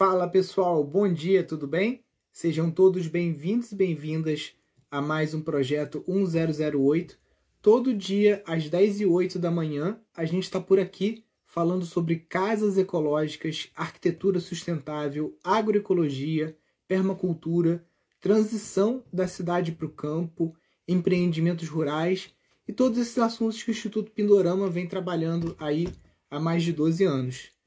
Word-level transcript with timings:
Fala 0.00 0.26
pessoal, 0.26 0.82
bom 0.82 1.12
dia, 1.12 1.44
tudo 1.44 1.66
bem? 1.66 2.02
Sejam 2.32 2.70
todos 2.70 3.06
bem-vindos 3.06 3.70
e 3.70 3.74
bem-vindas 3.74 4.54
a 4.90 4.98
mais 5.02 5.34
um 5.34 5.42
projeto 5.42 6.02
1008. 6.08 7.18
Todo 7.60 7.92
dia 7.92 8.42
às 8.46 8.66
10 8.66 9.02
e 9.02 9.04
08 9.04 9.38
da 9.38 9.50
manhã 9.50 10.00
a 10.16 10.24
gente 10.24 10.44
está 10.44 10.58
por 10.58 10.80
aqui 10.80 11.22
falando 11.44 11.84
sobre 11.84 12.16
casas 12.16 12.78
ecológicas, 12.78 13.68
arquitetura 13.74 14.40
sustentável, 14.40 15.36
agroecologia, 15.44 16.56
permacultura, 16.88 17.84
transição 18.18 19.04
da 19.12 19.28
cidade 19.28 19.70
para 19.70 19.84
o 19.84 19.92
campo, 19.92 20.56
empreendimentos 20.88 21.68
rurais 21.68 22.32
e 22.66 22.72
todos 22.72 22.98
esses 22.98 23.18
assuntos 23.18 23.62
que 23.62 23.70
o 23.70 23.72
Instituto 23.72 24.10
Pindorama 24.12 24.66
vem 24.70 24.88
trabalhando 24.88 25.54
aí 25.58 25.88
há 26.30 26.40
mais 26.40 26.62
de 26.62 26.72
12 26.72 27.04
anos. 27.04 27.59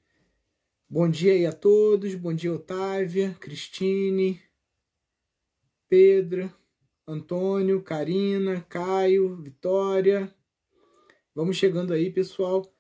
Bom 0.94 1.10
dia 1.10 1.34
aí 1.34 1.44
a 1.44 1.52
todos, 1.52 2.14
bom 2.14 2.32
dia 2.32 2.54
Otávia, 2.54 3.36
Cristine, 3.40 4.40
Pedro, 5.90 6.54
Antônio, 7.08 7.82
Karina, 7.82 8.64
Caio, 8.70 9.36
Vitória. 9.38 10.32
Vamos 11.34 11.58
chegando 11.58 11.94
aí, 11.94 12.12
pessoal. 12.12 12.72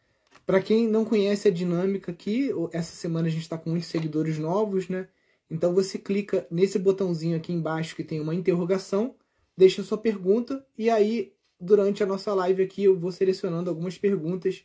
Para 0.45 0.61
quem 0.61 0.87
não 0.87 1.03
conhece 1.03 1.47
a 1.47 1.51
dinâmica 1.51 2.11
aqui, 2.11 2.51
essa 2.71 2.95
semana 2.95 3.27
a 3.29 3.31
gente 3.31 3.41
está 3.41 3.57
com 3.57 3.71
muitos 3.71 3.89
seguidores 3.89 4.37
novos, 4.37 4.87
né? 4.87 5.09
Então 5.49 5.73
você 5.73 5.97
clica 5.97 6.45
nesse 6.51 6.77
botãozinho 6.77 7.35
aqui 7.35 7.51
embaixo 7.51 7.95
que 7.95 8.03
tem 8.03 8.21
uma 8.21 8.35
interrogação, 8.35 9.15
deixa 9.57 9.81
sua 9.81 9.97
pergunta 9.97 10.63
e 10.77 10.87
aí 10.87 11.33
durante 11.59 12.03
a 12.03 12.05
nossa 12.05 12.31
live 12.35 12.61
aqui 12.61 12.83
eu 12.83 12.95
vou 12.95 13.11
selecionando 13.11 13.71
algumas 13.71 13.97
perguntas, 13.97 14.63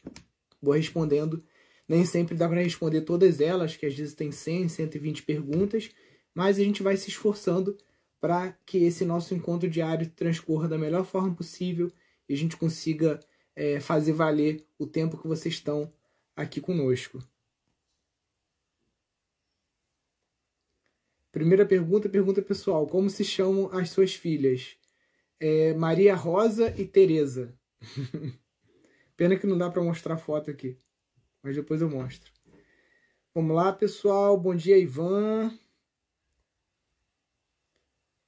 vou 0.61 0.75
respondendo. 0.75 1.43
Nem 1.89 2.05
sempre 2.05 2.37
dá 2.37 2.47
para 2.47 2.63
responder 2.63 3.01
todas 3.01 3.41
elas, 3.41 3.77
que 3.77 3.87
às 3.87 3.95
vezes 3.95 4.15
tem 4.15 4.31
100, 4.31 4.69
120 4.69 5.23
perguntas, 5.23 5.91
mas 6.35 6.59
a 6.59 6.63
gente 6.63 6.83
vai 6.83 6.97
se 6.97 7.09
esforçando 7.09 7.77
para 8.21 8.53
que 8.67 8.79
esse 8.79 9.05
nosso 9.05 9.35
encontro 9.35 9.71
diário 9.71 10.11
transcorra 10.11 10.69
da 10.69 10.77
melhor 10.77 11.05
forma 11.05 11.35
possível 11.35 11.91
e 12.29 12.35
a 12.35 12.37
gente 12.37 12.57
consiga 12.57 13.19
é, 13.57 13.81
fazer 13.81 14.13
valer 14.13 14.67
o 14.79 14.87
tempo 14.87 15.17
que 15.17 15.27
vocês 15.27 15.55
estão 15.55 15.93
aqui 16.37 16.61
conosco. 16.61 17.19
Primeira 21.33 21.65
pergunta, 21.67 22.09
pergunta 22.09 22.43
pessoal: 22.43 22.87
como 22.87 23.09
se 23.09 23.25
chamam 23.25 23.71
as 23.73 23.91
suas 23.91 24.15
filhas? 24.15 24.77
É, 25.41 25.73
Maria 25.75 26.15
Rosa 26.15 26.75
e 26.77 26.85
Teresa. 26.85 27.57
Pena 29.17 29.37
que 29.37 29.47
não 29.47 29.59
dá 29.59 29.71
para 29.71 29.83
mostrar 29.83 30.17
foto 30.17 30.51
aqui, 30.51 30.79
mas 31.49 31.57
depois 31.57 31.81
eu 31.81 31.89
mostro. 31.89 32.31
Vamos 33.35 33.57
lá, 33.57 33.73
pessoal. 33.73 34.39
Bom 34.39 34.55
dia, 34.55 34.77
Ivan. 34.77 35.51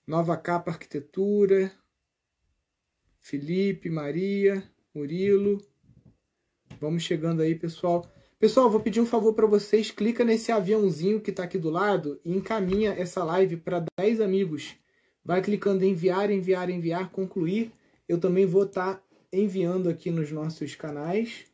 Nova 0.07 0.39
Capa 0.39 0.71
Arquitetura, 0.71 1.71
Felipe, 3.19 3.91
Maria, 3.91 4.65
Murilo. 4.95 5.61
Vamos 6.81 7.03
chegando 7.03 7.43
aí, 7.43 7.55
pessoal. 7.55 8.11
Pessoal, 8.39 8.71
vou 8.71 8.81
pedir 8.81 9.03
um 9.03 9.07
favor 9.07 9.35
para 9.35 9.47
vocês. 9.47 9.91
Clica 9.91 10.25
nesse 10.25 10.51
aviãozinho 10.51 11.21
que 11.21 11.29
está 11.29 11.45
aqui 11.45 11.59
do 11.59 11.69
lado 11.69 12.19
e 12.25 12.35
encaminha 12.35 12.93
essa 12.93 13.23
live 13.23 13.59
para 13.59 13.85
10 13.99 14.23
amigos. 14.23 14.77
Vai 15.23 15.43
clicando 15.43 15.85
em 15.85 15.91
enviar, 15.91 16.31
enviar, 16.31 16.71
enviar, 16.71 17.11
concluir. 17.11 17.71
Eu 18.09 18.19
também 18.19 18.47
vou 18.47 18.63
estar 18.63 18.95
tá 18.95 19.03
enviando 19.31 19.91
aqui 19.91 20.11
nos 20.11 20.33
nossos 20.33 20.75
canais. 20.75 21.50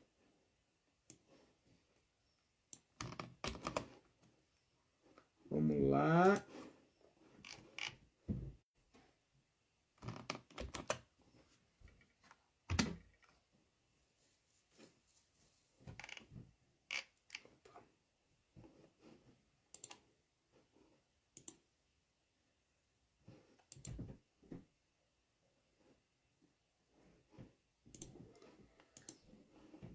Vamos 5.56 5.88
lá. 5.88 6.44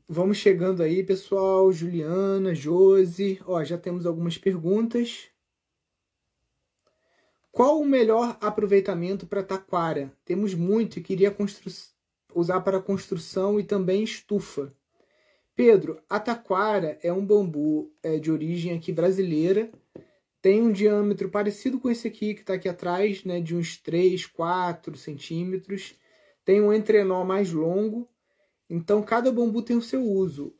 Vamos 0.10 0.38
chegando 0.40 0.82
aí, 0.82 1.04
pessoal. 1.04 1.72
Juliana, 1.72 2.56
Josi. 2.56 3.40
Ó, 3.46 3.64
já 3.64 3.78
temos 3.78 4.08
algumas 4.08 4.40
perguntas. 4.40 5.32
Qual 7.62 7.80
o 7.80 7.86
melhor 7.86 8.40
aproveitamento 8.42 9.28
para 9.28 9.44
taquara? 9.44 10.12
Temos 10.26 10.56
muito 10.56 10.98
e 10.98 11.04
queria 11.04 11.32
usar 12.34 12.60
para 12.62 12.82
construção 12.82 13.60
e 13.60 13.64
também 13.64 14.02
estufa. 14.02 14.74
Pedro, 15.56 16.02
a 16.10 16.20
taquara 16.20 16.98
é 17.04 17.14
um 17.14 17.24
bambu 17.24 17.94
é, 18.02 18.18
de 18.18 18.32
origem 18.32 18.76
aqui 18.76 18.92
brasileira. 18.92 19.70
Tem 20.42 20.60
um 20.60 20.72
diâmetro 20.72 21.30
parecido 21.30 21.80
com 21.80 21.88
esse 21.88 22.08
aqui 22.08 22.34
que 22.34 22.42
está 22.42 22.56
aqui 22.56 22.68
atrás, 22.68 23.24
né, 23.24 23.40
de 23.40 23.56
uns 23.56 23.78
3, 23.78 24.26
4 24.26 24.98
centímetros. 24.98 25.94
Tem 26.44 26.60
um 26.60 26.74
entrenó 26.74 27.24
mais 27.24 27.54
longo 27.54 28.10
então, 28.68 29.04
cada 29.04 29.32
bambu 29.32 29.62
tem 29.62 29.78
o 29.78 29.84
seu 29.84 30.02
uso. 30.02 30.52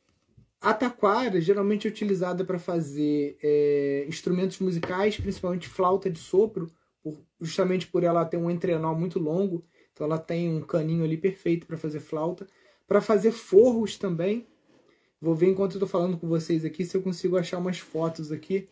A 0.60 0.72
taquara 0.72 1.42
geralmente 1.42 1.88
é 1.88 1.90
utilizada 1.90 2.46
para 2.46 2.60
fazer 2.60 3.40
é, 3.42 4.06
instrumentos 4.08 4.60
musicais, 4.60 5.18
principalmente 5.18 5.68
flauta 5.68 6.08
de 6.08 6.20
sopro, 6.20 6.70
por, 7.04 7.24
justamente 7.40 7.88
por 7.88 8.04
ela 8.04 8.26
ter 8.26 8.38
um 8.38 8.50
entrenó 8.50 8.94
muito 8.94 9.20
longo. 9.20 9.66
Então, 9.92 10.06
ela 10.06 10.18
tem 10.18 10.50
um 10.50 10.62
caninho 10.62 11.04
ali 11.04 11.18
perfeito 11.18 11.68
para 11.68 11.78
fazer 11.78 12.00
flauta. 12.00 12.48
Para 12.88 13.02
fazer 13.02 13.32
forros 13.32 13.98
também. 13.98 14.48
Vou 15.20 15.36
ver 15.36 15.50
enquanto 15.50 15.74
eu 15.74 15.78
estou 15.78 15.90
falando 15.90 16.18
com 16.18 16.28
vocês 16.28 16.66
aqui 16.66 16.84
se 16.84 16.98
eu 16.98 17.02
consigo 17.02 17.38
achar 17.38 17.60
umas 17.60 17.78
fotos 17.78 18.32
aqui 18.32 18.68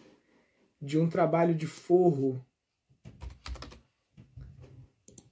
de 0.81 0.97
um 0.97 1.07
trabalho 1.07 1.53
de 1.53 1.68
forro 1.68 2.44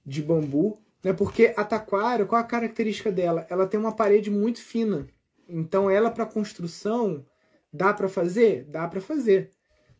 de 0.06 0.22
bambu 0.22 0.80
né? 1.02 1.12
Porque 1.12 1.54
a 1.56 1.64
taquara, 1.64 2.26
qual 2.26 2.40
a 2.40 2.44
característica 2.44 3.10
dela? 3.10 3.46
Ela 3.48 3.66
tem 3.66 3.78
uma 3.78 3.94
parede 3.94 4.30
muito 4.30 4.60
fina. 4.60 5.06
Então 5.48 5.90
ela 5.90 6.10
para 6.10 6.26
construção 6.26 7.24
dá 7.72 7.92
para 7.92 8.08
fazer, 8.08 8.64
dá 8.64 8.86
para 8.88 9.00
fazer. 9.00 9.50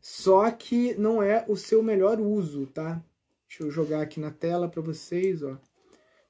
Só 0.00 0.50
que 0.50 0.94
não 0.94 1.22
é 1.22 1.44
o 1.48 1.56
seu 1.56 1.82
melhor 1.82 2.20
uso, 2.20 2.66
tá? 2.66 3.02
Deixa 3.48 3.64
eu 3.64 3.70
jogar 3.70 4.02
aqui 4.02 4.20
na 4.20 4.30
tela 4.30 4.68
para 4.68 4.82
vocês, 4.82 5.42
ó. 5.42 5.58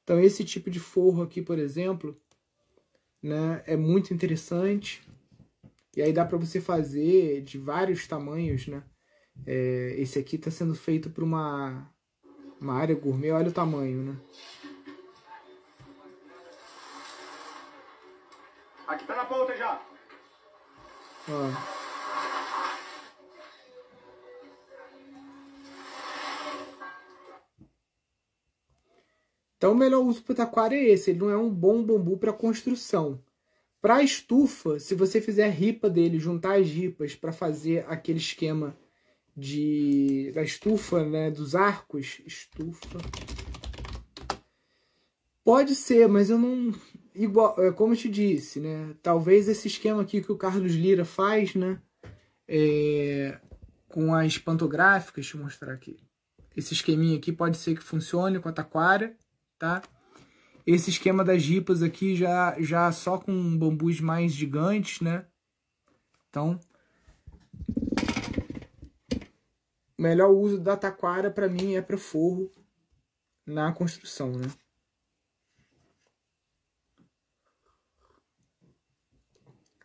Então 0.02 0.18
esse 0.18 0.44
tipo 0.44 0.70
de 0.70 0.80
forro 0.80 1.22
aqui, 1.22 1.42
por 1.42 1.58
exemplo, 1.58 2.18
né, 3.22 3.62
é 3.66 3.76
muito 3.76 4.14
interessante. 4.14 5.06
E 5.96 6.00
aí 6.00 6.12
dá 6.12 6.24
para 6.24 6.38
você 6.38 6.60
fazer 6.60 7.42
de 7.42 7.58
vários 7.58 8.06
tamanhos, 8.06 8.66
né? 8.66 8.82
É, 9.46 9.94
esse 9.98 10.18
aqui 10.18 10.36
está 10.36 10.50
sendo 10.50 10.74
feito 10.74 11.10
para 11.10 11.24
uma, 11.24 11.92
uma 12.60 12.74
área 12.74 12.94
gourmet, 12.94 13.32
olha 13.32 13.48
o 13.48 13.52
tamanho, 13.52 14.02
né? 14.02 14.16
Aqui 18.86 19.06
tá 19.06 19.16
na 19.16 19.24
ponta 19.24 19.56
já. 19.56 19.82
Então 29.58 29.72
o 29.72 29.76
melhor 29.76 30.00
uso 30.04 30.22
para 30.22 30.32
o 30.32 30.36
taquara 30.36 30.74
é 30.74 30.84
esse, 30.84 31.10
ele 31.10 31.18
não 31.18 31.30
é 31.30 31.36
um 31.36 31.50
bom 31.50 31.82
bambu 31.82 32.16
para 32.16 32.32
construção. 32.32 33.20
Para 33.80 34.02
estufa, 34.02 34.78
se 34.78 34.94
você 34.94 35.20
fizer 35.20 35.48
ripa 35.50 35.90
dele, 35.90 36.18
juntar 36.18 36.58
as 36.58 36.68
ripas 36.68 37.14
para 37.14 37.32
fazer 37.32 37.84
aquele 37.88 38.18
esquema 38.18 38.76
de 39.36 40.32
da 40.32 40.42
estufa, 40.42 41.04
né, 41.04 41.30
dos 41.30 41.56
arcos, 41.56 42.20
estufa. 42.24 42.98
Pode 45.44 45.74
ser, 45.74 46.08
mas 46.08 46.30
eu 46.30 46.38
não 46.38 46.72
igual, 47.14 47.56
é, 47.58 47.72
como 47.72 47.94
eu 47.94 47.96
te 47.96 48.08
disse, 48.08 48.60
né? 48.60 48.94
Talvez 49.02 49.48
esse 49.48 49.66
esquema 49.66 50.02
aqui 50.02 50.22
que 50.22 50.30
o 50.30 50.36
Carlos 50.36 50.72
Lira 50.72 51.04
faz, 51.04 51.54
né? 51.54 51.80
É, 52.46 53.40
com 53.88 54.14
as 54.14 54.38
pantográficas, 54.38 55.24
deixa 55.24 55.36
eu 55.36 55.42
mostrar 55.42 55.72
aqui. 55.72 55.96
Esse 56.56 56.74
esqueminha 56.74 57.16
aqui 57.18 57.32
pode 57.32 57.56
ser 57.56 57.74
que 57.74 57.82
funcione 57.82 58.38
com 58.38 58.48
a 58.48 58.52
taquara, 58.52 59.16
tá? 59.58 59.82
Esse 60.66 60.90
esquema 60.90 61.24
das 61.24 61.42
ripas 61.44 61.82
aqui 61.82 62.14
já, 62.14 62.54
já 62.60 62.92
só 62.92 63.18
com 63.18 63.56
bambus 63.56 64.00
mais 64.00 64.32
gigantes, 64.32 65.00
né? 65.00 65.26
Então, 66.28 66.60
o 69.98 70.02
melhor 70.02 70.30
uso 70.30 70.60
da 70.60 70.76
taquara 70.76 71.30
para 71.30 71.48
mim 71.48 71.74
é 71.74 71.82
para 71.82 71.96
forro 71.96 72.52
na 73.46 73.72
construção, 73.72 74.32
né? 74.32 74.46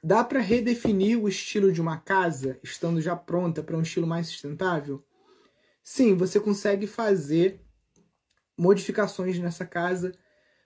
Dá 0.03 0.21
para 0.21 0.41
redefinir 0.41 1.17
o 1.17 1.29
estilo 1.29 1.71
de 1.71 1.79
uma 1.79 1.97
casa, 1.97 2.59
estando 2.61 2.99
já 2.99 3.15
pronta 3.15 3.63
para 3.63 3.77
um 3.77 3.81
estilo 3.81 4.05
mais 4.05 4.27
sustentável? 4.27 5.01
Sim, 5.81 6.17
você 6.17 6.41
consegue 6.41 6.85
fazer 6.85 7.62
modificações 8.57 9.39
nessa 9.39 9.65
casa. 9.65 10.11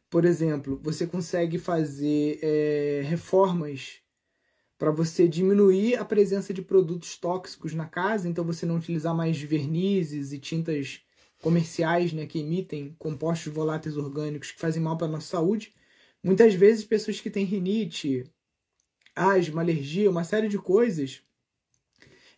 Por 0.09 0.25
exemplo, 0.25 0.79
você 0.81 1.05
consegue 1.05 1.57
fazer 1.57 2.39
é, 2.41 3.01
reformas 3.05 4.01
para 4.77 4.91
você 4.91 5.27
diminuir 5.27 5.95
a 5.95 6.05
presença 6.05 6.53
de 6.53 6.61
produtos 6.61 7.17
tóxicos 7.17 7.73
na 7.73 7.87
casa, 7.87 8.29
então 8.29 8.45
você 8.45 8.65
não 8.65 8.77
utilizar 8.77 9.15
mais 9.15 9.41
vernizes 9.41 10.31
e 10.31 10.39
tintas 10.39 11.01
comerciais 11.41 12.13
né, 12.13 12.25
que 12.25 12.39
emitem 12.39 12.95
compostos 12.97 13.51
voláteis 13.51 13.97
orgânicos 13.97 14.51
que 14.51 14.59
fazem 14.59 14.81
mal 14.81 14.97
para 14.97 15.07
a 15.07 15.11
nossa 15.11 15.27
saúde. 15.27 15.73
Muitas 16.23 16.53
vezes, 16.53 16.85
pessoas 16.85 17.19
que 17.19 17.29
têm 17.29 17.45
rinite, 17.45 18.23
asma, 19.15 19.61
alergia, 19.61 20.09
uma 20.09 20.23
série 20.23 20.47
de 20.47 20.57
coisas, 20.57 21.21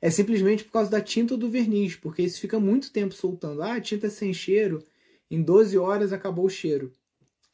é 0.02 0.10
simplesmente 0.10 0.64
por 0.64 0.72
causa 0.72 0.90
da 0.90 1.02
tinta 1.02 1.34
ou 1.34 1.40
do 1.40 1.50
verniz, 1.50 1.96
porque 1.96 2.22
isso 2.22 2.40
fica 2.40 2.60
muito 2.60 2.92
tempo 2.92 3.14
soltando. 3.14 3.62
Ah, 3.62 3.82
tinta 3.82 4.10
sem 4.10 4.34
cheiro, 4.34 4.84
em 5.30 5.42
12 5.42 5.78
horas 5.78 6.14
acabou 6.14 6.46
o 6.46 6.50
cheiro. 6.50 6.92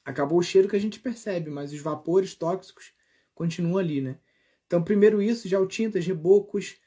Acabou 0.04 0.39
o 0.39 0.44
cheiro 0.44 0.68
que 0.68 0.75
a 0.75 0.80
gente 0.80 1.00
percebe, 1.00 1.50
mas 1.50 1.74
os 1.74 1.80
vapores 1.80 2.36
tóxicos 2.36 2.94
continuam 3.33 3.77
ali, 3.77 4.01
né? 4.01 4.18
Então, 4.66 4.83
primeiro 4.83 5.22
isso, 5.22 5.48
já 5.48 5.60
o 5.60 5.68
tintas, 5.68 6.06
rebocos, 6.06 6.77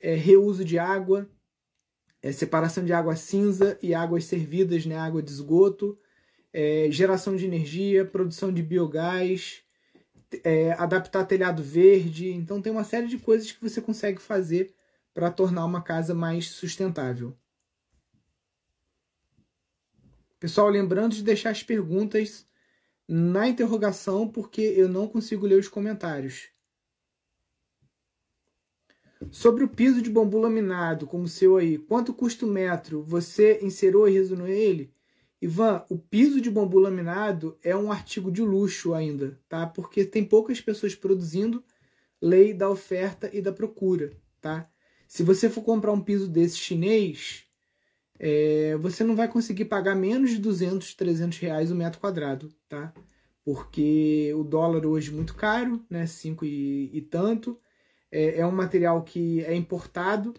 é, 0.00 0.14
reuso 0.14 0.64
de 0.64 0.78
água, 0.78 1.28
é, 2.22 2.32
separação 2.32 2.84
de 2.84 2.92
água 2.92 3.16
cinza 3.16 3.78
e 3.82 3.94
águas 3.94 4.24
servidas, 4.24 4.84
né, 4.86 4.96
água 4.96 5.22
de 5.22 5.30
esgoto, 5.30 5.98
é, 6.52 6.88
geração 6.90 7.36
de 7.36 7.44
energia, 7.44 8.04
produção 8.04 8.52
de 8.52 8.62
biogás, 8.62 9.62
é, 10.44 10.72
adaptar 10.72 11.24
telhado 11.24 11.62
verde. 11.62 12.30
Então 12.32 12.60
tem 12.60 12.72
uma 12.72 12.84
série 12.84 13.06
de 13.06 13.18
coisas 13.18 13.50
que 13.52 13.62
você 13.62 13.80
consegue 13.80 14.20
fazer 14.20 14.74
para 15.14 15.30
tornar 15.30 15.64
uma 15.64 15.82
casa 15.82 16.14
mais 16.14 16.48
sustentável. 16.50 17.36
Pessoal, 20.40 20.68
lembrando 20.68 21.14
de 21.14 21.22
deixar 21.22 21.50
as 21.50 21.62
perguntas 21.64 22.46
na 23.08 23.48
interrogação, 23.48 24.28
porque 24.28 24.60
eu 24.60 24.88
não 24.88 25.08
consigo 25.08 25.46
ler 25.46 25.58
os 25.58 25.68
comentários. 25.68 26.50
Sobre 29.32 29.64
o 29.64 29.68
piso 29.68 30.00
de 30.00 30.10
bambu 30.10 30.38
laminado, 30.38 31.06
como 31.06 31.24
o 31.24 31.28
seu 31.28 31.56
aí, 31.56 31.76
quanto 31.76 32.14
custa 32.14 32.46
o 32.46 32.48
metro? 32.48 33.02
Você 33.02 33.58
inseriu 33.62 34.06
e 34.06 34.12
resumiu 34.12 34.46
ele? 34.46 34.94
Ivan, 35.42 35.84
o 35.88 35.98
piso 35.98 36.40
de 36.40 36.50
bambu 36.50 36.78
laminado 36.78 37.58
é 37.62 37.74
um 37.74 37.90
artigo 37.90 38.30
de 38.30 38.42
luxo 38.42 38.94
ainda, 38.94 39.40
tá? 39.48 39.66
Porque 39.66 40.04
tem 40.04 40.24
poucas 40.24 40.60
pessoas 40.60 40.94
produzindo, 40.94 41.64
lei 42.22 42.54
da 42.54 42.70
oferta 42.70 43.28
e 43.32 43.40
da 43.40 43.52
procura, 43.52 44.12
tá? 44.40 44.70
Se 45.08 45.24
você 45.24 45.50
for 45.50 45.62
comprar 45.62 45.92
um 45.92 46.00
piso 46.00 46.28
desse 46.28 46.58
chinês, 46.58 47.47
é, 48.18 48.76
você 48.76 49.04
não 49.04 49.14
vai 49.14 49.28
conseguir 49.28 49.66
pagar 49.66 49.94
menos 49.94 50.30
de 50.30 50.38
200, 50.38 50.94
300 50.94 51.38
reais 51.38 51.70
o 51.70 51.76
metro 51.76 52.00
quadrado, 52.00 52.52
tá? 52.68 52.92
Porque 53.44 54.32
o 54.34 54.44
dólar 54.44 54.84
hoje 54.84 55.10
é 55.10 55.14
muito 55.14 55.34
caro, 55.34 55.84
né? 55.88 56.06
Cinco 56.06 56.44
e, 56.44 56.90
e 56.92 57.00
tanto 57.00 57.58
é, 58.10 58.40
é 58.40 58.46
um 58.46 58.52
material 58.52 59.02
que 59.02 59.42
é 59.44 59.54
importado 59.54 60.34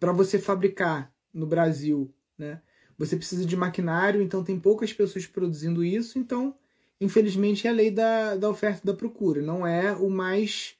para 0.00 0.12
você 0.12 0.38
fabricar 0.38 1.12
no 1.32 1.46
Brasil, 1.46 2.12
né? 2.36 2.60
Você 2.96 3.16
precisa 3.16 3.46
de 3.46 3.56
maquinário, 3.56 4.20
então 4.20 4.42
tem 4.42 4.58
poucas 4.58 4.92
pessoas 4.92 5.26
produzindo 5.26 5.84
isso, 5.84 6.18
então 6.18 6.56
infelizmente 7.00 7.66
é 7.66 7.70
a 7.70 7.72
lei 7.72 7.90
da, 7.90 8.34
da 8.36 8.50
oferta 8.50 8.80
e 8.82 8.86
da 8.86 8.94
procura, 8.94 9.40
não 9.40 9.64
é 9.64 9.92
o 9.92 10.10
mais 10.10 10.76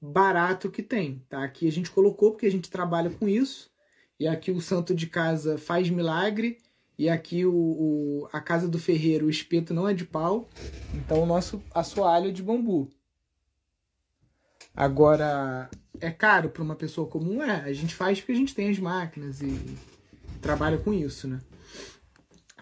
barato 0.00 0.70
que 0.70 0.82
tem, 0.82 1.22
tá? 1.28 1.44
Aqui 1.44 1.66
a 1.68 1.72
gente 1.72 1.90
colocou 1.90 2.30
porque 2.30 2.46
a 2.46 2.50
gente 2.50 2.70
trabalha 2.70 3.10
com 3.10 3.28
isso, 3.28 3.70
e 4.18 4.26
aqui 4.26 4.50
o 4.50 4.60
santo 4.60 4.94
de 4.94 5.06
casa 5.06 5.56
faz 5.56 5.88
milagre, 5.90 6.58
e 6.98 7.08
aqui 7.08 7.46
o, 7.46 7.54
o 7.54 8.28
a 8.32 8.40
casa 8.40 8.68
do 8.68 8.78
ferreiro, 8.78 9.26
o 9.26 9.30
espeto 9.30 9.72
não 9.72 9.88
é 9.88 9.94
de 9.94 10.04
pau, 10.04 10.48
então 10.94 11.22
o 11.22 11.26
nosso 11.26 11.62
assoalho 11.72 12.28
é 12.28 12.32
de 12.32 12.42
bambu. 12.42 12.90
Agora, 14.74 15.70
é 16.00 16.10
caro 16.10 16.50
para 16.50 16.62
uma 16.62 16.74
pessoa 16.74 17.08
comum? 17.08 17.42
É, 17.42 17.62
a 17.62 17.72
gente 17.72 17.94
faz 17.94 18.20
porque 18.20 18.32
a 18.32 18.36
gente 18.36 18.54
tem 18.54 18.70
as 18.70 18.78
máquinas 18.78 19.40
e 19.40 19.76
trabalha 20.40 20.78
com 20.78 20.92
isso, 20.92 21.28
né? 21.28 21.40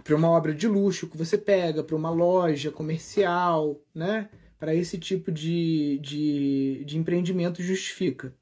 Para 0.02 0.16
uma 0.16 0.30
obra 0.30 0.54
de 0.54 0.68
luxo 0.68 1.08
que 1.08 1.16
você 1.16 1.36
pega, 1.36 1.82
para 1.82 1.96
uma 1.96 2.10
loja 2.10 2.70
comercial, 2.70 3.80
né? 3.94 4.28
Para 4.58 4.74
esse 4.74 4.98
tipo 4.98 5.32
de, 5.32 5.98
de, 6.02 6.84
de 6.86 6.96
empreendimento 6.96 7.62
justifica. 7.62 8.34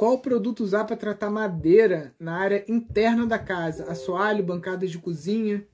Qual 0.00 0.18
produto 0.18 0.64
usar 0.64 0.86
para 0.86 0.96
tratar 0.96 1.28
madeira 1.28 2.14
na 2.18 2.38
área 2.38 2.64
interna 2.66 3.26
da 3.26 3.38
casa? 3.38 3.84
Assoalho, 3.84 4.42
bancadas 4.42 4.90
de 4.90 4.96
cozinha. 4.96 5.68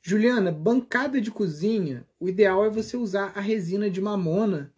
Juliana, 0.00 0.52
bancada 0.52 1.20
de 1.20 1.28
cozinha, 1.32 2.06
o 2.20 2.28
ideal 2.28 2.64
é 2.64 2.70
você 2.70 2.96
usar 2.96 3.32
a 3.34 3.40
resina 3.40 3.90
de 3.90 4.00
mamona, 4.00 4.72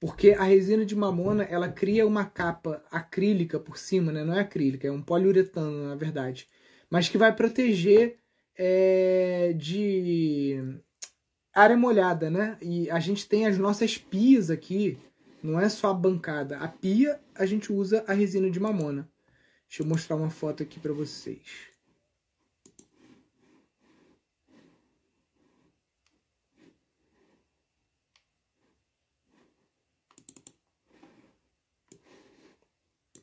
porque 0.00 0.30
a 0.30 0.42
resina 0.44 0.86
de 0.86 0.96
mamona 0.96 1.42
ela 1.42 1.68
cria 1.68 2.06
uma 2.06 2.24
capa 2.24 2.82
acrílica 2.90 3.60
por 3.60 3.76
cima, 3.76 4.10
né? 4.10 4.24
não 4.24 4.32
é 4.32 4.40
acrílica, 4.40 4.88
é 4.88 4.90
um 4.90 5.02
poliuretano 5.02 5.88
na 5.88 5.94
verdade, 5.94 6.48
mas 6.88 7.10
que 7.10 7.18
vai 7.18 7.36
proteger 7.36 8.16
é, 8.56 9.52
de 9.52 10.80
área 11.54 11.76
molhada, 11.76 12.30
né? 12.30 12.56
E 12.62 12.90
a 12.90 13.00
gente 13.00 13.28
tem 13.28 13.46
as 13.46 13.58
nossas 13.58 13.98
pias 13.98 14.50
aqui, 14.50 14.96
não 15.42 15.58
é 15.60 15.68
só 15.68 15.90
a 15.90 15.94
bancada. 15.94 16.58
A 16.58 16.68
pia 16.68 17.20
a 17.34 17.46
gente 17.46 17.72
usa 17.72 18.04
a 18.06 18.12
resina 18.12 18.50
de 18.50 18.60
mamona. 18.60 19.08
Deixa 19.68 19.82
eu 19.82 19.86
mostrar 19.86 20.16
uma 20.16 20.30
foto 20.30 20.62
aqui 20.62 20.80
para 20.80 20.92
vocês. 20.92 21.68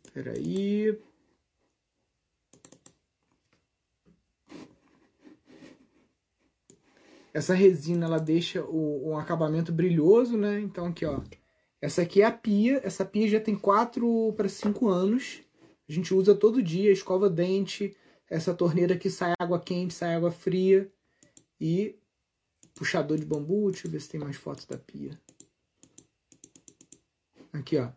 Espera 0.05 0.31
aí. 0.31 0.97
Essa 7.33 7.53
resina 7.53 8.05
ela 8.05 8.17
deixa 8.17 8.63
o, 8.63 9.09
um 9.09 9.17
acabamento 9.17 9.73
brilhoso, 9.73 10.37
né? 10.37 10.61
Então 10.61 10.85
aqui, 10.85 11.05
ó, 11.05 11.19
essa 11.85 12.01
aqui 12.01 12.23
é 12.23 12.25
a 12.25 12.31
pia. 12.31 12.81
Essa 12.83 13.05
pia 13.05 13.27
já 13.27 13.39
tem 13.39 13.55
4 13.55 14.33
para 14.35 14.49
5 14.49 14.87
anos. 14.87 15.41
A 15.87 15.91
gente 15.91 16.15
usa 16.15 16.33
todo 16.33 16.63
dia, 16.63 16.91
escova 16.91 17.29
dente. 17.29 17.95
Essa 18.27 18.55
torneira 18.55 18.95
aqui 18.95 19.07
sai 19.07 19.33
água 19.39 19.59
quente, 19.59 19.93
sai 19.93 20.15
água 20.15 20.31
fria. 20.31 20.91
E 21.61 21.95
puxador 22.73 23.19
de 23.19 23.25
bambu. 23.25 23.69
Deixa 23.69 23.85
eu 23.85 23.91
ver 23.91 24.01
se 24.01 24.09
tem 24.09 24.19
mais 24.19 24.35
fotos 24.35 24.65
da 24.65 24.79
pia. 24.79 25.11
Aqui, 27.53 27.77
ó. 27.77 27.89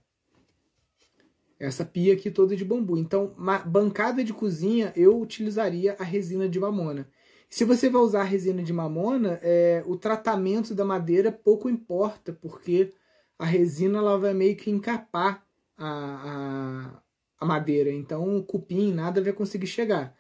Essa 1.59 1.83
pia 1.83 2.13
aqui 2.13 2.31
toda 2.31 2.55
de 2.55 2.67
bambu. 2.67 2.99
Então, 2.99 3.35
bancada 3.67 4.23
de 4.23 4.35
cozinha, 4.35 4.93
eu 4.95 5.19
utilizaria 5.19 5.97
a 5.99 6.05
resina 6.05 6.47
de 6.47 6.61
mamona. 6.61 7.11
Se 7.49 7.65
você 7.65 7.89
vai 7.89 8.03
usar 8.03 8.21
a 8.21 8.25
resina 8.25 8.63
de 8.63 8.73
mamona, 8.73 9.41
é, 9.43 9.83
o 9.87 9.97
tratamento 9.97 10.75
da 10.75 10.85
madeira 10.85 11.33
pouco 11.33 11.71
importa, 11.71 12.35
porque 12.35 12.93
a 13.39 13.45
resina 13.45 13.99
ela 13.99 14.19
vai 14.19 14.35
meio 14.35 14.57
que 14.57 14.71
encapar 14.71 15.47
a, 15.77 15.89
a, 15.89 17.03
a 17.39 17.47
madeira. 17.47 17.91
Então 17.91 18.37
o 18.37 18.43
cupim 18.43 18.93
nada 18.93 19.23
vai 19.23 19.33
conseguir 19.33 19.67
chegar. 19.67 20.17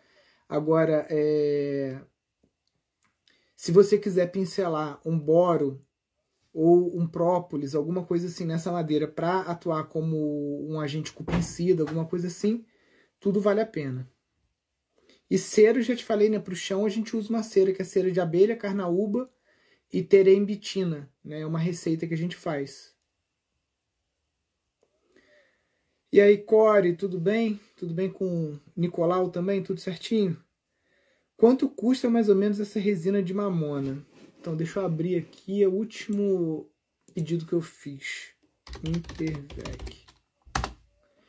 Agora, 0.48 1.06
é... 1.10 2.00
se 3.54 3.72
você 3.72 3.98
quiser 3.98 4.30
pincelar 4.30 5.00
um 5.04 5.18
boro 5.18 5.84
ou 6.54 6.96
um 6.96 7.06
própolis, 7.06 7.74
alguma 7.74 8.04
coisa 8.04 8.28
assim 8.28 8.44
nessa 8.44 8.72
madeira 8.72 9.06
para 9.06 9.40
atuar 9.40 9.84
como 9.88 10.66
um 10.66 10.80
agente 10.80 11.12
cupicida, 11.12 11.82
alguma 11.82 12.06
coisa 12.06 12.28
assim, 12.28 12.64
tudo 13.20 13.40
vale 13.40 13.60
a 13.60 13.66
pena. 13.66 14.10
E 15.30 15.36
cera, 15.36 15.82
já 15.82 15.94
te 15.94 16.04
falei, 16.04 16.30
né? 16.30 16.38
Para 16.38 16.54
o 16.54 16.56
chão 16.56 16.86
a 16.86 16.88
gente 16.88 17.14
usa 17.14 17.28
uma 17.28 17.42
cera 17.42 17.72
que 17.72 17.82
é 17.82 17.84
cera 17.84 18.10
de 18.10 18.20
abelha, 18.20 18.56
carnaúba 18.56 19.30
e 19.92 20.02
terembitina, 20.02 21.12
né? 21.22 21.40
É 21.40 21.46
uma 21.46 21.58
receita 21.58 22.06
que 22.06 22.14
a 22.14 22.16
gente 22.16 22.36
faz. 22.36 22.96
E 26.10 26.22
aí, 26.22 26.38
Core, 26.38 26.96
tudo 26.96 27.20
bem? 27.20 27.60
Tudo 27.76 27.92
bem 27.92 28.10
com 28.10 28.58
Nicolau 28.74 29.28
também? 29.28 29.62
Tudo 29.62 29.78
certinho? 29.78 30.42
Quanto 31.36 31.68
custa 31.68 32.08
mais 32.08 32.30
ou 32.30 32.34
menos 32.34 32.58
essa 32.58 32.80
resina 32.80 33.22
de 33.22 33.34
mamona? 33.34 34.02
Então, 34.40 34.56
deixa 34.56 34.80
eu 34.80 34.86
abrir 34.86 35.18
aqui 35.18 35.66
o 35.66 35.72
último 35.72 36.66
pedido 37.14 37.44
que 37.44 37.52
eu 37.52 37.60
fiz. 37.60 38.30
Intervec. 38.82 40.06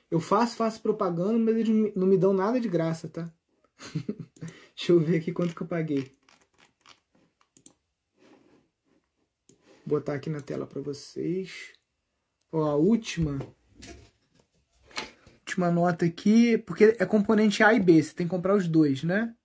Eu 0.10 0.22
faço, 0.22 0.56
faço 0.56 0.82
propaganda, 0.82 1.38
mas 1.38 1.58
eles 1.58 1.94
não 1.94 2.08
me 2.08 2.18
dão 2.18 2.32
nada 2.32 2.58
de 2.58 2.70
graça, 2.70 3.10
tá? 3.10 3.32
Deixa 4.76 4.94
eu 4.94 5.00
ver 5.00 5.18
aqui 5.18 5.34
quanto 5.34 5.54
que 5.54 5.62
eu 5.62 5.68
paguei. 5.68 6.18
Vou 9.86 10.00
botar 10.00 10.14
aqui 10.14 10.30
na 10.30 10.40
tela 10.40 10.66
para 10.66 10.82
vocês. 10.82 11.74
Ó, 12.52 12.64
a 12.64 12.76
última. 12.76 13.40
Última 15.50 15.72
nota 15.72 16.06
aqui, 16.06 16.60
porque 16.60 16.96
é 17.00 17.06
componente 17.08 17.64
A 17.64 17.74
e 17.74 17.80
B, 17.80 18.04
você 18.04 18.14
tem 18.14 18.28
que 18.28 18.30
comprar 18.30 18.56
os 18.56 18.68
dois, 18.68 19.04
né? 19.04 19.36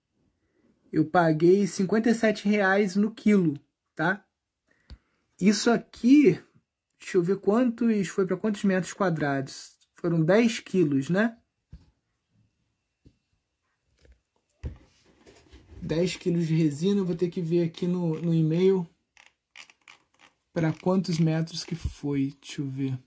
Eu 0.92 1.06
paguei 1.06 1.66
57 1.66 2.46
reais 2.46 2.94
no 2.94 3.10
quilo, 3.10 3.58
tá? 3.94 4.22
Isso 5.40 5.70
aqui, 5.70 6.38
deixa 7.00 7.16
eu 7.16 7.22
ver 7.22 7.38
quantos, 7.40 8.06
foi 8.08 8.26
para 8.26 8.36
quantos 8.36 8.62
metros 8.64 8.92
quadrados? 8.92 9.78
Foram 9.94 10.22
10 10.22 10.60
quilos, 10.60 11.08
né? 11.08 11.38
10 15.80 16.16
quilos 16.16 16.46
de 16.46 16.54
resina, 16.54 17.00
eu 17.00 17.06
vou 17.06 17.16
ter 17.16 17.30
que 17.30 17.40
ver 17.40 17.62
aqui 17.62 17.86
no, 17.86 18.20
no 18.20 18.34
e-mail 18.34 18.86
para 20.52 20.70
quantos 20.70 21.18
metros 21.18 21.64
que 21.64 21.74
foi. 21.74 22.34
Deixa 22.42 22.60
eu 22.60 22.68
ver. 22.68 22.98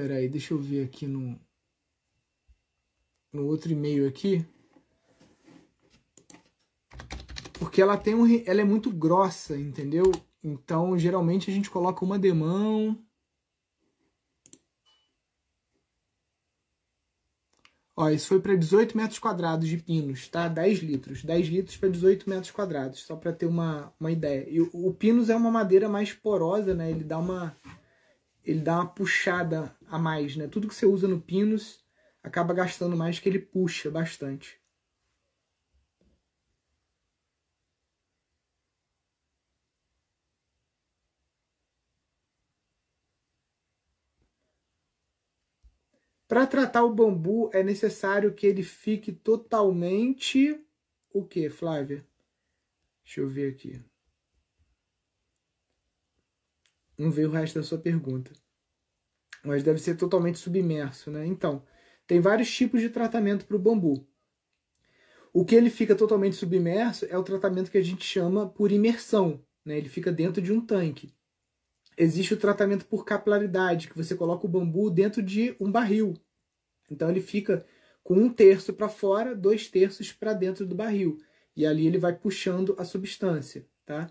Espera 0.00 0.14
aí, 0.14 0.30
deixa 0.30 0.54
eu 0.54 0.58
ver 0.58 0.86
aqui 0.86 1.06
no, 1.06 1.38
no 3.30 3.46
outro 3.46 3.70
e-mail 3.70 4.08
aqui. 4.08 4.42
Porque 7.58 7.82
ela 7.82 7.98
tem 7.98 8.14
um, 8.14 8.24
ela 8.46 8.62
é 8.62 8.64
muito 8.64 8.90
grossa, 8.90 9.58
entendeu? 9.58 10.10
Então, 10.42 10.98
geralmente 10.98 11.50
a 11.50 11.52
gente 11.52 11.68
coloca 11.68 12.02
uma 12.02 12.18
demão 12.18 12.98
Ó, 17.94 18.08
isso 18.08 18.28
foi 18.28 18.40
para 18.40 18.56
18 18.56 18.96
metros 18.96 19.18
quadrados 19.18 19.68
de 19.68 19.76
pinos, 19.76 20.26
tá? 20.28 20.48
10 20.48 20.78
litros. 20.78 21.22
10 21.22 21.48
litros 21.48 21.76
para 21.76 21.90
18 21.90 22.30
metros 22.30 22.50
quadrados, 22.50 23.00
só 23.00 23.14
para 23.14 23.30
ter 23.30 23.44
uma, 23.44 23.92
uma 24.00 24.10
ideia. 24.10 24.48
E 24.48 24.62
o, 24.62 24.70
o 24.72 24.94
pinos 24.94 25.28
é 25.28 25.36
uma 25.36 25.50
madeira 25.50 25.86
mais 25.90 26.10
porosa, 26.14 26.74
né? 26.74 26.90
Ele 26.90 27.04
dá 27.04 27.18
uma 27.18 27.54
ele 28.44 28.60
dá 28.60 28.76
uma 28.76 28.86
puxada 28.86 29.74
a 29.86 29.98
mais, 29.98 30.36
né? 30.36 30.46
Tudo 30.48 30.68
que 30.68 30.74
você 30.74 30.86
usa 30.86 31.08
no 31.08 31.20
pinos 31.20 31.84
acaba 32.22 32.54
gastando 32.54 32.96
mais 32.96 33.18
que 33.18 33.28
ele 33.28 33.38
puxa 33.38 33.90
bastante. 33.90 34.60
Para 46.26 46.46
tratar 46.46 46.84
o 46.84 46.94
bambu 46.94 47.50
é 47.52 47.62
necessário 47.62 48.32
que 48.32 48.46
ele 48.46 48.62
fique 48.62 49.12
totalmente 49.12 50.64
o 51.12 51.24
que, 51.26 51.50
Flávia? 51.50 52.06
Deixa 53.04 53.20
eu 53.20 53.28
ver 53.28 53.52
aqui. 53.52 53.89
Não 57.00 57.10
veio 57.10 57.28
o 57.28 57.32
resto 57.32 57.58
da 57.58 57.62
sua 57.62 57.78
pergunta. 57.78 58.32
Mas 59.44 59.62
deve 59.62 59.78
ser 59.78 59.96
totalmente 59.96 60.38
submerso, 60.38 61.10
né? 61.10 61.26
Então, 61.26 61.64
tem 62.06 62.20
vários 62.20 62.54
tipos 62.54 62.80
de 62.80 62.90
tratamento 62.90 63.46
para 63.46 63.56
o 63.56 63.60
bambu. 63.60 64.06
O 65.32 65.44
que 65.44 65.54
ele 65.54 65.70
fica 65.70 65.94
totalmente 65.94 66.36
submerso 66.36 67.06
é 67.06 67.16
o 67.16 67.22
tratamento 67.22 67.70
que 67.70 67.78
a 67.78 67.82
gente 67.82 68.04
chama 68.04 68.48
por 68.48 68.70
imersão, 68.70 69.42
né? 69.64 69.78
Ele 69.78 69.88
fica 69.88 70.12
dentro 70.12 70.42
de 70.42 70.52
um 70.52 70.60
tanque 70.60 71.14
existe 72.00 72.32
o 72.32 72.36
tratamento 72.36 72.86
por 72.86 73.04
capilaridade, 73.04 73.88
que 73.88 73.96
você 73.96 74.16
coloca 74.16 74.46
o 74.46 74.48
bambu 74.48 74.90
dentro 74.90 75.22
de 75.22 75.54
um 75.60 75.70
barril. 75.70 76.14
Então 76.90 77.10
ele 77.10 77.20
fica 77.20 77.66
com 78.02 78.14
um 78.14 78.32
terço 78.32 78.72
para 78.72 78.88
fora, 78.88 79.34
dois 79.34 79.68
terços 79.68 80.10
para 80.10 80.32
dentro 80.32 80.66
do 80.66 80.74
barril. 80.74 81.18
E 81.54 81.66
ali 81.66 81.86
ele 81.86 81.98
vai 81.98 82.16
puxando 82.16 82.74
a 82.78 82.84
substância, 82.84 83.66
tá? 83.84 84.10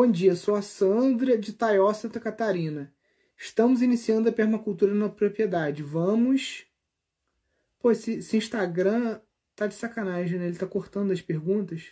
Bom 0.00 0.08
dia, 0.08 0.36
sou 0.36 0.54
a 0.54 0.62
Sandra 0.62 1.36
de 1.36 1.52
Taió, 1.52 1.92
Santa 1.92 2.20
Catarina. 2.20 2.94
Estamos 3.36 3.82
iniciando 3.82 4.28
a 4.28 4.32
permacultura 4.32 4.94
na 4.94 5.08
propriedade. 5.08 5.82
Vamos. 5.82 6.64
Pô, 7.80 7.90
esse, 7.90 8.12
esse 8.12 8.36
Instagram 8.36 9.20
tá 9.56 9.66
de 9.66 9.74
sacanagem, 9.74 10.38
né? 10.38 10.46
Ele 10.46 10.56
tá 10.56 10.68
cortando 10.68 11.10
as 11.10 11.20
perguntas. 11.20 11.90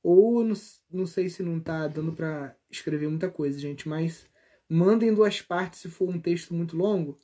Ou 0.00 0.44
não, 0.44 0.54
não 0.88 1.06
sei 1.08 1.28
se 1.28 1.42
não 1.42 1.58
tá 1.58 1.88
dando 1.88 2.12
para 2.12 2.56
escrever 2.70 3.08
muita 3.08 3.28
coisa, 3.28 3.58
gente, 3.58 3.88
mas 3.88 4.24
mandem 4.68 5.12
duas 5.12 5.42
partes 5.42 5.80
se 5.80 5.90
for 5.90 6.08
um 6.08 6.20
texto 6.20 6.54
muito 6.54 6.76
longo, 6.76 7.18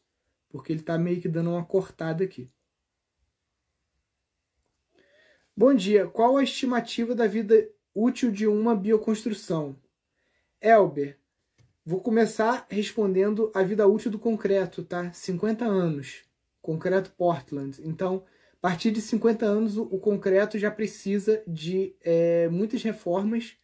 porque 0.49 0.73
ele 0.73 0.83
tá 0.83 0.99
meio 0.99 1.21
que 1.21 1.29
dando 1.29 1.51
uma 1.51 1.65
cortada 1.65 2.25
aqui. 2.25 2.51
Bom 5.57 5.73
dia. 5.73 6.09
Qual 6.09 6.37
a 6.37 6.43
estimativa 6.43 7.15
da 7.15 7.29
vida 7.29 7.71
útil 7.95 8.31
de 8.31 8.47
uma 8.47 8.75
bioconstrução? 8.75 9.77
Elber, 10.61 11.19
Vou 11.85 12.01
começar 12.01 12.65
respondendo 12.71 13.51
a 13.53 13.61
vida 13.65 13.89
útil 13.89 14.09
do 14.09 14.19
concreto, 14.19 14.85
tá? 14.85 15.13
50 15.13 15.65
anos. 15.65 16.23
Concreto 16.61 17.11
Portland. 17.11 17.81
Então, 17.85 18.23
a 18.53 18.61
partir 18.61 18.93
de 18.93 19.01
50 19.01 19.45
anos, 19.45 19.77
o, 19.77 19.99
concreto 19.99 20.57
já 20.61 20.71
precisa 20.71 21.43
de 21.45 21.97
é, 22.01 22.49
muitas 22.49 22.85
reformas. 22.85 23.57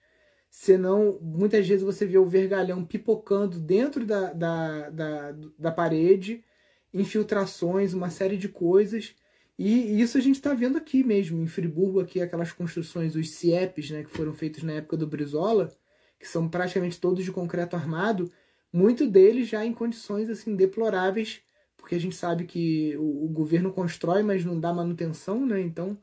Senão, 0.51 1.17
muitas 1.23 1.69
vezes 1.69 1.85
você 1.85 2.05
vê 2.05 2.19
o 2.19 2.27
vergalhão 2.27 2.85
pipocando 2.85 3.61
dentro 3.61 4.05
da, 4.05 4.33
da, 4.33 4.91
da, 4.91 5.37
da 5.57 5.71
parede, 5.71 6.45
infiltrações, 6.93 7.95
uma 7.95 8.11
série 8.11 8.37
de 8.37 8.49
coisas. 8.49 9.15
E 9.59 10.01
isso 10.01 10.17
a 10.17 10.21
gente 10.21 10.37
está 10.37 10.55
vendo 10.55 10.79
aqui 10.79 11.03
mesmo, 11.03 11.43
em 11.43 11.47
Friburgo, 11.49 12.01
aqui, 12.01 12.21
aquelas 12.21 12.53
construções, 12.53 13.17
os 13.17 13.31
CIEPs, 13.31 13.91
né, 13.91 14.05
que 14.05 14.11
foram 14.11 14.33
feitos 14.33 14.63
na 14.63 14.75
época 14.75 14.97
do 14.97 15.07
Brizola 15.07 15.77
que 16.19 16.27
são 16.27 16.49
praticamente 16.49 17.01
todos 17.01 17.25
de 17.25 17.33
concreto 17.33 17.77
armado, 17.77 18.31
muito 18.73 19.07
deles 19.07 19.49
já 19.49 19.65
em 19.65 19.73
condições 19.73 20.29
assim 20.29 20.57
deploráveis, 20.57 21.41
porque 21.77 21.95
a 21.95 22.01
gente 22.01 22.17
sabe 22.17 22.45
que 22.45 22.97
o, 22.97 23.27
o 23.27 23.29
governo 23.29 23.73
constrói, 23.73 24.23
mas 24.23 24.45
não 24.45 24.59
dá 24.59 24.73
manutenção, 24.73 25.47
né? 25.47 25.61
Então, 25.61 25.99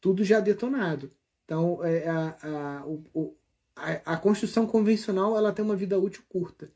tudo 0.00 0.24
já 0.24 0.40
detonado. 0.40 1.10
Então, 1.44 1.82
é, 1.84 2.08
a, 2.08 2.36
a, 2.42 2.86
o, 2.86 3.36
a, 3.76 4.14
a 4.14 4.16
construção 4.16 4.66
convencional 4.66 5.36
ela 5.36 5.52
tem 5.52 5.64
uma 5.64 5.76
vida 5.76 5.98
útil 5.98 6.22
curta. 6.28 6.70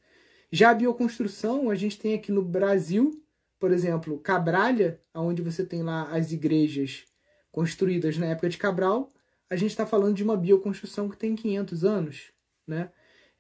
Já 0.51 0.71
a 0.71 0.75
bioconstrução, 0.75 1.71
a 1.71 1.75
gente 1.75 1.99
tem 1.99 2.15
aqui 2.15 2.33
no 2.33 2.43
Brasil, 2.43 3.23
por 3.61 3.71
exemplo, 3.73 4.19
Cabralha, 4.19 4.99
onde 5.15 5.43
você 5.43 5.65
tem 5.65 5.83
lá 5.83 6.05
as 6.05 6.33
igrejas 6.33 7.05
construídas 7.53 8.17
na 8.17 8.27
época 8.27 8.49
de 8.49 8.57
Cabral, 8.57 9.11
a 9.51 9.55
gente 9.55 9.71
está 9.71 9.87
falando 9.87 10.17
de 10.17 10.25
uma 10.25 10.37
bioconstrução 10.37 11.11
que 11.11 11.17
tem 11.17 11.37
500 11.37 11.85
anos. 11.85 12.33
Né? 12.67 12.91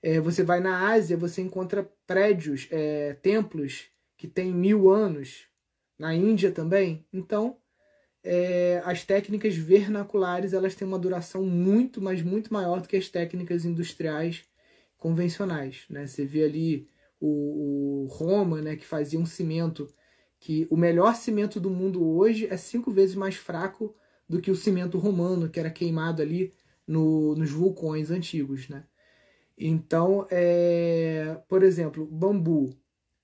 É, 0.02 0.20
você 0.20 0.42
vai 0.42 0.60
na 0.60 0.90
Ásia, 0.90 1.16
você 1.16 1.40
encontra 1.40 1.90
prédios, 2.06 2.68
é, 2.70 3.14
templos 3.14 3.88
que 4.18 4.28
têm 4.28 4.52
mil 4.52 4.90
anos. 4.90 5.48
Na 5.98 6.14
Índia 6.14 6.50
também. 6.50 7.06
Então, 7.12 7.58
é, 8.22 8.80
as 8.86 9.04
técnicas 9.04 9.54
vernaculares 9.54 10.54
elas 10.54 10.74
têm 10.74 10.88
uma 10.88 10.98
duração 10.98 11.44
muito, 11.44 12.00
mas 12.00 12.22
muito 12.22 12.52
maior 12.52 12.80
do 12.80 12.88
que 12.88 12.96
as 12.96 13.08
técnicas 13.08 13.66
industriais 13.66 14.44
convencionais. 14.96 15.84
Né? 15.90 16.06
Você 16.06 16.24
vê 16.24 16.44
ali 16.44 16.88
o, 17.20 18.04
o 18.04 18.06
Roma, 18.06 18.62
né, 18.62 18.76
que 18.76 18.86
fazia 18.86 19.20
um 19.20 19.26
cimento 19.26 19.86
que 20.40 20.66
o 20.70 20.76
melhor 20.76 21.14
cimento 21.14 21.60
do 21.60 21.68
mundo 21.68 22.02
hoje 22.02 22.46
é 22.46 22.56
cinco 22.56 22.90
vezes 22.90 23.14
mais 23.14 23.36
fraco 23.36 23.94
do 24.26 24.40
que 24.40 24.50
o 24.50 24.56
cimento 24.56 24.98
romano, 24.98 25.50
que 25.50 25.60
era 25.60 25.70
queimado 25.70 26.22
ali 26.22 26.54
no, 26.86 27.34
nos 27.34 27.50
vulcões 27.50 28.10
antigos. 28.10 28.66
Né? 28.66 28.84
Então, 29.56 30.26
é, 30.30 31.38
por 31.46 31.62
exemplo, 31.62 32.06
bambu 32.06 32.74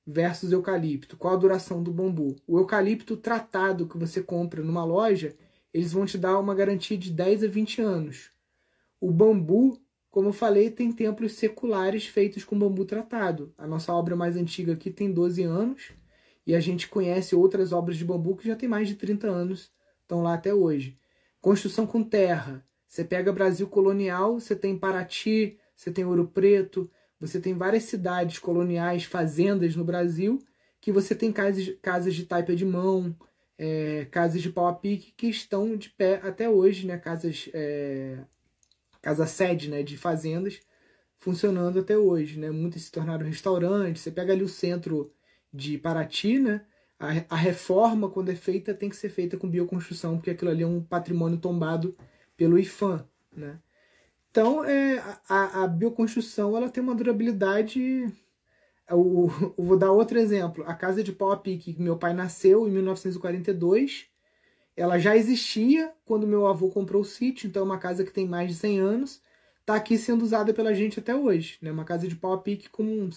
versus 0.07 0.53
eucalipto. 0.53 1.17
Qual 1.17 1.33
a 1.33 1.39
duração 1.39 1.83
do 1.83 1.91
bambu? 1.91 2.37
O 2.47 2.59
eucalipto 2.59 3.17
tratado 3.17 3.89
que 3.89 3.97
você 3.97 4.23
compra 4.23 4.63
numa 4.63 4.85
loja, 4.85 5.35
eles 5.73 5.93
vão 5.93 6.05
te 6.05 6.19
dar 6.19 6.39
uma 6.39 6.55
garantia 6.55 6.99
de 6.99 7.11
10 7.11 7.45
a 7.45 7.49
20 7.49 7.81
anos. 7.81 8.31
O 9.01 9.11
bambu, 9.11 9.81
como 10.11 10.29
eu 10.29 10.33
falei, 10.35 10.71
tem 10.71 10.93
templos 10.93 11.33
seculares 11.33 12.07
feitos 12.07 12.45
com 12.45 12.59
bambu 12.59 12.85
tratado. 12.85 13.55
A 13.57 13.67
nossa 13.67 13.93
obra 13.95 14.15
mais 14.15 14.37
antiga 14.37 14.75
aqui 14.75 14.91
tem 14.91 15.11
12 15.11 15.43
anos 15.43 15.95
e 16.47 16.55
a 16.55 16.61
gente 16.61 16.89
conhece 16.89 17.35
outras 17.35 17.73
obras 17.73 17.97
de 17.97 18.05
bambu 18.05 18.37
que 18.37 18.47
já 18.47 18.55
tem 18.55 18.69
mais 18.69 18.89
de 18.89 18.95
30 18.95 19.27
anos, 19.27 19.73
estão 20.03 20.23
lá 20.23 20.35
até 20.35 20.55
hoje. 20.55 20.97
Construção 21.41 21.87
com 21.87 22.03
terra. 22.03 22.65
Você 22.87 23.05
pega 23.05 23.33
Brasil 23.33 23.67
colonial, 23.67 24.39
você 24.39 24.55
tem 24.55 24.79
Paraty, 24.79 25.59
você 25.75 25.91
tem 25.91 26.05
Ouro 26.05 26.29
Preto, 26.29 26.89
você 27.19 27.41
tem 27.41 27.55
várias 27.55 27.85
cidades 27.85 28.39
coloniais, 28.39 29.05
fazendas 29.05 29.75
no 29.75 29.85
Brasil, 29.85 30.39
que 30.81 30.93
você 30.93 31.15
tem 31.15 31.33
casas, 31.33 31.77
casas 31.83 32.15
de 32.15 32.25
taipa 32.25 32.55
de 32.55 32.65
mão, 32.65 33.17
é, 33.59 34.07
casas 34.11 34.41
de 34.41 34.51
pau 34.51 34.69
a 34.69 34.75
pique 34.75 35.13
que 35.17 35.27
estão 35.29 35.77
de 35.77 35.91
pé 35.91 36.21
até 36.23 36.49
hoje, 36.49 36.87
né? 36.87 36.97
Casas, 36.97 37.51
é, 37.53 38.19
casa 39.03 39.27
sede, 39.27 39.69
né? 39.69 39.83
De 39.83 39.97
fazendas 39.97 40.61
funcionando 41.19 41.81
até 41.81 41.99
hoje, 41.99 42.39
né? 42.39 42.51
Muitas 42.51 42.83
se 42.83 42.93
tornaram 42.93 43.27
restaurantes. 43.27 44.03
Você 44.03 44.11
pega 44.13 44.33
ali 44.33 44.43
o 44.43 44.49
centro 44.49 45.13
de 45.57 45.79
Paraty, 45.79 46.39
né? 46.39 46.65
A, 46.99 47.35
a 47.35 47.37
reforma, 47.37 48.11
quando 48.11 48.31
é 48.31 48.37
feita, 48.37 48.75
tem 48.75 48.89
que 48.89 48.97
ser 48.97 49.11
feita 49.11 49.37
com 49.37 49.49
bioconstrução, 49.49 50.17
porque 50.17 50.31
aquilo 50.31 50.51
ali 50.51 50.63
é 50.63 50.67
um 50.67 50.83
patrimônio 50.83 51.39
tombado 51.39 51.97
pelo 52.37 52.59
IFAM, 52.59 53.07
né? 53.35 53.59
Então, 54.31 54.65
é, 54.65 54.99
a, 55.29 55.65
a 55.65 55.69
bioconstrução 55.69 56.57
ela 56.57 56.69
tem 56.69 56.83
uma 56.83 56.95
durabilidade 56.95 58.13
eu, 58.89 59.31
eu 59.59 59.65
vou 59.65 59.77
dar 59.77 59.91
outro 59.91 60.19
exemplo. 60.19 60.65
A 60.67 60.75
casa 60.75 61.03
de 61.03 61.13
pau 61.13 61.33
a 61.33 61.37
pique 61.37 61.75
que 61.75 61.83
meu 61.83 61.97
pai 61.99 62.13
nasceu 62.13 62.67
em 62.69 62.71
1942. 62.71 64.07
Ela 64.77 64.99
já 64.99 65.17
existia 65.17 65.93
quando 66.05 66.27
meu 66.27 66.47
avô 66.47 66.71
comprou 66.71 67.03
o 67.03 67.05
sítio, 67.05 67.49
então 67.49 67.63
é 67.63 67.65
uma 67.65 67.79
casa 67.79 68.05
que 68.05 68.13
tem 68.13 68.27
mais 68.27 68.49
de 68.49 68.55
100 68.57 68.79
anos. 68.79 69.23
Está 69.61 69.75
aqui 69.75 69.99
sendo 69.99 70.23
usada 70.23 70.55
pela 70.55 70.75
gente 70.75 71.01
até 71.01 71.15
hoje. 71.15 71.59
Né? 71.61 71.73
Uma 71.73 71.85
casa 71.85 72.07
de 72.07 72.15
pau 72.15 72.33
a 72.33 72.39
pique 72.39 72.69
com. 72.71 73.09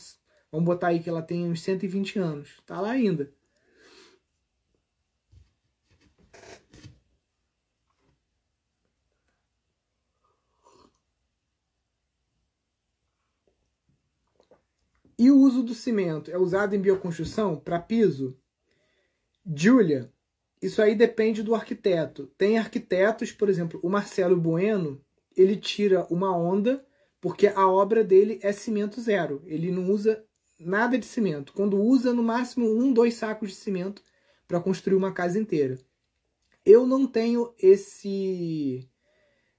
Vamos 0.52 0.66
botar 0.66 0.88
aí 0.88 1.00
que 1.00 1.10
ela 1.10 1.22
tem 1.22 1.46
uns 1.50 1.62
120 1.62 2.18
anos. 2.18 2.50
Está 2.60 2.82
lá 2.82 2.92
ainda. 2.92 3.32
E 15.20 15.30
o 15.30 15.38
uso 15.38 15.62
do 15.62 15.74
cimento 15.74 16.32
é 16.32 16.38
usado 16.38 16.74
em 16.74 16.80
bioconstrução 16.80 17.58
para 17.58 17.78
piso? 17.78 18.40
Julia, 19.46 20.10
isso 20.62 20.82
aí 20.82 20.96
depende 20.96 21.44
do 21.44 21.54
arquiteto. 21.54 22.28
Tem 22.38 22.58
arquitetos, 22.58 23.32
por 23.32 23.50
exemplo, 23.50 23.80
o 23.84 23.90
Marcelo 23.90 24.40
Bueno, 24.40 25.04
ele 25.36 25.58
tira 25.58 26.08
uma 26.10 26.34
onda 26.34 26.86
porque 27.20 27.48
a 27.48 27.68
obra 27.68 28.02
dele 28.02 28.40
é 28.42 28.54
cimento 28.54 29.02
zero. 29.02 29.44
Ele 29.46 29.72
não 29.72 29.92
usa 29.92 30.26
nada 30.60 30.98
de 30.98 31.06
cimento. 31.06 31.54
Quando 31.54 31.82
usa, 31.82 32.14
no 32.14 32.24
máximo 32.24 32.68
um, 32.70 32.92
dois 32.92 33.16
sacos 33.16 33.50
de 33.50 33.56
cimento 33.56 34.02
para 34.48 34.60
construir 34.60 34.96
uma 34.96 35.14
casa 35.14 35.40
inteira. 35.40 35.78
Eu 36.66 36.86
não 36.86 37.08
tenho 37.08 37.54
esse 37.62 38.88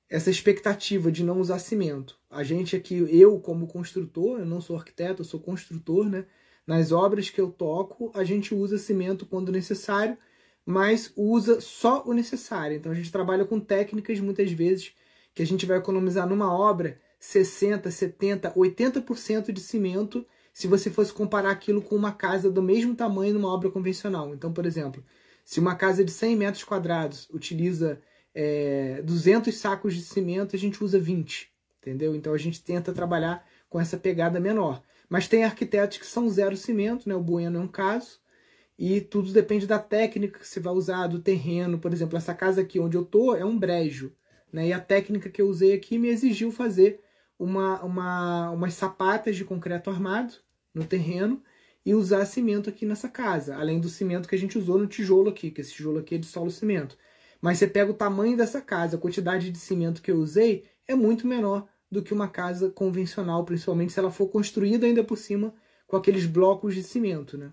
essa 0.09 0.29
expectativa 0.29 1.11
de 1.11 1.23
não 1.23 1.41
usar 1.41 1.61
cimento. 1.61 2.19
A 2.29 2.43
gente 2.43 2.75
aqui, 2.75 3.07
eu 3.17 3.39
como 3.39 3.69
construtor, 3.69 4.41
eu 4.41 4.47
não 4.47 4.61
sou 4.61 4.77
arquiteto, 4.77 5.21
eu 5.23 5.25
sou 5.25 5.39
construtor, 5.39 6.09
né? 6.11 6.27
Nas 6.67 6.91
obras 6.91 7.31
que 7.31 7.41
eu 7.41 7.51
toco, 7.51 8.11
a 8.13 8.25
gente 8.25 8.53
usa 8.53 8.77
cimento 8.77 9.25
quando 9.25 9.53
necessário, 9.53 10.19
mas 10.67 11.13
usa 11.17 11.61
só 11.61 12.03
o 12.05 12.13
necessário. 12.13 12.77
Então 12.77 12.91
a 12.91 12.95
gente 12.95 13.13
trabalha 13.13 13.45
com 13.45 13.61
técnicas 13.61 14.19
muitas 14.19 14.51
vezes 14.51 14.93
que 15.33 15.43
a 15.43 15.47
gente 15.47 15.65
vai 15.65 15.79
economizar 15.79 16.29
numa 16.29 16.53
obra 16.53 17.01
60, 17.21 17.89
70, 17.91 18.53
80% 18.55 19.53
de 19.53 19.61
cimento 19.61 20.27
se 20.53 20.67
você 20.67 20.91
fosse 20.91 21.13
comparar 21.13 21.51
aquilo 21.51 21.83
com 21.83 21.95
uma 21.95 22.13
casa 22.13 22.51
do 22.51 22.63
mesmo 22.63 22.95
tamanho 22.95 23.35
numa 23.35 23.53
obra 23.53 23.71
convencional. 23.71 24.35
Então, 24.35 24.53
por 24.53 24.67
exemplo, 24.67 25.05
se 25.45 25.61
uma 25.61 25.75
casa 25.75 26.05
de 26.05 26.11
100 26.11 26.37
metros 26.37 26.65
quadrados 26.65 27.29
utiliza 27.31 28.01
é, 28.35 29.03
200 29.03 29.55
sacos 29.57 29.95
de 29.95 30.03
cimento, 30.03 30.55
a 30.55 30.59
gente 30.59 30.83
usa 30.83 30.99
20, 30.99 31.51
entendeu? 31.79 32.15
Então 32.15 32.33
a 32.33 32.39
gente 32.39 32.63
tenta 32.63 32.93
trabalhar 32.93 33.47
com 33.69 33.81
essa 33.81 33.97
pegada 33.97 34.41
menor. 34.41 34.83
Mas 35.09 35.27
tem 35.27 35.45
arquitetos 35.45 35.99
que 35.99 36.07
são 36.07 36.29
zero 36.29 36.57
cimento, 36.57 37.09
né? 37.09 37.15
O 37.15 37.21
Bueno 37.21 37.59
é 37.59 37.61
um 37.61 37.69
caso. 37.69 38.21
E 38.79 39.01
tudo 39.01 39.33
depende 39.33 39.67
da 39.67 39.79
técnica 39.79 40.39
que 40.39 40.47
você 40.47 40.61
vai 40.61 40.73
usar, 40.73 41.09
do 41.09 41.19
terreno. 41.21 41.79
Por 41.79 41.93
exemplo, 41.93 42.17
essa 42.17 42.33
casa 42.33 42.61
aqui 42.61 42.79
onde 42.79 42.97
eu 42.97 43.05
tô 43.05 43.35
é 43.35 43.45
um 43.45 43.59
brejo. 43.59 44.13
Né? 44.53 44.69
E 44.69 44.73
a 44.73 44.81
técnica 44.81 45.29
que 45.29 45.43
eu 45.43 45.49
usei 45.49 45.73
aqui 45.75 45.99
me 45.99 46.09
exigiu 46.09 46.51
fazer 46.51 47.01
uma, 47.41 47.83
uma, 47.83 48.51
umas 48.51 48.75
sapatas 48.75 49.35
de 49.35 49.45
concreto 49.45 49.89
armado 49.89 50.35
no 50.75 50.85
terreno 50.85 51.43
e 51.85 51.95
usar 51.95 52.27
cimento 52.27 52.69
aqui 52.69 52.85
nessa 52.85 53.09
casa, 53.09 53.57
além 53.57 53.81
do 53.81 53.89
cimento 53.89 54.29
que 54.29 54.35
a 54.35 54.39
gente 54.39 54.59
usou 54.59 54.79
no 54.79 54.87
tijolo 54.87 55.31
aqui, 55.31 55.51
que 55.51 55.63
esse 55.63 55.73
tijolo 55.73 56.01
aqui 56.01 56.17
é 56.17 56.19
de 56.19 56.27
solo 56.27 56.51
cimento. 56.51 56.99
Mas 57.41 57.57
você 57.59 57.67
pega 57.67 57.91
o 57.91 57.95
tamanho 57.95 58.37
dessa 58.37 58.61
casa, 58.61 58.97
a 58.97 59.01
quantidade 59.01 59.51
de 59.51 59.57
cimento 59.57 60.03
que 60.03 60.11
eu 60.11 60.19
usei 60.19 60.69
é 60.87 60.95
muito 60.95 61.27
menor 61.27 61.67
do 61.91 62.03
que 62.03 62.13
uma 62.13 62.29
casa 62.29 62.71
convencional, 62.71 63.43
principalmente 63.45 63.93
se 63.93 63.99
ela 63.99 64.11
for 64.11 64.29
construída 64.29 64.87
ainda 64.87 65.03
por 65.03 65.17
cima 65.17 65.55
com 65.87 65.97
aqueles 65.97 66.27
blocos 66.27 66.75
de 66.75 66.83
cimento, 66.83 67.39
né? 67.39 67.53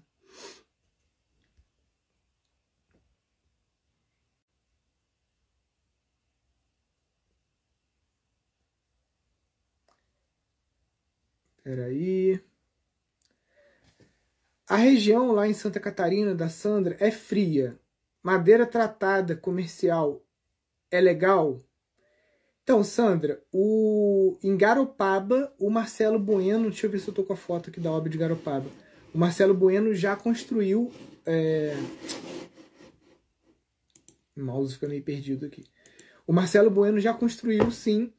Peraí. 11.67 12.39
A 14.69 14.77
região 14.77 15.33
lá 15.33 15.49
em 15.49 15.53
Santa 15.53 15.81
Catarina 15.81 16.33
da 16.33 16.47
Sandra 16.47 16.95
é 16.97 17.11
fria, 17.11 17.77
Madeira 18.23 18.65
tratada 18.65 19.35
comercial 19.35 20.25
é 20.89 21.01
legal? 21.01 21.59
Então, 22.63 22.85
Sandra, 22.85 23.43
o, 23.51 24.37
em 24.41 24.55
Garopaba, 24.55 25.53
o 25.59 25.69
Marcelo 25.69 26.17
Bueno, 26.17 26.69
deixa 26.69 26.87
eu 26.87 26.89
ver 26.89 26.99
se 26.99 27.09
eu 27.09 27.13
tô 27.13 27.25
com 27.25 27.33
a 27.33 27.37
foto 27.37 27.69
aqui 27.69 27.81
da 27.81 27.91
obra 27.91 28.09
de 28.09 28.17
Garopaba. 28.17 28.69
O 29.13 29.17
Marcelo 29.17 29.53
Bueno 29.53 29.93
já 29.93 30.15
construiu. 30.15 30.89
É... 31.25 31.75
O 34.37 34.41
mouse 34.41 34.75
fica 34.75 34.87
meio 34.87 35.03
perdido 35.03 35.45
aqui. 35.45 35.65
O 36.25 36.31
Marcelo 36.31 36.69
Bueno 36.69 36.97
já 36.97 37.13
construiu, 37.13 37.69
sim, 37.71 38.13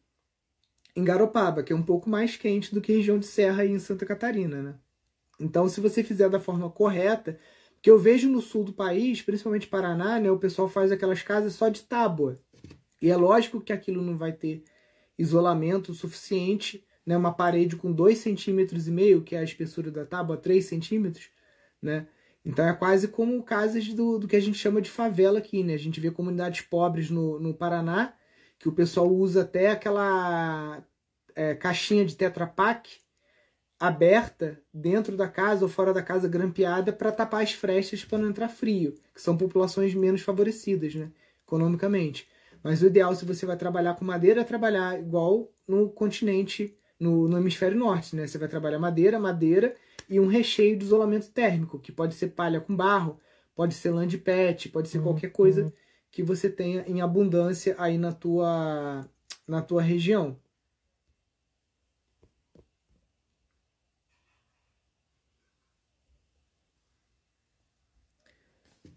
em 0.98 1.04
Garopaba, 1.04 1.62
que 1.62 1.72
é 1.72 1.76
um 1.76 1.82
pouco 1.82 2.10
mais 2.10 2.36
quente 2.36 2.74
do 2.74 2.80
que 2.80 2.92
região 2.92 3.20
de 3.20 3.26
Serra 3.26 3.62
aí 3.62 3.70
em 3.70 3.78
Santa 3.78 4.04
Catarina, 4.04 4.60
né? 4.60 4.74
Então, 5.38 5.68
se 5.68 5.80
você 5.80 6.02
fizer 6.02 6.28
da 6.28 6.40
forma 6.40 6.68
correta, 6.68 7.38
que 7.80 7.88
eu 7.88 7.96
vejo 7.96 8.28
no 8.28 8.40
sul 8.40 8.64
do 8.64 8.72
país, 8.72 9.22
principalmente 9.22 9.68
Paraná, 9.68 10.18
né, 10.18 10.28
o 10.28 10.38
pessoal 10.38 10.68
faz 10.68 10.90
aquelas 10.90 11.22
casas 11.22 11.52
só 11.52 11.68
de 11.68 11.82
tábua. 11.82 12.40
E 13.00 13.10
é 13.10 13.16
lógico 13.16 13.60
que 13.60 13.72
aquilo 13.72 14.02
não 14.02 14.18
vai 14.18 14.32
ter 14.32 14.64
isolamento 15.16 15.94
suficiente, 15.94 16.84
né, 17.06 17.16
uma 17.16 17.32
parede 17.32 17.76
com 17.76 17.94
2,5 17.94 18.16
centímetros 18.16 18.88
e 18.88 18.90
meio, 18.90 19.22
que 19.22 19.36
é 19.36 19.38
a 19.38 19.44
espessura 19.44 19.92
da 19.92 20.04
tábua, 20.04 20.36
3 20.36 20.64
centímetros, 20.64 21.30
né? 21.80 22.08
Então 22.44 22.66
é 22.66 22.72
quase 22.72 23.06
como 23.06 23.40
casas 23.44 23.86
do, 23.88 24.18
do 24.18 24.26
que 24.26 24.34
a 24.34 24.40
gente 24.40 24.58
chama 24.58 24.80
de 24.80 24.90
favela 24.90 25.38
aqui, 25.38 25.62
né? 25.62 25.74
A 25.74 25.78
gente 25.78 26.00
vê 26.00 26.10
comunidades 26.10 26.62
pobres 26.62 27.08
no, 27.08 27.38
no 27.38 27.54
Paraná, 27.54 28.14
que 28.58 28.68
o 28.68 28.72
pessoal 28.72 29.08
usa 29.08 29.42
até 29.42 29.70
aquela 29.70 30.82
é, 31.34 31.54
caixinha 31.54 32.04
de 32.04 32.16
Tetra 32.16 32.46
Pak, 32.46 32.90
aberta 33.78 34.60
dentro 34.74 35.16
da 35.16 35.28
casa 35.28 35.64
ou 35.64 35.68
fora 35.68 35.94
da 35.94 36.02
casa 36.02 36.28
grampeada 36.28 36.92
para 36.92 37.12
tapar 37.12 37.42
as 37.42 37.52
frestas 37.52 38.04
para 38.04 38.18
não 38.18 38.30
entrar 38.30 38.48
frio, 38.48 38.94
que 39.14 39.22
são 39.22 39.36
populações 39.36 39.94
menos 39.94 40.22
favorecidas, 40.22 40.94
né, 40.94 41.12
economicamente. 41.46 42.28
Mas 42.62 42.82
o 42.82 42.86
ideal 42.86 43.14
se 43.14 43.24
você 43.24 43.46
vai 43.46 43.56
trabalhar 43.56 43.94
com 43.94 44.04
madeira 44.04 44.40
é 44.40 44.44
trabalhar 44.44 44.98
igual 44.98 45.52
no 45.66 45.88
continente, 45.90 46.76
no, 46.98 47.28
no 47.28 47.38
hemisfério 47.38 47.78
norte, 47.78 48.16
né? 48.16 48.26
Você 48.26 48.36
vai 48.36 48.48
trabalhar 48.48 48.80
madeira, 48.80 49.20
madeira 49.20 49.76
e 50.08 50.18
um 50.18 50.26
recheio 50.26 50.76
de 50.76 50.84
isolamento 50.84 51.30
térmico, 51.30 51.78
que 51.78 51.92
pode 51.92 52.14
ser 52.14 52.28
palha 52.28 52.60
com 52.60 52.74
barro, 52.74 53.20
pode 53.54 53.74
ser 53.74 53.90
lã 53.90 54.06
de 54.06 54.18
pet, 54.18 54.68
pode 54.70 54.88
ser 54.88 55.00
qualquer 55.00 55.30
coisa 55.30 55.62
uhum. 55.62 55.72
Que 56.18 56.22
você 56.24 56.50
tenha 56.50 56.82
em 56.88 57.00
abundância 57.00 57.76
aí 57.78 57.96
na 57.96 58.12
tua 58.12 59.08
na 59.46 59.62
tua 59.62 59.80
região. 59.80 60.36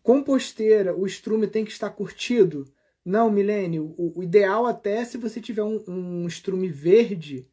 Composteira, 0.01 0.95
o 0.95 1.05
estrume 1.05 1.45
tem 1.45 1.63
que 1.63 1.69
estar 1.69 1.91
curtido? 1.91 2.65
Não, 3.05 3.29
Milênio. 3.29 3.93
O, 3.95 4.17
o, 4.17 4.23
ideal 4.23 4.65
até 4.65 5.05
se 5.05 5.19
você 5.19 5.39
tiver 5.39 5.63
um, 5.63 5.79
um 5.87 6.25
estrume 6.25 6.69
verde, 6.69 7.47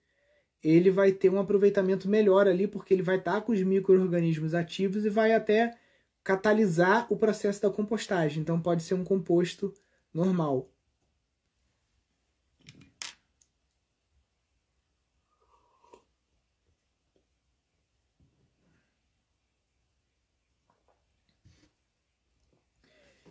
ele 0.64 0.90
vai 0.90 1.12
ter 1.12 1.28
um 1.28 1.38
aproveitamento 1.38 2.08
melhor 2.08 2.48
ali, 2.48 2.66
porque 2.66 2.94
ele 2.94 3.02
vai 3.02 3.18
estar 3.18 3.42
com 3.42 3.52
os 3.52 3.62
micro-organismos 3.62 4.54
ativos 4.54 5.04
e 5.04 5.10
vai 5.10 5.32
até 5.32 5.76
catalisar 6.24 7.06
o 7.10 7.16
processo 7.16 7.62
da 7.62 7.70
compostagem. 7.70 8.42
Então 8.42 8.60
pode 8.60 8.82
ser 8.82 8.94
um 8.94 9.04
composto 9.04 9.72
normal. 10.12 10.70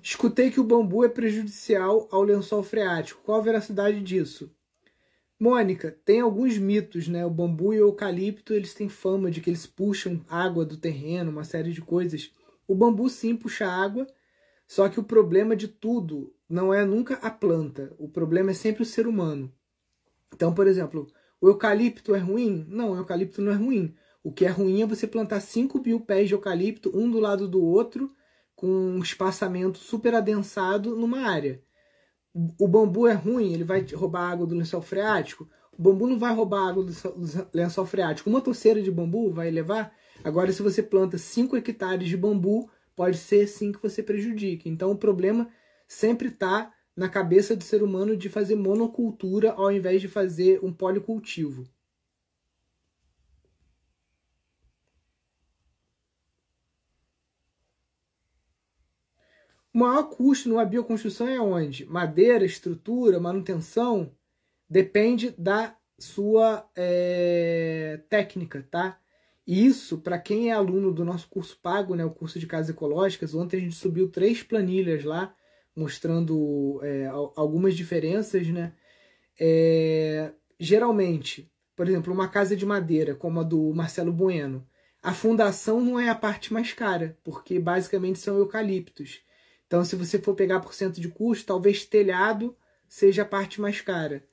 Escutei 0.02 0.50
que 0.50 0.60
o 0.60 0.63
bambu 0.63 1.04
é 1.04 1.10
prejudicial 1.10 2.08
ao 2.12 2.23
lençol 2.23 2.63
freático. 2.63 3.21
Qual 3.23 3.39
a 3.39 3.43
veracidade 3.43 4.02
disso? 4.02 4.50
Mônica, 5.39 5.91
tem 6.06 6.21
alguns 6.21 6.58
mitos, 6.58 7.08
né? 7.08 7.26
O 7.26 7.30
bambu 7.30 7.73
e 7.73 7.82
o 7.82 7.88
eucalipto, 7.88 8.54
eles 8.54 8.73
têm 8.73 8.89
fama 8.89 9.30
de 9.30 9.41
que 9.41 9.50
eles 9.50 9.67
puxam 9.67 10.23
água 10.30 10.65
do 10.65 10.78
terreno, 10.78 11.32
uma 11.32 11.43
série 11.43 11.71
de 11.71 11.82
coisas. 11.82 12.32
O 12.67 12.75
bambu 12.75 13.10
sim 13.10 13.36
puxa 13.36 13.67
água, 13.67 14.08
Só 14.67 14.89
que 14.89 14.99
o 14.99 15.03
problema 15.03 15.56
de 15.56 15.67
tudo 15.67 16.34
não 16.49 16.73
é 16.73 16.86
nunca 16.86 17.15
a 17.15 17.32
planta, 17.32 17.95
o 17.97 18.10
problema 18.10 18.51
é 18.51 18.53
sempre 18.53 18.84
o 18.84 18.86
ser 18.86 19.08
humano. 19.08 19.53
Então, 20.34 20.53
por 20.53 20.67
exemplo, 20.67 21.08
o 21.41 21.47
eucalipto 21.49 22.15
é 22.15 22.19
ruim? 22.19 22.65
Não, 22.69 22.91
o 22.91 22.97
eucalipto 22.97 23.41
não 23.41 23.51
é 23.51 23.56
ruim. 23.56 23.95
O 24.23 24.32
que 24.32 24.45
é 24.45 24.49
ruim 24.49 24.82
é 24.82 24.86
você 24.86 25.08
plantar 25.08 25.39
5 25.41 25.82
mil 25.82 26.01
pés 26.01 26.27
de 26.27 26.36
eucalipto, 26.36 26.91
um 26.95 27.10
do 27.10 27.19
lado 27.19 27.47
do 27.47 27.63
outro, 27.63 28.13
com 28.56 28.67
um 28.67 28.99
espaçamento 29.01 29.77
super 29.80 30.15
adensado 30.15 30.95
numa 30.95 31.21
área. 31.21 31.63
O 32.60 32.67
bambu 32.67 33.08
é 33.08 33.13
ruim, 33.13 33.53
ele 33.53 33.63
vai 33.63 33.82
roubar 33.93 34.32
água 34.32 34.45
do 34.45 34.56
lençol 34.56 34.82
freático? 34.82 35.49
O 35.77 35.82
bambu 35.82 36.08
não 36.08 36.19
vai 36.19 36.34
roubar 36.34 36.69
água 36.69 36.84
do 36.84 36.93
lençol 37.53 37.86
freático. 37.86 38.30
Uma 38.30 38.41
torceira 38.41 38.82
de 38.82 38.91
bambu 38.91 39.32
vai 39.32 39.49
levar. 39.51 39.93
Agora, 40.28 40.52
se 40.52 40.62
você 40.62 40.84
planta 40.84 41.18
5 41.18 41.56
hectares 41.56 42.10
de 42.10 42.18
bambu, 42.18 42.70
pode 42.94 43.18
ser 43.18 43.48
sim 43.48 43.72
que 43.72 43.82
você 43.82 44.04
prejudique. 44.04 44.68
Então, 44.68 44.92
o 44.92 44.98
problema 44.98 45.50
sempre 45.88 46.28
está 46.28 46.74
na 46.94 47.08
cabeça 47.08 47.56
do 47.56 47.63
ser 47.63 47.82
humano 47.82 48.18
de 48.18 48.28
fazer 48.28 48.56
monocultura 48.56 49.54
ao 49.54 49.72
invés 49.72 50.02
de 50.02 50.10
fazer 50.10 50.60
um 50.62 50.74
policultivo. 50.74 51.63
O 59.74 59.80
maior 59.80 60.10
custo 60.10 60.50
numa 60.50 60.66
bioconstrução 60.66 61.30
é 61.30 61.40
onde? 61.40 61.86
Madeira, 61.86 62.44
estrutura, 62.44 63.18
manutenção, 63.18 64.12
depende 64.70 65.34
da 65.38 65.74
sua 65.98 66.70
é, 66.76 68.02
técnica, 68.10 68.68
tá? 68.70 69.00
Isso, 69.47 69.99
para 69.99 70.19
quem 70.19 70.49
é 70.49 70.53
aluno 70.53 70.91
do 70.93 71.05
nosso 71.05 71.29
curso 71.29 71.57
pago, 71.62 71.95
né, 71.95 72.03
o 72.03 72.12
curso 72.12 72.38
de 72.38 72.45
casas 72.45 72.69
ecológicas, 72.69 73.33
ontem 73.33 73.57
a 73.57 73.60
gente 73.62 73.75
subiu 73.75 74.10
três 74.10 74.43
planilhas 74.43 75.05
lá, 75.05 75.33
mostrando 75.73 76.81
é, 76.83 77.07
algumas 77.36 77.73
diferenças, 77.73 78.47
né? 78.49 78.73
É, 79.39 80.33
geralmente, 80.60 81.49
por 81.75 81.88
exemplo, 81.88 82.13
uma 82.13 82.27
casa 82.27 82.57
de 82.57 82.65
madeira, 82.65 83.15
como 83.15 83.39
a 83.39 83.43
do 83.43 83.73
Marcelo 83.73 84.12
Bueno, 84.12 84.67
a 85.01 85.13
fundação 85.13 85.79
não 85.79 85.97
é 85.97 86.10
a 86.10 86.15
parte 86.15 86.51
mais 86.51 86.73
cara, 86.73 87.17
porque 87.23 87.57
basicamente 87.57 88.19
são 88.19 88.38
eucaliptos. 88.38 89.21
Então, 89.65 89.86
se 89.86 89.95
você 89.95 90.19
for 90.19 90.36
pegar 90.36 90.60
por 90.60 90.73
cento 90.73 90.99
de 90.99 91.07
custo, 91.07 91.45
talvez 91.45 91.86
telhado 91.86 92.57
seja 92.88 93.21
a 93.21 93.25
parte 93.25 93.62
mais 93.62 93.79
cara. 93.79 94.25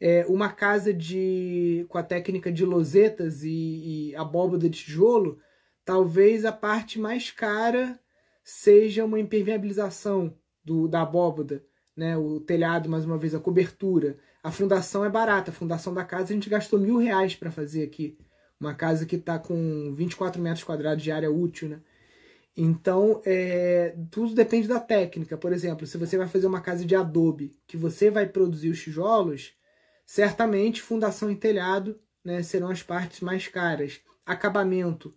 É, 0.00 0.26
uma 0.26 0.50
casa 0.50 0.92
de 0.92 1.86
com 1.88 1.96
a 1.96 2.02
técnica 2.02 2.52
de 2.52 2.64
losetas 2.64 3.42
e, 3.42 4.10
e 4.10 4.16
abóbora 4.16 4.68
de 4.68 4.70
tijolo, 4.70 5.38
talvez 5.84 6.44
a 6.44 6.52
parte 6.52 6.98
mais 6.98 7.30
cara 7.30 7.98
seja 8.44 9.04
uma 9.04 9.18
impermeabilização 9.18 10.36
do, 10.64 10.86
da 10.86 11.02
abóboda, 11.02 11.64
né? 11.96 12.16
o 12.16 12.40
telhado, 12.40 12.88
mais 12.88 13.04
uma 13.04 13.16
vez, 13.16 13.34
a 13.34 13.40
cobertura. 13.40 14.18
A 14.42 14.52
fundação 14.52 15.04
é 15.04 15.10
barata, 15.10 15.50
a 15.50 15.54
fundação 15.54 15.92
da 15.94 16.04
casa 16.04 16.32
a 16.32 16.34
gente 16.34 16.50
gastou 16.50 16.78
mil 16.78 16.98
reais 16.98 17.34
para 17.34 17.50
fazer 17.50 17.82
aqui. 17.82 18.18
Uma 18.60 18.74
casa 18.74 19.04
que 19.04 19.16
está 19.16 19.38
com 19.38 19.94
24 19.94 20.40
metros 20.40 20.64
quadrados 20.64 21.02
de 21.02 21.10
área 21.10 21.30
útil, 21.30 21.68
né? 21.68 21.80
Então, 22.56 23.20
é, 23.26 23.94
tudo 24.10 24.34
depende 24.34 24.66
da 24.66 24.80
técnica. 24.80 25.36
Por 25.36 25.52
exemplo, 25.52 25.86
se 25.86 25.98
você 25.98 26.16
vai 26.16 26.26
fazer 26.26 26.46
uma 26.46 26.60
casa 26.60 26.86
de 26.86 26.96
adobe, 26.96 27.52
que 27.66 27.76
você 27.76 28.10
vai 28.10 28.26
produzir 28.26 28.70
os 28.70 28.80
tijolos, 28.80 29.52
certamente 30.06 30.80
fundação 30.80 31.30
e 31.30 31.36
telhado 31.36 32.00
né, 32.24 32.42
serão 32.42 32.70
as 32.70 32.82
partes 32.82 33.20
mais 33.20 33.48
caras. 33.48 34.00
Acabamento, 34.24 35.14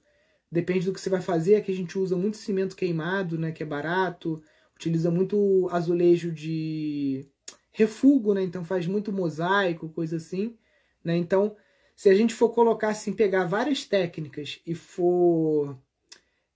depende 0.51 0.85
do 0.85 0.93
que 0.93 0.99
você 0.99 1.09
vai 1.09 1.21
fazer. 1.21 1.55
Aqui 1.55 1.71
a 1.71 1.75
gente 1.75 1.97
usa 1.97 2.17
muito 2.17 2.37
cimento 2.37 2.75
queimado, 2.75 3.37
né, 3.37 3.51
que 3.51 3.61
é 3.61 3.65
barato. 3.65 4.41
Utiliza 4.75 5.11
muito 5.11 5.69
azulejo 5.71 6.31
de 6.31 7.27
refugo, 7.71 8.33
né, 8.33 8.41
então 8.41 8.65
faz 8.65 8.87
muito 8.87 9.13
mosaico, 9.13 9.89
coisa 9.89 10.17
assim. 10.17 10.57
Né? 11.03 11.15
Então, 11.15 11.55
se 11.95 12.09
a 12.09 12.15
gente 12.15 12.33
for 12.33 12.49
colocar 12.49 12.89
assim, 12.89 13.13
pegar 13.13 13.45
várias 13.45 13.85
técnicas 13.85 14.59
e 14.65 14.73
for 14.73 15.77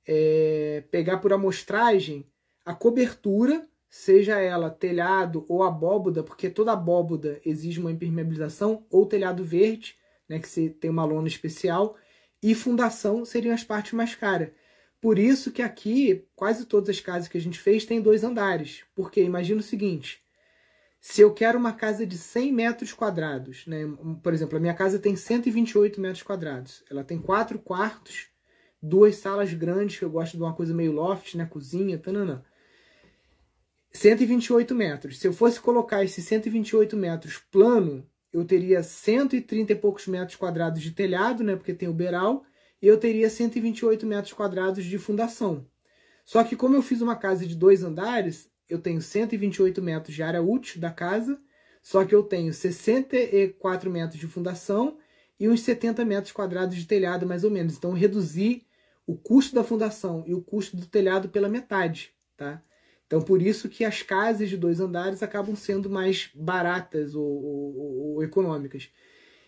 é, 0.05 0.83
pegar 0.89 1.17
por 1.17 1.31
amostragem 1.33 2.25
a 2.65 2.73
cobertura, 2.73 3.67
seja 3.95 4.39
ela 4.39 4.71
telhado 4.71 5.45
ou 5.47 5.61
abóboda, 5.61 6.23
porque 6.23 6.49
toda 6.49 6.71
abóboda 6.71 7.39
exige 7.45 7.79
uma 7.79 7.91
impermeabilização, 7.91 8.87
ou 8.89 9.05
telhado 9.05 9.43
verde, 9.43 9.95
né, 10.27 10.39
que 10.39 10.49
você 10.49 10.67
tem 10.67 10.89
uma 10.89 11.05
lona 11.05 11.27
especial, 11.27 11.95
e 12.41 12.55
fundação 12.55 13.23
seriam 13.23 13.53
as 13.53 13.63
partes 13.63 13.93
mais 13.93 14.15
caras. 14.15 14.49
Por 14.99 15.19
isso 15.19 15.51
que 15.51 15.61
aqui, 15.61 16.25
quase 16.35 16.65
todas 16.65 16.89
as 16.89 16.99
casas 16.99 17.27
que 17.27 17.37
a 17.37 17.41
gente 17.41 17.59
fez 17.59 17.85
têm 17.85 18.01
dois 18.01 18.23
andares. 18.23 18.83
Porque 18.95 19.21
imagina 19.21 19.59
o 19.59 19.63
seguinte, 19.63 20.23
se 20.99 21.21
eu 21.21 21.31
quero 21.31 21.59
uma 21.59 21.71
casa 21.71 22.03
de 22.03 22.17
100 22.17 22.51
metros 22.51 22.93
quadrados, 22.93 23.67
né? 23.67 23.83
por 24.23 24.33
exemplo, 24.33 24.57
a 24.57 24.59
minha 24.59 24.73
casa 24.73 24.97
tem 24.97 25.15
128 25.15 26.01
metros 26.01 26.23
quadrados, 26.23 26.83
ela 26.89 27.03
tem 27.03 27.19
quatro 27.19 27.59
quartos, 27.59 28.25
duas 28.81 29.17
salas 29.17 29.53
grandes, 29.53 29.99
que 29.99 30.03
eu 30.03 30.09
gosto 30.09 30.35
de 30.35 30.41
uma 30.41 30.55
coisa 30.55 30.73
meio 30.73 30.93
loft, 30.93 31.35
né? 31.35 31.45
Cozinha, 31.45 31.99
tananã. 31.99 32.43
128 33.93 34.73
metros. 34.73 35.19
Se 35.19 35.27
eu 35.27 35.33
fosse 35.33 35.59
colocar 35.59 36.03
esses 36.03 36.25
128 36.25 36.97
metros 36.97 37.37
plano, 37.37 38.07
eu 38.31 38.43
teria 38.43 38.81
130 38.81 39.71
e 39.71 39.75
poucos 39.75 40.07
metros 40.07 40.35
quadrados 40.35 40.81
de 40.81 40.91
telhado, 40.91 41.43
né? 41.43 41.55
Porque 41.55 41.73
tem 41.73 41.87
o 41.87 41.93
beiral. 41.93 42.43
E 42.81 42.87
eu 42.87 42.97
teria 42.97 43.29
128 43.29 44.05
metros 44.05 44.33
quadrados 44.33 44.83
de 44.83 44.97
fundação. 44.97 45.65
Só 46.25 46.43
que 46.43 46.55
como 46.55 46.75
eu 46.75 46.81
fiz 46.81 47.01
uma 47.01 47.15
casa 47.15 47.45
de 47.45 47.55
dois 47.55 47.83
andares, 47.83 48.49
eu 48.67 48.79
tenho 48.79 49.01
128 49.01 49.81
metros 49.81 50.15
de 50.15 50.23
área 50.23 50.41
útil 50.41 50.81
da 50.81 50.89
casa, 50.89 51.39
só 51.81 52.03
que 52.05 52.15
eu 52.15 52.23
tenho 52.23 52.53
64 52.53 53.91
metros 53.91 54.19
de 54.19 54.27
fundação 54.27 54.97
e 55.39 55.49
uns 55.49 55.61
70 55.61 56.03
metros 56.05 56.31
quadrados 56.31 56.75
de 56.75 56.85
telhado, 56.85 57.25
mais 57.25 57.43
ou 57.43 57.51
menos. 57.51 57.77
Então, 57.77 57.91
reduzi 57.91 58.65
o 59.05 59.17
custo 59.17 59.53
da 59.53 59.63
fundação 59.63 60.23
e 60.25 60.33
o 60.33 60.41
custo 60.41 60.77
do 60.77 60.85
telhado 60.85 61.29
pela 61.29 61.49
metade, 61.49 62.13
tá? 62.37 62.63
Então, 63.13 63.21
por 63.21 63.43
isso 63.43 63.69
que 63.69 63.85
as 63.85 64.01
casas 64.01 64.49
de 64.49 64.57
dois 64.57 64.79
andares 64.79 65.21
acabam 65.21 65.55
sendo 65.55 65.87
mais 65.87 66.31
baratas 66.33 67.13
ou, 67.13 67.23
ou, 67.23 68.15
ou 68.15 68.23
econômicas. 68.23 68.89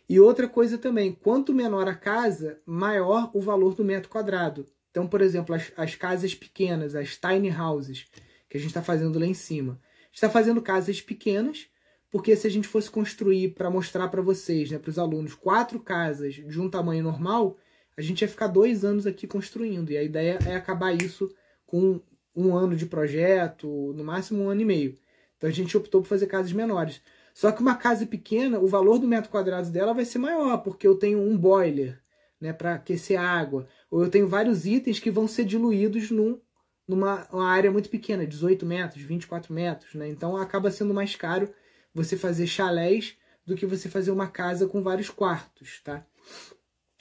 E 0.08 0.20
outra 0.20 0.48
coisa 0.48 0.78
também, 0.78 1.12
quanto 1.12 1.52
menor 1.52 1.88
a 1.88 1.96
casa, 1.96 2.60
maior 2.64 3.32
o 3.34 3.42
valor 3.42 3.74
do 3.74 3.84
metro 3.84 4.08
quadrado. 4.08 4.68
Então, 4.92 5.08
por 5.08 5.20
exemplo, 5.20 5.56
as, 5.56 5.72
as 5.76 5.96
casas 5.96 6.36
pequenas, 6.36 6.94
as 6.94 7.18
tiny 7.18 7.50
houses, 7.50 8.06
que 8.48 8.56
a 8.56 8.60
gente 8.60 8.70
está 8.70 8.84
fazendo 8.84 9.18
lá 9.18 9.26
em 9.26 9.34
cima. 9.34 9.82
está 10.14 10.30
fazendo 10.30 10.62
casas 10.62 11.02
pequenas, 11.02 11.66
porque 12.12 12.36
se 12.36 12.46
a 12.46 12.52
gente 12.52 12.68
fosse 12.68 12.92
construir 12.92 13.56
para 13.56 13.72
mostrar 13.72 14.10
para 14.10 14.22
vocês, 14.22 14.70
né, 14.70 14.78
para 14.78 14.92
os 14.92 15.00
alunos, 15.00 15.34
quatro 15.34 15.80
casas 15.80 16.36
de 16.36 16.62
um 16.62 16.70
tamanho 16.70 17.02
normal, 17.02 17.58
a 17.98 18.02
gente 18.04 18.22
ia 18.22 18.28
ficar 18.28 18.46
dois 18.46 18.86
anos 18.86 19.08
aqui 19.08 19.26
construindo. 19.26 19.90
E 19.90 19.98
a 19.98 20.04
ideia 20.04 20.38
é 20.48 20.56
acabar 20.56 20.94
isso 20.94 21.34
com 21.66 22.00
um 22.36 22.56
ano 22.56 22.76
de 22.76 22.86
projeto, 22.86 23.94
no 23.96 24.04
máximo 24.04 24.44
um 24.44 24.50
ano 24.50 24.62
e 24.62 24.66
meio. 24.66 24.98
Então 25.38 25.50
a 25.50 25.54
gente 25.54 25.76
optou 25.78 26.02
por 26.02 26.08
fazer 26.08 26.28
casas 26.28 26.52
menores. 26.52 27.02
Só 27.34 27.52
que 27.52 27.62
uma 27.62 27.76
casa 27.76 28.06
pequena, 28.06 28.60
o 28.60 28.68
valor 28.68 28.98
do 28.98 29.08
metro 29.08 29.30
quadrado 29.30 29.70
dela 29.70 29.94
vai 29.94 30.06
ser 30.06 30.20
maior, 30.20 30.58
porque 30.60 30.88
eu 30.88 30.96
tenho 30.96 31.20
um 31.20 31.38
boiler 31.38 32.02
né, 32.40 32.54
para 32.54 32.76
aquecer 32.76 33.20
água. 33.20 33.68
Ou 33.92 34.04
eu 34.04 34.10
tenho 34.10 34.28
vários 34.28 34.66
itens 34.66 35.00
que 35.00 35.12
vão 35.12 35.28
ser 35.28 35.44
diluídos 35.46 36.12
num, 36.12 36.40
numa 36.88 37.28
área 37.34 37.72
muito 37.72 37.90
pequena, 37.90 38.26
18 38.26 38.66
metros, 38.66 39.04
24 39.04 39.54
metros. 39.54 39.94
Né? 39.96 40.08
Então 40.08 40.38
acaba 40.38 40.72
sendo 40.72 40.94
mais 40.94 41.16
caro 41.16 41.54
você 41.94 42.16
fazer 42.18 42.48
chalés 42.48 43.18
do 43.46 43.56
que 43.56 43.66
você 43.66 43.90
fazer 43.90 44.12
uma 44.12 44.28
casa 44.28 44.68
com 44.68 44.82
vários 44.82 45.10
quartos. 45.10 45.82
Tá? 45.84 46.06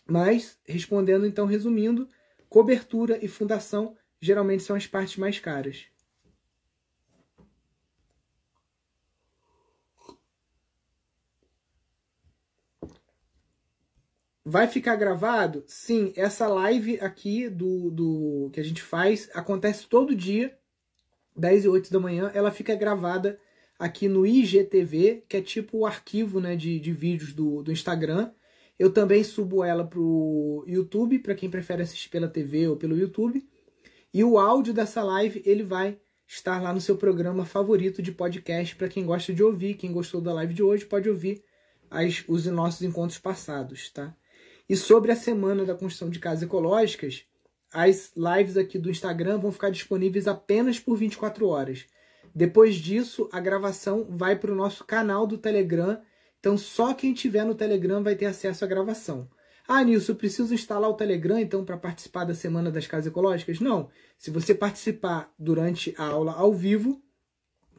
Mas, 0.06 0.58
respondendo 0.64 1.26
então, 1.26 1.46
resumindo, 1.46 2.08
cobertura 2.48 3.24
e 3.24 3.28
fundação 3.28 3.96
geralmente 4.24 4.62
são 4.62 4.74
as 4.74 4.86
partes 4.86 5.16
mais 5.16 5.38
caras. 5.38 5.84
Vai 14.46 14.66
ficar 14.66 14.96
gravado? 14.96 15.64
Sim, 15.66 16.12
essa 16.16 16.46
live 16.48 16.98
aqui 17.00 17.48
do, 17.48 17.90
do 17.90 18.50
que 18.52 18.60
a 18.60 18.62
gente 18.62 18.82
faz 18.82 19.30
acontece 19.34 19.86
todo 19.86 20.14
dia, 20.14 20.56
10 21.36 21.64
e 21.64 21.68
8 21.68 21.92
da 21.92 22.00
manhã. 22.00 22.30
Ela 22.34 22.50
fica 22.50 22.74
gravada 22.74 23.38
aqui 23.78 24.08
no 24.08 24.26
IGTV, 24.26 25.24
que 25.28 25.36
é 25.38 25.42
tipo 25.42 25.78
o 25.78 25.86
arquivo 25.86 26.40
né, 26.40 26.56
de, 26.56 26.78
de 26.78 26.92
vídeos 26.92 27.32
do, 27.32 27.62
do 27.62 27.72
Instagram. 27.72 28.32
Eu 28.78 28.92
também 28.92 29.22
subo 29.24 29.64
ela 29.64 29.86
pro 29.86 30.64
YouTube, 30.66 31.18
para 31.20 31.34
quem 31.34 31.50
prefere 31.50 31.82
assistir 31.82 32.10
pela 32.10 32.28
TV 32.28 32.68
ou 32.68 32.76
pelo 32.76 32.96
YouTube. 32.96 33.46
E 34.14 34.22
o 34.22 34.38
áudio 34.38 34.72
dessa 34.72 35.02
live, 35.02 35.42
ele 35.44 35.64
vai 35.64 35.98
estar 36.24 36.62
lá 36.62 36.72
no 36.72 36.80
seu 36.80 36.96
programa 36.96 37.44
favorito 37.44 38.00
de 38.00 38.12
podcast 38.12 38.76
para 38.76 38.88
quem 38.88 39.04
gosta 39.04 39.34
de 39.34 39.42
ouvir. 39.42 39.74
Quem 39.74 39.92
gostou 39.92 40.20
da 40.20 40.32
live 40.32 40.54
de 40.54 40.62
hoje 40.62 40.86
pode 40.86 41.10
ouvir 41.10 41.42
as, 41.90 42.22
os 42.28 42.46
nossos 42.46 42.82
encontros 42.82 43.18
passados, 43.18 43.90
tá? 43.90 44.16
E 44.68 44.76
sobre 44.76 45.10
a 45.10 45.16
semana 45.16 45.64
da 45.64 45.74
construção 45.74 46.08
de 46.08 46.20
casas 46.20 46.44
ecológicas, 46.44 47.24
as 47.72 48.12
lives 48.16 48.56
aqui 48.56 48.78
do 48.78 48.88
Instagram 48.88 49.38
vão 49.38 49.50
ficar 49.50 49.70
disponíveis 49.70 50.28
apenas 50.28 50.78
por 50.78 50.96
24 50.96 51.48
horas. 51.48 51.84
Depois 52.32 52.76
disso, 52.76 53.28
a 53.32 53.40
gravação 53.40 54.06
vai 54.08 54.36
para 54.36 54.52
o 54.52 54.56
nosso 54.56 54.84
canal 54.84 55.26
do 55.26 55.36
Telegram. 55.36 56.00
Então, 56.38 56.56
só 56.56 56.94
quem 56.94 57.12
tiver 57.12 57.44
no 57.44 57.56
Telegram 57.56 58.00
vai 58.00 58.14
ter 58.14 58.26
acesso 58.26 58.64
à 58.64 58.68
gravação. 58.68 59.28
Ah, 59.66 59.82
Nilson, 59.82 60.14
preciso 60.14 60.52
instalar 60.52 60.90
o 60.90 60.94
Telegram 60.94 61.38
então 61.38 61.64
para 61.64 61.78
participar 61.78 62.24
da 62.24 62.34
Semana 62.34 62.70
das 62.70 62.86
Casas 62.86 63.06
Ecológicas? 63.06 63.60
Não. 63.60 63.90
Se 64.18 64.30
você 64.30 64.54
participar 64.54 65.32
durante 65.38 65.94
a 65.96 66.04
aula 66.04 66.32
ao 66.32 66.52
vivo, 66.52 67.02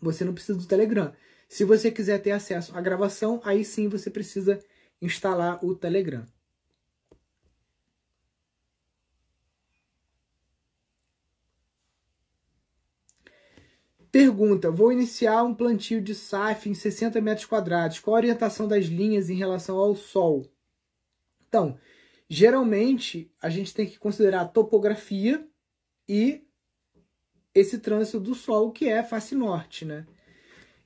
você 0.01 0.25
não 0.25 0.33
precisa 0.33 0.57
do 0.57 0.65
Telegram. 0.65 1.13
Se 1.47 1.63
você 1.63 1.91
quiser 1.91 2.19
ter 2.19 2.31
acesso 2.31 2.75
à 2.75 2.81
gravação, 2.81 3.39
aí 3.43 3.63
sim 3.63 3.87
você 3.87 4.09
precisa 4.09 4.59
instalar 4.99 5.63
o 5.63 5.75
Telegram. 5.75 6.25
Pergunta: 14.11 14.71
Vou 14.71 14.91
iniciar 14.91 15.43
um 15.43 15.53
plantio 15.53 16.01
de 16.01 16.15
SAF 16.15 16.67
em 16.69 16.73
60 16.73 17.21
metros 17.21 17.45
quadrados. 17.45 17.99
Qual 17.99 18.15
a 18.15 18.19
orientação 18.19 18.67
das 18.67 18.85
linhas 18.85 19.29
em 19.29 19.35
relação 19.35 19.77
ao 19.77 19.95
sol? 19.95 20.49
Então, 21.55 21.79
geralmente 22.27 23.31
a 23.41 23.49
gente 23.49 23.73
tem 23.73 23.87
que 23.87 23.97
considerar 23.97 24.41
a 24.41 24.45
topografia 24.45 25.47
e 26.05 26.43
esse 27.53 27.79
trânsito 27.79 28.19
do 28.19 28.35
sol 28.35 28.73
que 28.73 28.89
é 28.89 29.01
face 29.01 29.33
norte, 29.33 29.85
né? 29.85 30.05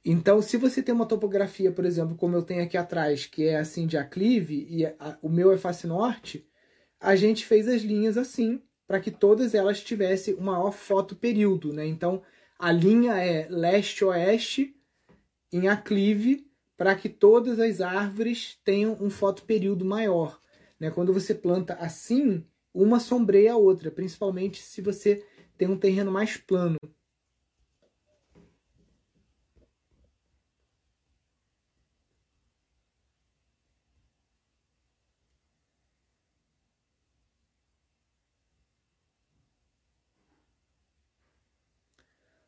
Então, 0.06 0.44
se 0.44 0.58
você 0.58 0.84
tem 0.84 0.94
uma 0.94 1.08
topografia, 1.08 1.72
por 1.72 1.86
exemplo, 1.86 2.16
como 2.16 2.36
eu 2.36 2.44
tenho 2.44 2.64
aqui 2.64 2.78
atrás, 2.78 3.26
que 3.26 3.46
é 3.48 3.58
assim 3.58 3.88
de 3.88 3.98
aclive 3.98 4.68
e 4.70 4.86
a, 4.86 5.18
o 5.24 5.28
meu 5.28 5.52
é 5.52 5.58
face 5.58 5.88
norte, 5.88 6.48
a 7.00 7.16
gente 7.16 7.48
fez 7.48 7.68
as 7.68 7.82
linhas 7.82 8.16
assim 8.16 8.62
para 8.86 9.00
que 9.00 9.10
todas 9.10 9.56
elas 9.56 9.84
tivessem 9.84 10.36
o 10.36 10.42
maior 10.44 10.72
foto 10.72 11.16
período, 11.16 11.74
né? 11.74 11.88
Então, 11.88 12.22
a 12.60 12.72
linha 12.72 13.14
é 13.14 13.48
leste-oeste 13.50 14.76
em 15.52 15.68
aclive 15.68 16.48
para 16.78 16.94
que 16.94 17.10
todas 17.10 17.60
as 17.60 17.82
árvores 17.82 18.60
tenham 18.64 18.96
um 19.02 19.10
fotoperíodo 19.10 19.84
maior. 19.84 20.40
Né? 20.80 20.92
Quando 20.92 21.14
você 21.14 21.36
planta 21.36 21.74
assim, 21.76 22.46
uma 22.74 23.00
sombreia 23.00 23.54
a 23.54 23.58
outra, 23.58 23.92
principalmente 23.92 24.62
se 24.62 24.82
você 24.82 25.26
tem 25.58 25.68
um 25.68 25.78
terreno 25.78 26.12
mais 26.12 26.38
plano. 26.38 26.78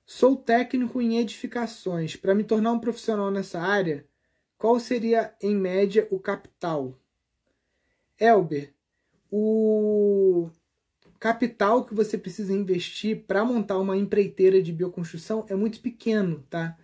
Sou 0.05 0.35
técnico 0.37 1.01
em 1.01 1.17
edificações. 1.17 2.15
Para 2.15 2.35
me 2.35 2.43
tornar 2.43 2.71
um 2.71 2.79
profissional 2.79 3.31
nessa 3.31 3.59
área, 3.59 4.07
qual 4.55 4.79
seria, 4.79 5.35
em 5.41 5.55
média, 5.55 6.07
o 6.11 6.19
capital? 6.19 7.00
Elber, 8.21 8.71
o 9.31 10.49
capital 11.19 11.83
que 11.83 11.95
você 11.95 12.17
precisa 12.17 12.53
investir 12.53 13.25
para 13.25 13.43
montar 13.43 13.79
uma 13.79 13.97
empreiteira 13.97 14.61
de 14.61 14.71
bioconstrução 14.71 15.45
é 15.49 15.55
muito 15.55 15.81
pequeno, 15.81 16.45
tá? 16.49 16.77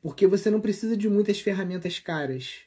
Porque 0.00 0.26
você 0.26 0.50
não 0.50 0.60
precisa 0.60 0.96
de 0.96 1.08
muitas 1.08 1.40
ferramentas 1.40 1.98
caras. 1.98 2.60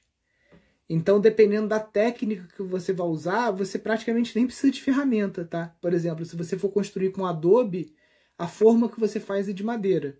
Então, 0.90 1.20
dependendo 1.20 1.68
da 1.68 1.80
técnica 1.80 2.48
que 2.56 2.63
você 2.63 2.92
vai 2.92 3.08
usar, 3.08 3.52
você 3.52 3.80
praticamente 3.80 4.36
nem 4.36 4.46
precisa 4.46 4.72
de 4.72 4.82
ferramenta, 4.82 5.46
tá? 5.46 5.76
Por 5.82 5.94
exemplo, 5.94 6.26
se 6.26 6.36
você 6.36 6.58
for 6.58 6.70
construir 6.70 7.12
com 7.12 7.26
Adobe, 7.26 7.96
a 8.38 8.48
forma 8.48 8.90
que 8.90 9.00
você 9.00 9.20
faz 9.20 9.48
é 9.48 9.54
de 9.54 9.63
madeira. 9.63 10.20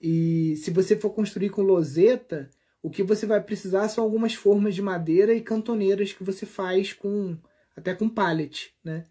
E 0.00 0.56
se 0.56 0.70
você 0.70 0.96
for 0.96 1.10
construir 1.10 1.50
com 1.50 1.62
loseta, 1.62 2.50
o 2.86 2.90
que 2.90 3.02
você 3.02 3.26
vai 3.26 3.42
precisar 3.42 3.88
são 3.88 4.04
algumas 4.04 4.34
formas 4.34 4.72
de 4.72 4.80
madeira 4.80 5.34
e 5.34 5.40
cantoneiras 5.40 6.12
que 6.12 6.22
você 6.22 6.46
faz 6.46 6.92
com 6.92 7.36
até 7.76 7.92
com 7.92 8.08
pallet, 8.08 8.72
né? 8.84 9.02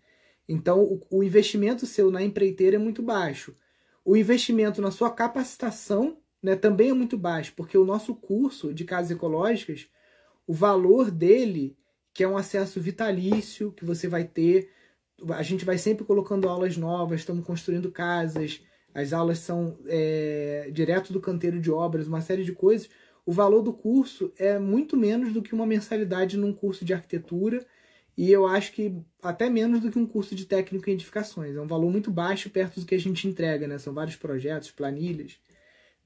Então 0.47 0.81
o, 0.81 1.01
o 1.11 1.21
investimento 1.21 1.85
seu 1.85 2.09
na 2.09 2.23
empreiteira 2.23 2.77
é 2.77 2.79
muito 2.79 3.03
baixo. 3.03 3.53
O 4.05 4.15
investimento 4.15 4.81
na 4.81 4.91
sua 4.91 5.11
capacitação 5.11 6.17
né, 6.41 6.55
também 6.55 6.91
é 6.91 6.93
muito 6.93 7.17
baixo, 7.17 7.51
porque 7.53 7.77
o 7.77 7.83
nosso 7.83 8.15
curso 8.15 8.73
de 8.73 8.85
casas 8.85 9.11
ecológicas, 9.11 9.89
o 10.47 10.53
valor 10.53 11.11
dele, 11.11 11.77
que 12.13 12.23
é 12.23 12.27
um 12.29 12.37
acesso 12.37 12.79
vitalício 12.79 13.73
que 13.73 13.83
você 13.83 14.07
vai 14.07 14.23
ter, 14.23 14.71
a 15.31 15.43
gente 15.43 15.65
vai 15.65 15.77
sempre 15.77 16.05
colocando 16.05 16.47
aulas 16.47 16.77
novas, 16.77 17.19
estamos 17.19 17.45
construindo 17.45 17.91
casas, 17.91 18.61
as 18.93 19.11
aulas 19.11 19.39
são 19.39 19.77
é, 19.87 20.69
direto 20.71 21.11
do 21.11 21.19
canteiro 21.19 21.59
de 21.59 21.69
obras, 21.69 22.07
uma 22.07 22.21
série 22.21 22.45
de 22.45 22.53
coisas. 22.53 22.89
O 23.25 23.31
valor 23.31 23.61
do 23.61 23.73
curso 23.73 24.31
é 24.37 24.59
muito 24.59 24.95
menos 24.95 25.33
do 25.33 25.41
que 25.41 25.55
uma 25.55 25.65
mensalidade 25.65 26.37
num 26.37 26.53
curso 26.53 26.85
de 26.85 26.93
arquitetura 26.93 27.65
e 28.17 28.31
eu 28.31 28.45
acho 28.47 28.71
que 28.71 28.95
até 29.21 29.49
menos 29.49 29.81
do 29.81 29.91
que 29.91 29.99
um 29.99 30.05
curso 30.05 30.35
de 30.35 30.45
técnico 30.45 30.89
em 30.89 30.93
edificações. 30.93 31.55
É 31.55 31.61
um 31.61 31.67
valor 31.67 31.91
muito 31.91 32.11
baixo 32.11 32.49
perto 32.49 32.79
do 32.79 32.85
que 32.85 32.95
a 32.95 32.99
gente 32.99 33.27
entrega, 33.27 33.67
né? 33.67 33.77
São 33.77 33.93
vários 33.93 34.15
projetos, 34.15 34.71
planilhas. 34.71 35.39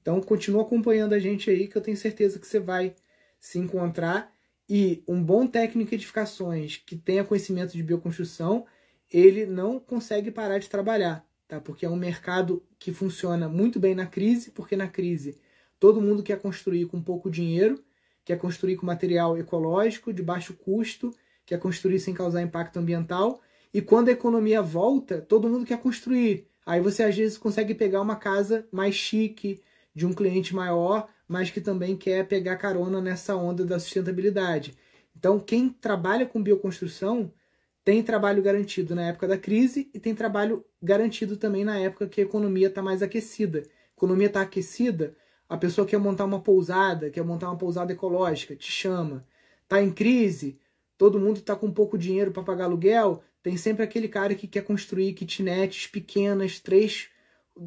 Então 0.00 0.20
continua 0.20 0.62
acompanhando 0.62 1.12
a 1.12 1.18
gente 1.18 1.50
aí 1.50 1.68
que 1.68 1.76
eu 1.76 1.82
tenho 1.82 1.96
certeza 1.96 2.38
que 2.38 2.46
você 2.46 2.58
vai 2.58 2.94
se 3.38 3.58
encontrar 3.58 4.32
e 4.68 5.04
um 5.06 5.22
bom 5.22 5.46
técnico 5.46 5.92
em 5.92 5.96
edificações 5.96 6.78
que 6.78 6.96
tenha 6.96 7.24
conhecimento 7.24 7.72
de 7.72 7.82
bioconstrução 7.82 8.66
ele 9.12 9.44
não 9.44 9.80
consegue 9.80 10.30
parar 10.30 10.58
de 10.58 10.68
trabalhar, 10.68 11.26
tá? 11.48 11.60
Porque 11.60 11.84
é 11.84 11.90
um 11.90 11.96
mercado 11.96 12.64
que 12.78 12.92
funciona 12.92 13.48
muito 13.48 13.80
bem 13.80 13.94
na 13.94 14.06
crise, 14.06 14.52
porque 14.52 14.76
na 14.76 14.86
crise 14.86 15.38
todo 15.80 16.00
mundo 16.00 16.22
quer 16.22 16.40
construir 16.40 16.86
com 16.86 17.02
pouco 17.02 17.28
dinheiro, 17.28 17.82
quer 18.24 18.38
construir 18.38 18.76
com 18.76 18.86
material 18.86 19.36
ecológico, 19.36 20.12
de 20.12 20.22
baixo 20.22 20.54
custo, 20.54 21.10
quer 21.44 21.58
construir 21.58 21.98
sem 21.98 22.14
causar 22.14 22.42
impacto 22.42 22.78
ambiental, 22.78 23.40
e 23.74 23.82
quando 23.82 24.08
a 24.08 24.12
economia 24.12 24.62
volta, 24.62 25.20
todo 25.20 25.48
mundo 25.48 25.66
quer 25.66 25.80
construir. 25.80 26.46
Aí 26.64 26.80
você 26.80 27.02
às 27.02 27.16
vezes 27.16 27.38
consegue 27.38 27.74
pegar 27.74 28.00
uma 28.00 28.14
casa 28.14 28.68
mais 28.70 28.94
chique, 28.94 29.60
de 29.94 30.06
um 30.06 30.12
cliente 30.12 30.54
maior, 30.54 31.08
mas 31.26 31.50
que 31.50 31.60
também 31.60 31.96
quer 31.96 32.26
pegar 32.26 32.56
carona 32.56 33.00
nessa 33.00 33.34
onda 33.34 33.64
da 33.64 33.78
sustentabilidade. 33.78 34.76
Então, 35.16 35.38
quem 35.38 35.68
trabalha 35.68 36.26
com 36.26 36.42
bioconstrução 36.42 37.32
tem 37.84 38.02
trabalho 38.02 38.42
garantido 38.42 38.94
na 38.94 39.08
época 39.08 39.26
da 39.26 39.38
crise 39.38 39.90
e 39.92 39.98
tem 39.98 40.14
trabalho 40.14 40.64
garantido 40.82 41.36
também 41.36 41.64
na 41.64 41.78
época 41.78 42.06
que 42.06 42.20
a 42.20 42.24
economia 42.24 42.68
está 42.68 42.82
mais 42.82 43.02
aquecida. 43.02 43.60
A 43.60 43.96
economia 43.96 44.28
está 44.28 44.42
aquecida, 44.42 45.16
a 45.50 45.56
pessoa 45.56 45.84
quer 45.84 45.98
montar 45.98 46.26
uma 46.26 46.40
pousada, 46.40 47.10
quer 47.10 47.24
montar 47.24 47.48
uma 47.48 47.58
pousada 47.58 47.92
ecológica, 47.92 48.54
te 48.54 48.70
chama. 48.70 49.26
Está 49.64 49.82
em 49.82 49.90
crise, 49.90 50.60
todo 50.96 51.18
mundo 51.18 51.38
está 51.38 51.56
com 51.56 51.72
pouco 51.72 51.98
dinheiro 51.98 52.30
para 52.30 52.44
pagar 52.44 52.66
aluguel, 52.66 53.20
tem 53.42 53.56
sempre 53.56 53.82
aquele 53.82 54.06
cara 54.06 54.36
que 54.36 54.46
quer 54.46 54.62
construir 54.62 55.12
kitnets 55.12 55.88
pequenas, 55.88 56.60
3, 56.60 57.08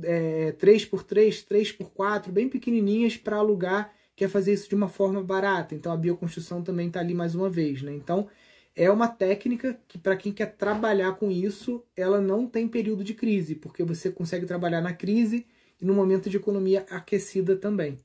é, 0.01 0.53
3 0.53 0.85
por 0.85 1.03
3, 1.03 1.43
3 1.43 1.73
por 1.73 1.91
4, 1.91 2.31
bem 2.31 2.47
pequenininhas 2.47 3.17
para 3.17 3.35
alugar, 3.35 3.93
quer 4.15 4.29
fazer 4.29 4.53
isso 4.53 4.69
de 4.69 4.75
uma 4.75 4.87
forma 4.87 5.21
barata. 5.21 5.75
Então 5.75 5.91
a 5.91 5.97
bioconstrução 5.97 6.63
também 6.63 6.87
está 6.87 7.01
ali 7.01 7.13
mais 7.13 7.35
uma 7.35 7.49
vez. 7.49 7.81
Né? 7.81 7.93
Então 7.93 8.29
é 8.73 8.89
uma 8.89 9.09
técnica 9.09 9.77
que, 9.89 9.97
para 9.97 10.15
quem 10.15 10.31
quer 10.31 10.55
trabalhar 10.55 11.17
com 11.17 11.29
isso, 11.29 11.83
ela 11.97 12.21
não 12.21 12.47
tem 12.47 12.65
período 12.65 13.03
de 13.03 13.13
crise, 13.13 13.55
porque 13.55 13.83
você 13.83 14.09
consegue 14.09 14.45
trabalhar 14.45 14.79
na 14.79 14.93
crise 14.93 15.45
e 15.83 15.85
no 15.85 15.93
momento 15.93 16.29
de 16.29 16.37
economia 16.37 16.85
aquecida 16.89 17.57
também. 17.57 17.99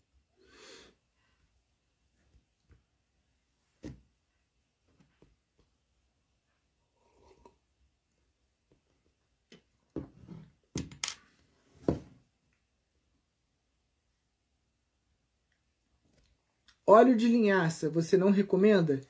Óleo 16.85 17.17
de 17.17 17.29
linhaça, 17.29 17.89
você 17.89 18.17
não 18.17 18.33
recomenda? 18.33 19.01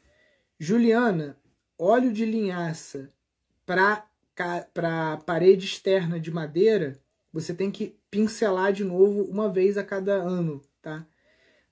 Juliana, 0.59 1.41
óleo 1.79 2.13
de 2.13 2.27
linhaça 2.27 3.11
para 3.65 5.17
parede 5.25 5.65
externa 5.65 6.21
de 6.21 6.31
madeira, 6.31 7.01
você 7.33 7.55
tem 7.55 7.71
que 7.71 7.98
pincelar 8.11 8.73
de 8.73 8.85
novo 8.85 9.23
uma 9.25 9.49
vez 9.49 9.77
a 9.77 9.85
cada 9.85 10.15
ano, 10.15 10.63
tá? 10.81 11.07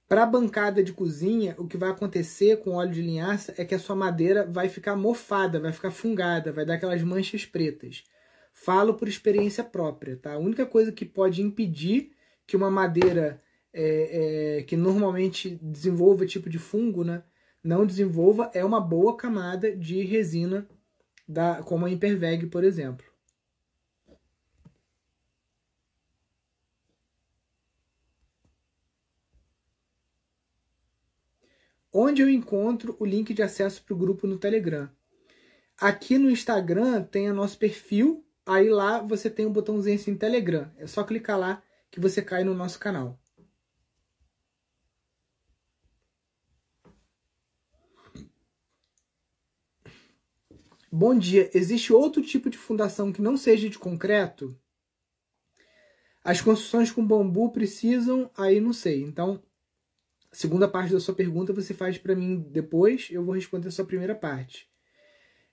Para 0.09 0.23
a 0.23 0.27
bancada 0.27 0.83
de 0.85 0.93
cozinha, 0.93 1.57
o 1.59 1.67
que 1.67 1.77
vai 1.77 1.91
acontecer 1.91 2.59
com 2.59 2.75
óleo 2.77 2.93
de 2.93 3.03
linhaça 3.03 3.55
é 3.57 3.65
que 3.65 3.75
a 3.75 3.79
sua 3.79 3.97
madeira 3.97 4.47
vai 4.47 4.69
ficar 4.69 4.95
mofada, 4.95 5.59
vai 5.59 5.73
ficar 5.73 5.91
fungada, 5.91 6.53
vai 6.53 6.65
dar 6.65 6.75
aquelas 6.75 7.03
manchas 7.03 7.45
pretas. 7.45 8.05
Falo 8.53 8.95
por 8.95 9.09
experiência 9.09 9.65
própria, 9.65 10.17
tá? 10.17 10.35
A 10.35 10.39
única 10.39 10.65
coisa 10.65 10.93
que 10.93 11.05
pode 11.05 11.43
impedir 11.43 12.13
que 12.47 12.57
uma 12.57 12.71
madeira 12.71 13.43
é, 13.73 14.59
é, 14.59 14.63
que 14.63 14.77
normalmente 14.77 15.59
desenvolva 15.61 16.25
tipo 16.25 16.49
de 16.49 16.59
fungo, 16.59 17.05
né? 17.05 17.23
não 17.67 17.85
desenvolva 17.85 18.51
é 18.55 18.65
uma 18.65 18.81
boa 18.81 19.17
camada 19.17 19.75
de 19.77 20.03
resina, 20.03 20.67
da, 21.29 21.63
como 21.63 21.85
a 21.85 21.91
Imperveg, 21.91 22.47
por 22.47 22.63
exemplo. 22.63 23.06
Onde 31.99 32.21
eu 32.21 32.29
encontro 32.29 32.95
o 32.99 33.07
link 33.07 33.33
de 33.33 33.43
acesso 33.43 33.83
para 33.83 33.95
o 33.95 33.97
grupo 33.97 34.27
no 34.27 34.37
Telegram. 34.39 34.91
Aqui 35.81 36.19
no 36.19 36.31
Instagram 36.31 37.03
tem 37.03 37.31
o 37.31 37.35
nosso 37.35 37.59
perfil, 37.59 38.23
aí 38.45 38.69
lá 38.69 39.01
você 39.01 39.31
tem 39.31 39.47
um 39.47 39.53
botãozinho 39.53 39.97
assim 39.97 40.15
Telegram. 40.15 40.71
É 40.77 40.87
só 40.87 41.03
clicar 41.03 41.39
lá 41.39 41.63
que 41.91 41.99
você 41.99 42.21
cai 42.21 42.45
no 42.45 42.53
nosso 42.53 42.79
canal. 42.79 43.19
Bom 50.93 51.19
dia. 51.19 51.51
Existe 51.55 51.95
outro 51.95 52.23
tipo 52.23 52.51
de 52.51 52.59
fundação 52.59 53.11
que 53.11 53.23
não 53.23 53.39
seja 53.39 53.71
de 53.71 53.79
concreto? 53.79 54.59
As 56.23 56.43
construções 56.43 56.91
com 56.91 57.07
bambu 57.07 57.51
precisam, 57.53 58.31
aí 58.37 58.61
não 58.61 58.75
sei. 58.75 59.03
Então, 59.03 59.43
segunda 60.37 60.69
parte 60.69 60.93
da 60.93 61.01
sua 61.01 61.15
pergunta 61.15 61.51
você 61.51 61.73
faz 61.73 61.97
para 61.97 62.15
mim 62.15 62.39
depois, 62.51 63.09
eu 63.11 63.25
vou 63.25 63.35
responder 63.35 63.69
a 63.69 63.71
sua 63.71 63.87
primeira 63.87 64.15
parte. 64.15 64.69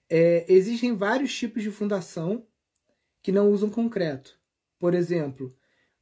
É, 0.09 0.45
existem 0.53 0.93
vários 0.93 1.33
tipos 1.33 1.63
de 1.63 1.71
fundação 1.71 2.45
que 3.21 3.31
não 3.31 3.49
usam 3.49 3.69
concreto. 3.69 4.37
Por 4.77 4.93
exemplo, 4.93 5.55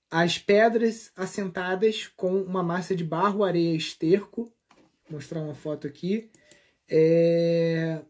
as 0.09 0.39
pedras 0.39 1.11
assentadas 1.15 2.07
com 2.07 2.41
uma 2.41 2.63
massa 2.63 2.95
de 2.95 3.03
barro, 3.03 3.43
areia 3.43 3.75
esterco. 3.75 4.51
Vou 5.07 5.19
mostrar 5.19 5.41
uma 5.41 5.53
foto 5.53 5.85
aqui. 5.85 6.31
É... 6.89 8.01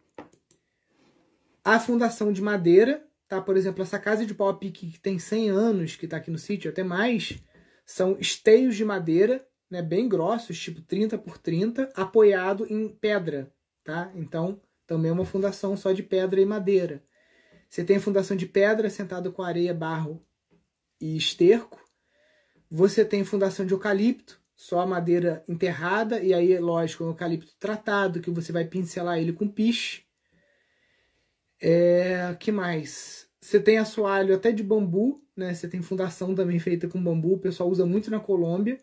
A 1.65 1.81
fundação 1.81 2.31
de 2.31 2.41
madeira, 2.41 3.05
tá? 3.27 3.41
Por 3.41 3.57
exemplo, 3.57 3.83
essa 3.83 3.99
casa 3.99 4.25
de 4.25 4.33
pau 4.33 4.47
a 4.47 4.57
pique 4.57 4.89
que 4.89 4.99
tem 5.01 5.19
100 5.19 5.49
anos, 5.49 5.95
que 5.97 6.05
está 6.05 6.15
aqui 6.15 6.31
no 6.31 6.37
sítio, 6.37 6.71
até 6.71 6.81
mais, 6.81 7.37
são 7.85 8.17
esteios 8.17 8.77
de 8.77 8.85
madeira 8.85 9.45
né, 9.71 9.81
bem 9.81 10.09
grossos, 10.09 10.59
tipo 10.59 10.81
30 10.81 11.17
por 11.17 11.37
30, 11.37 11.89
apoiado 11.95 12.67
em 12.69 12.89
pedra, 12.89 13.49
tá? 13.85 14.11
Então, 14.13 14.61
também 14.85 15.09
é 15.09 15.13
uma 15.13 15.23
fundação 15.23 15.77
só 15.77 15.93
de 15.93 16.03
pedra 16.03 16.41
e 16.41 16.45
madeira. 16.45 17.01
Você 17.69 17.85
tem 17.85 17.95
a 17.95 18.01
fundação 18.01 18.35
de 18.35 18.45
pedra 18.45 18.89
sentada 18.89 19.31
com 19.31 19.41
areia, 19.41 19.73
barro 19.73 20.21
e 20.99 21.15
esterco. 21.15 21.79
Você 22.69 23.05
tem 23.05 23.23
fundação 23.23 23.65
de 23.65 23.73
eucalipto, 23.73 24.41
só 24.53 24.81
a 24.81 24.85
madeira 24.85 25.41
enterrada, 25.47 26.19
e 26.19 26.33
aí, 26.33 26.59
lógico, 26.59 27.05
um 27.05 27.07
eucalipto 27.07 27.55
tratado, 27.57 28.19
que 28.19 28.29
você 28.29 28.51
vai 28.51 28.65
pincelar 28.65 29.19
ele 29.19 29.31
com 29.31 29.47
piche. 29.47 30.03
É, 31.61 32.35
que 32.37 32.51
mais? 32.51 33.29
Você 33.39 33.59
tem 33.59 33.77
assoalho 33.77 34.35
até 34.35 34.51
de 34.51 34.63
bambu, 34.63 35.23
né? 35.35 35.53
Você 35.53 35.67
tem 35.69 35.81
fundação 35.81 36.35
também 36.35 36.59
feita 36.59 36.89
com 36.89 37.01
bambu, 37.01 37.35
o 37.35 37.39
pessoal 37.39 37.69
usa 37.69 37.85
muito 37.85 38.11
na 38.11 38.19
Colômbia. 38.19 38.77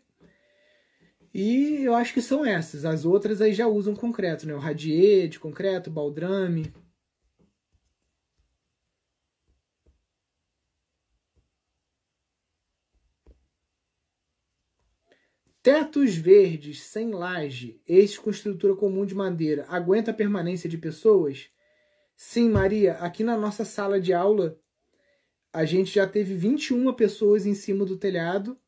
E 1.41 1.85
eu 1.85 1.95
acho 1.95 2.13
que 2.13 2.21
são 2.21 2.45
essas. 2.45 2.85
As 2.85 3.05
outras 3.05 3.41
aí 3.41 3.55
já 3.55 3.69
usam 3.69 3.95
concreto, 3.95 4.45
né? 4.45 4.53
O 4.53 4.59
radier 4.59 5.29
de 5.29 5.39
concreto, 5.39 5.89
baldrame. 5.89 6.73
Tetos 15.63 16.17
verdes 16.17 16.83
sem 16.83 17.13
laje, 17.13 17.81
estes 17.87 18.19
com 18.19 18.31
estrutura 18.31 18.75
comum 18.75 19.07
de 19.07 19.15
madeira, 19.15 19.65
aguenta 19.69 20.11
a 20.11 20.15
permanência 20.15 20.69
de 20.69 20.77
pessoas? 20.77 21.51
Sim, 22.17 22.51
Maria, 22.51 22.95
aqui 22.95 23.23
na 23.23 23.37
nossa 23.37 23.65
sala 23.65 24.01
de 24.01 24.13
aula 24.13 24.59
a 25.53 25.65
gente 25.65 25.95
já 25.95 26.07
teve 26.07 26.35
21 26.35 26.93
pessoas 26.95 27.47
em 27.47 27.55
cima 27.55 27.85
do 27.85 27.97
telhado 27.97 28.59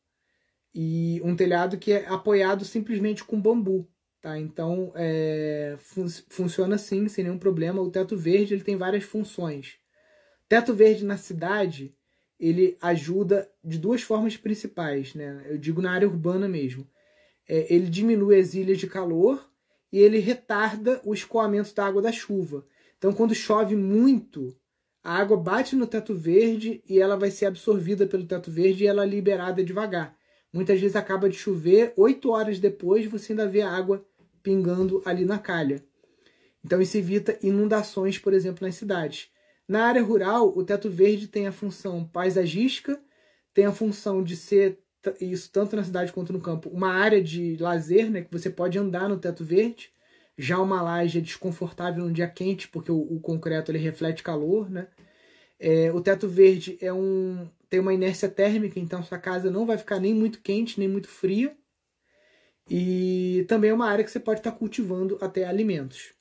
e 0.73 1.21
um 1.23 1.35
telhado 1.35 1.77
que 1.77 1.91
é 1.91 2.07
apoiado 2.07 2.63
simplesmente 2.65 3.23
com 3.23 3.41
bambu, 3.41 3.87
tá? 4.21 4.37
Então 4.39 4.91
é, 4.95 5.75
fun 5.79 6.07
funciona 6.29 6.75
assim, 6.75 7.07
sem 7.07 7.23
nenhum 7.23 7.37
problema. 7.37 7.81
O 7.81 7.91
teto 7.91 8.17
verde 8.17 8.53
ele 8.53 8.63
tem 8.63 8.77
várias 8.77 9.03
funções. 9.03 9.77
Teto 10.47 10.73
verde 10.73 11.05
na 11.05 11.17
cidade 11.17 11.95
ele 12.39 12.75
ajuda 12.81 13.47
de 13.63 13.77
duas 13.77 14.01
formas 14.01 14.35
principais, 14.35 15.13
né? 15.13 15.45
Eu 15.45 15.59
digo 15.59 15.81
na 15.81 15.91
área 15.91 16.07
urbana 16.07 16.47
mesmo. 16.47 16.89
É, 17.47 17.71
ele 17.73 17.87
diminui 17.87 18.39
as 18.39 18.55
ilhas 18.55 18.79
de 18.79 18.87
calor 18.87 19.47
e 19.91 19.99
ele 19.99 20.17
retarda 20.17 20.99
o 21.03 21.13
escoamento 21.13 21.75
da 21.75 21.85
água 21.85 22.01
da 22.01 22.11
chuva. 22.11 22.65
Então, 22.97 23.13
quando 23.13 23.35
chove 23.35 23.75
muito, 23.75 24.55
a 25.03 25.17
água 25.17 25.37
bate 25.37 25.75
no 25.75 25.85
teto 25.85 26.15
verde 26.15 26.83
e 26.87 26.99
ela 26.99 27.15
vai 27.15 27.29
ser 27.29 27.45
absorvida 27.45 28.07
pelo 28.07 28.25
teto 28.25 28.49
verde 28.49 28.83
e 28.83 28.87
ela 28.87 29.03
é 29.03 29.07
liberada 29.07 29.63
devagar. 29.63 30.15
Muitas 30.53 30.79
vezes 30.79 30.95
acaba 30.95 31.29
de 31.29 31.37
chover, 31.37 31.93
oito 31.95 32.31
horas 32.31 32.59
depois 32.59 33.05
você 33.05 33.31
ainda 33.31 33.47
vê 33.47 33.61
água 33.61 34.05
pingando 34.43 35.01
ali 35.05 35.23
na 35.23 35.39
calha. 35.39 35.83
Então 36.63 36.81
isso 36.81 36.97
evita 36.97 37.37
inundações, 37.41 38.17
por 38.17 38.33
exemplo, 38.33 38.65
nas 38.65 38.75
cidades. 38.75 39.29
Na 39.67 39.85
área 39.85 40.03
rural, 40.03 40.51
o 40.55 40.63
teto 40.63 40.89
verde 40.89 41.27
tem 41.27 41.47
a 41.47 41.51
função 41.51 42.05
paisagística, 42.05 42.99
tem 43.53 43.65
a 43.65 43.71
função 43.71 44.23
de 44.23 44.35
ser 44.35 44.79
isso 45.19 45.49
tanto 45.51 45.75
na 45.75 45.83
cidade 45.83 46.13
quanto 46.13 46.31
no 46.31 46.41
campo, 46.41 46.69
uma 46.69 46.93
área 46.93 47.23
de 47.23 47.57
lazer, 47.57 48.09
né, 48.09 48.21
que 48.21 48.31
você 48.31 48.49
pode 48.49 48.77
andar 48.77 49.09
no 49.09 49.17
teto 49.17 49.43
verde. 49.43 49.91
Já 50.37 50.59
uma 50.59 50.81
laje 50.81 51.19
é 51.19 51.21
desconfortável 51.21 52.03
num 52.03 52.11
dia 52.11 52.27
quente, 52.27 52.67
porque 52.67 52.91
o, 52.91 52.99
o 52.99 53.19
concreto 53.19 53.71
ele 53.71 53.77
reflete 53.77 54.23
calor, 54.23 54.69
né? 54.69 54.87
É, 55.63 55.91
o 55.93 56.01
teto 56.01 56.27
verde 56.27 56.75
é 56.81 56.91
um, 56.91 57.47
tem 57.69 57.79
uma 57.79 57.93
inércia 57.93 58.27
térmica, 58.27 58.79
então 58.79 59.03
sua 59.03 59.19
casa 59.19 59.51
não 59.51 59.63
vai 59.63 59.77
ficar 59.77 59.99
nem 59.99 60.11
muito 60.11 60.41
quente, 60.41 60.79
nem 60.79 60.89
muito 60.89 61.07
fria. 61.07 61.55
E 62.67 63.45
também 63.47 63.69
é 63.69 63.73
uma 63.73 63.87
área 63.87 64.03
que 64.03 64.09
você 64.09 64.19
pode 64.19 64.39
estar 64.39 64.53
cultivando 64.53 65.17
até 65.21 65.45
alimentos. 65.45 66.13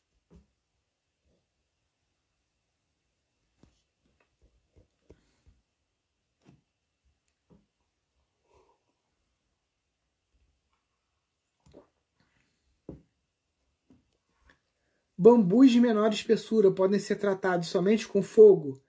Bambus 15.16 15.70
de 15.70 15.78
menor 15.80 16.12
espessura 16.12 16.72
podem 16.72 16.98
ser 16.98 17.14
tratados 17.14 17.68
somente 17.68 18.08
com 18.08 18.20
fogo? 18.20 18.82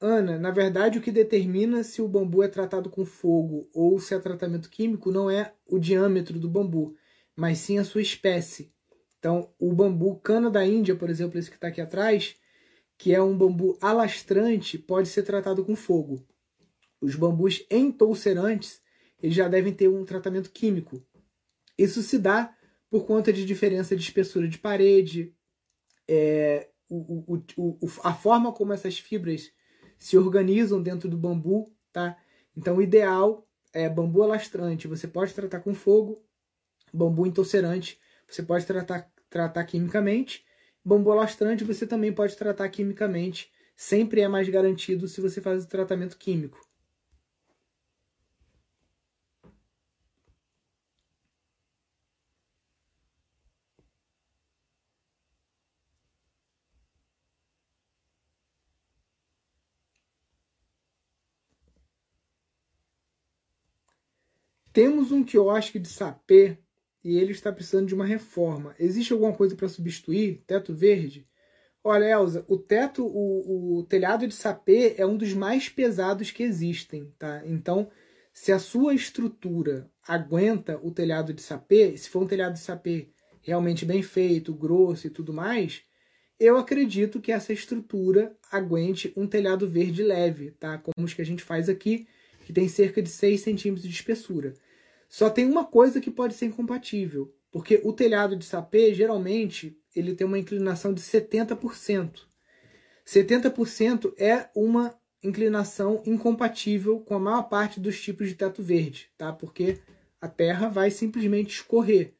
Ana, 0.00 0.38
na 0.38 0.52
verdade, 0.52 0.98
o 0.98 1.02
que 1.02 1.10
determina 1.10 1.82
se 1.82 2.00
o 2.00 2.06
bambu 2.06 2.42
é 2.42 2.48
tratado 2.48 2.88
com 2.88 3.04
fogo 3.04 3.68
ou 3.74 3.98
se 3.98 4.14
é 4.14 4.18
tratamento 4.20 4.70
químico 4.70 5.10
não 5.10 5.28
é 5.28 5.52
o 5.66 5.78
diâmetro 5.78 6.38
do 6.38 6.48
bambu, 6.48 6.96
mas 7.34 7.58
sim 7.58 7.78
a 7.78 7.84
sua 7.84 8.00
espécie. 8.00 8.72
Então, 9.18 9.52
o 9.58 9.72
bambu 9.72 10.16
cana 10.20 10.48
da 10.48 10.64
Índia, 10.64 10.94
por 10.94 11.10
exemplo, 11.10 11.36
esse 11.38 11.50
que 11.50 11.56
está 11.56 11.66
aqui 11.66 11.80
atrás, 11.80 12.36
que 12.96 13.12
é 13.12 13.20
um 13.20 13.36
bambu 13.36 13.76
alastrante, 13.80 14.78
pode 14.78 15.08
ser 15.08 15.24
tratado 15.24 15.64
com 15.64 15.74
fogo. 15.74 16.24
Os 17.00 17.16
bambus 17.16 17.64
entoucerantes, 17.68 18.80
eles 19.20 19.34
já 19.34 19.48
devem 19.48 19.72
ter 19.72 19.88
um 19.88 20.04
tratamento 20.04 20.50
químico. 20.50 21.04
Isso 21.76 22.02
se 22.02 22.18
dá 22.18 22.56
por 22.88 23.04
conta 23.04 23.32
de 23.32 23.44
diferença 23.44 23.96
de 23.96 24.02
espessura 24.02 24.48
de 24.48 24.58
parede, 24.58 25.34
é, 26.06 26.68
o, 26.88 27.34
o, 27.34 27.44
o, 27.56 27.88
a 28.02 28.14
forma 28.14 28.52
como 28.52 28.72
essas 28.72 28.98
fibras 28.98 29.52
se 29.98 30.16
organizam 30.16 30.82
dentro 30.82 31.08
do 31.08 31.18
bambu, 31.18 31.72
tá? 31.92 32.16
Então 32.56 32.76
o 32.76 32.82
ideal 32.82 33.46
é 33.72 33.88
bambu 33.88 34.22
alastrante, 34.22 34.88
você 34.88 35.06
pode 35.06 35.34
tratar 35.34 35.60
com 35.60 35.74
fogo, 35.74 36.22
bambu 36.92 37.26
entorcerante, 37.26 37.98
você 38.26 38.42
pode 38.42 38.64
tratar, 38.66 39.10
tratar 39.28 39.64
quimicamente, 39.64 40.44
bambu 40.84 41.12
alastrante 41.12 41.64
você 41.64 41.86
também 41.86 42.12
pode 42.12 42.36
tratar 42.36 42.68
quimicamente, 42.68 43.50
sempre 43.76 44.20
é 44.20 44.28
mais 44.28 44.48
garantido 44.48 45.08
se 45.08 45.20
você 45.20 45.40
faz 45.40 45.64
o 45.64 45.68
tratamento 45.68 46.16
químico. 46.16 46.67
Temos 64.78 65.10
um 65.10 65.24
quiosque 65.24 65.76
de 65.76 65.88
sapê 65.88 66.56
e 67.02 67.18
ele 67.18 67.32
está 67.32 67.50
precisando 67.50 67.88
de 67.88 67.96
uma 67.96 68.06
reforma. 68.06 68.76
Existe 68.78 69.12
alguma 69.12 69.32
coisa 69.32 69.56
para 69.56 69.68
substituir? 69.68 70.44
Teto 70.46 70.72
verde? 70.72 71.26
Olha, 71.82 72.04
Elza, 72.04 72.44
o 72.46 72.56
teto, 72.56 73.04
o, 73.04 73.78
o 73.78 73.82
telhado 73.82 74.24
de 74.24 74.32
sapê 74.32 74.94
é 74.96 75.04
um 75.04 75.16
dos 75.16 75.34
mais 75.34 75.68
pesados 75.68 76.30
que 76.30 76.44
existem, 76.44 77.12
tá? 77.18 77.42
Então, 77.44 77.90
se 78.32 78.52
a 78.52 78.58
sua 78.60 78.94
estrutura 78.94 79.90
aguenta 80.06 80.78
o 80.80 80.92
telhado 80.92 81.32
de 81.32 81.42
sapê, 81.42 81.96
se 81.96 82.08
for 82.08 82.22
um 82.22 82.28
telhado 82.28 82.52
de 82.52 82.60
sapê 82.60 83.08
realmente 83.42 83.84
bem 83.84 84.00
feito, 84.00 84.54
grosso 84.54 85.08
e 85.08 85.10
tudo 85.10 85.32
mais, 85.32 85.82
eu 86.38 86.56
acredito 86.56 87.20
que 87.20 87.32
essa 87.32 87.52
estrutura 87.52 88.32
aguente 88.48 89.12
um 89.16 89.26
telhado 89.26 89.68
verde 89.68 90.04
leve, 90.04 90.52
tá? 90.52 90.78
Como 90.78 91.04
os 91.04 91.14
que 91.14 91.22
a 91.22 91.26
gente 91.26 91.42
faz 91.42 91.68
aqui, 91.68 92.06
que 92.46 92.52
tem 92.52 92.68
cerca 92.68 93.02
de 93.02 93.08
6 93.08 93.40
centímetros 93.40 93.84
de 93.84 93.92
espessura. 93.92 94.54
Só 95.08 95.30
tem 95.30 95.46
uma 95.46 95.64
coisa 95.64 96.00
que 96.00 96.10
pode 96.10 96.34
ser 96.34 96.46
incompatível, 96.46 97.34
Porque 97.50 97.80
o 97.82 97.94
telhado 97.94 98.36
de 98.36 98.44
sapê, 98.44 98.92
geralmente, 98.92 99.80
ele 99.96 100.14
tem 100.14 100.26
uma 100.26 100.38
inclinação 100.38 100.92
de 100.92 101.00
70%. 101.00 102.28
70% 103.06 104.12
é 104.18 104.50
uma 104.54 104.94
inclinação 105.22 106.02
incompatível 106.04 107.00
com 107.00 107.14
a 107.14 107.18
maior 107.18 107.44
parte 107.44 107.80
dos 107.80 108.00
tipos 108.00 108.28
de 108.28 108.34
teto 108.34 108.62
verde, 108.62 109.10
tá? 109.16 109.32
Porque 109.32 109.78
a 110.20 110.28
terra 110.28 110.68
vai 110.68 110.90
simplesmente 110.90 111.54
escorrer. 111.54 112.14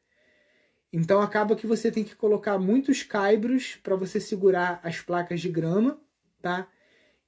Então 0.91 1.20
acaba 1.20 1.55
que 1.55 1.66
você 1.66 1.93
tem 1.93 2.03
que 2.03 2.16
colocar 2.16 2.59
muitos 2.59 3.03
caibros 3.03 3.76
para 3.82 3.97
você 3.97 4.18
segurar 4.18 4.80
as 4.82 5.01
placas 5.01 5.41
de 5.41 5.49
grama, 5.51 6.01
tá? 6.41 6.66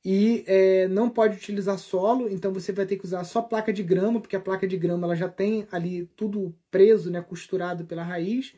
E 0.05 0.45
é, 0.47 0.89
não 0.89 1.11
pode 1.11 1.37
utilizar 1.37 1.79
solo, 1.79 2.29
então 2.31 2.53
você 2.53 2.73
vai 2.73 2.87
ter 2.87 2.97
que 2.97 3.05
usar 3.05 3.23
só 3.25 3.43
placa 3.43 3.73
de 3.73 3.83
grama, 3.83 4.21
porque 4.21 4.37
a 4.37 4.41
placa 4.41 4.67
de 4.67 4.77
grama 4.77 5.07
ela 5.07 5.15
já 5.15 5.29
tem 5.29 5.67
ali 5.71 6.07
tudo 6.17 6.55
preso, 6.71 7.11
né, 7.11 7.21
costurado 7.21 7.85
pela 7.85 8.03
raiz. 8.03 8.55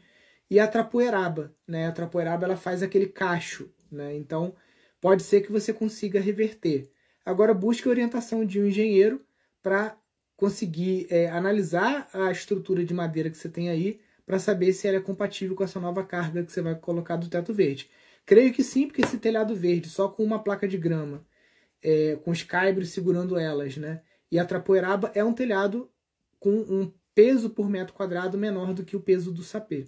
E 0.49 0.61
a 0.61 0.69
trapoeraba, 0.69 1.55
né? 1.67 1.87
A 1.87 1.93
trapoeraba 1.93 2.45
ela 2.45 2.57
faz 2.57 2.83
aquele 2.83 3.07
cacho, 3.07 3.71
né? 3.91 4.15
Então 4.15 4.55
pode 5.01 5.23
ser 5.23 5.41
que 5.41 5.51
você 5.51 5.73
consiga 5.73 6.21
reverter. 6.21 6.91
Agora 7.25 7.55
busque 7.55 7.89
a 7.89 7.91
orientação 7.91 8.45
de 8.45 8.61
um 8.61 8.67
engenheiro 8.67 9.25
para 9.63 9.97
conseguir 10.37 11.07
é, 11.11 11.31
analisar 11.31 12.09
a 12.13 12.31
estrutura 12.31 12.85
de 12.85 12.93
madeira 12.93 13.31
que 13.31 13.37
você 13.39 13.49
tem 13.49 13.71
aí 13.71 14.01
para 14.27 14.39
saber 14.39 14.73
se 14.73 14.87
ela 14.87 14.99
é 14.99 15.01
compatível 15.01 15.57
com 15.57 15.65
essa 15.65 15.81
nova 15.81 16.05
carga 16.05 16.43
que 16.45 16.53
você 16.53 16.61
vai 16.63 16.75
colocar 16.75 17.17
do 17.17 17.29
teto 17.29 17.55
verde. 17.55 17.89
Creio 18.27 18.53
que 18.53 18.63
sim, 18.63 18.87
porque 18.87 19.03
esse 19.03 19.19
telhado 19.19 19.55
verde, 19.55 19.89
só 19.89 20.09
com 20.09 20.23
uma 20.23 20.43
placa 20.43 20.69
de 20.69 20.77
grama, 20.77 21.25
é, 21.83 22.17
com 22.17 22.31
os 22.31 22.43
caibros 22.43 22.91
segurando 22.91 23.39
elas, 23.39 23.77
né? 23.77 24.03
E 24.31 24.39
a 24.39 24.45
trapoeraba 24.45 25.11
é 25.15 25.25
um 25.25 25.35
telhado 25.35 25.91
com 26.39 26.51
um 26.51 26.93
peso 27.15 27.51
por 27.51 27.69
metro 27.69 27.95
quadrado 27.95 28.39
menor 28.39 28.73
do 28.73 28.85
que 28.85 28.97
o 28.97 29.01
peso 29.03 29.33
do 29.33 29.43
sapê. 29.43 29.87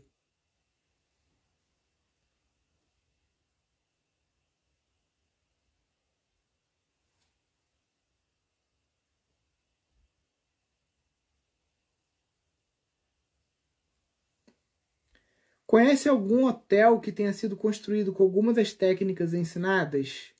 Conhece 15.66 16.08
algum 16.08 16.46
hotel 16.46 17.00
que 17.00 17.10
tenha 17.10 17.32
sido 17.32 17.56
construído 17.56 18.12
com 18.12 18.22
alguma 18.22 18.52
das 18.52 18.72
técnicas 18.72 19.34
ensinadas? 19.34 20.32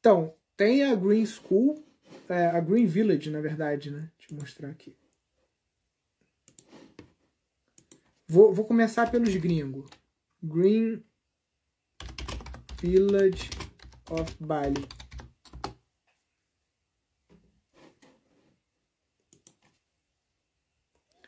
Então, 0.00 0.34
tem 0.56 0.84
a 0.84 0.94
Green 0.94 1.26
School, 1.26 1.84
é, 2.28 2.46
a 2.46 2.60
Green 2.60 2.86
Village, 2.86 3.30
na 3.30 3.40
verdade, 3.40 3.90
né? 3.90 4.10
Deixa 4.16 4.32
eu 4.32 4.38
mostrar 4.38 4.70
aqui. 4.70 4.96
Vou, 8.26 8.52
vou 8.52 8.64
começar 8.64 9.10
pelos 9.10 9.34
gringos. 9.36 9.88
Green 10.42 11.04
Village 12.80 13.50
of 14.10 14.34
Bali. 14.40 14.86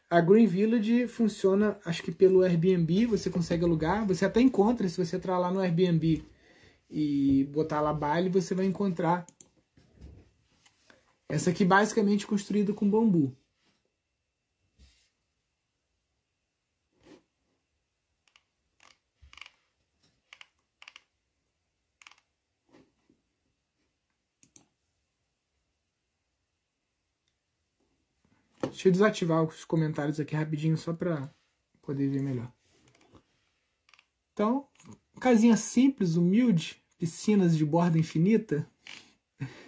A 0.09 0.20
Green 0.20 0.47
Village 0.47 1.09
funciona, 1.09 1.79
acho 1.85 2.03
que 2.03 2.12
pelo 2.12 2.43
Airbnb, 2.43 3.07
você 3.07 3.29
consegue 3.29 3.64
alugar. 3.64 4.07
Você 4.07 4.24
até 4.24 4.41
encontra, 4.41 4.89
se 4.89 5.05
você 5.05 5.16
entrar 5.16 5.39
lá 5.39 5.51
no 5.51 5.61
Airbnb 5.61 6.24
e 6.89 7.45
botar 7.53 7.80
lá 7.80 7.93
Bali, 7.93 8.28
você 8.28 8.55
vai 8.55 8.66
encontrar. 8.66 9.26
Essa 11.28 11.51
aqui 11.51 11.64
basicamente 11.64 12.26
construída 12.26 12.72
com 12.72 12.89
bambu. 12.89 13.37
Deixa 28.62 28.89
eu 28.89 28.93
desativar 28.93 29.43
os 29.43 29.64
comentários 29.64 30.20
aqui 30.20 30.37
rapidinho 30.37 30.76
só 30.76 30.93
para 30.93 31.32
poder 31.80 32.09
ver 32.09 32.22
melhor. 32.22 32.53
Então, 34.32 34.68
casinha 35.21 35.57
simples, 35.57 36.17
humilde, 36.17 36.83
piscinas 36.99 37.57
de 37.57 37.64
borda 37.64 37.99
infinita, 37.99 38.69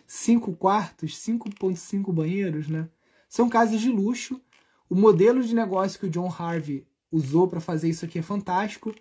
cinco 0.07 0.55
quartos, 0.57 1.15
5.5 1.19 2.13
banheiros, 2.13 2.69
né? 2.69 2.89
São 3.29 3.49
casas 3.49 3.81
de 3.81 3.91
luxo. 3.91 4.41
O 4.89 4.95
modelo 4.95 5.43
de 5.43 5.55
negócio 5.55 6.01
que 6.01 6.07
o 6.07 6.11
John 6.11 6.33
Harvey 6.33 6.87
usou 7.13 7.47
para 7.47 7.61
fazer 7.61 7.89
isso 7.89 8.05
aqui 8.05 8.19
é 8.19 8.23
fantástico, 8.23 8.95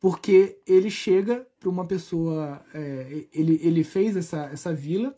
porque 0.00 0.60
ele 0.66 0.90
chega 0.90 1.46
para 1.60 1.68
uma 1.68 1.86
pessoa, 1.86 2.64
é, 2.72 3.26
ele, 3.32 3.60
ele 3.62 3.84
fez 3.84 4.16
essa, 4.16 4.44
essa 4.46 4.72
vila 4.72 5.16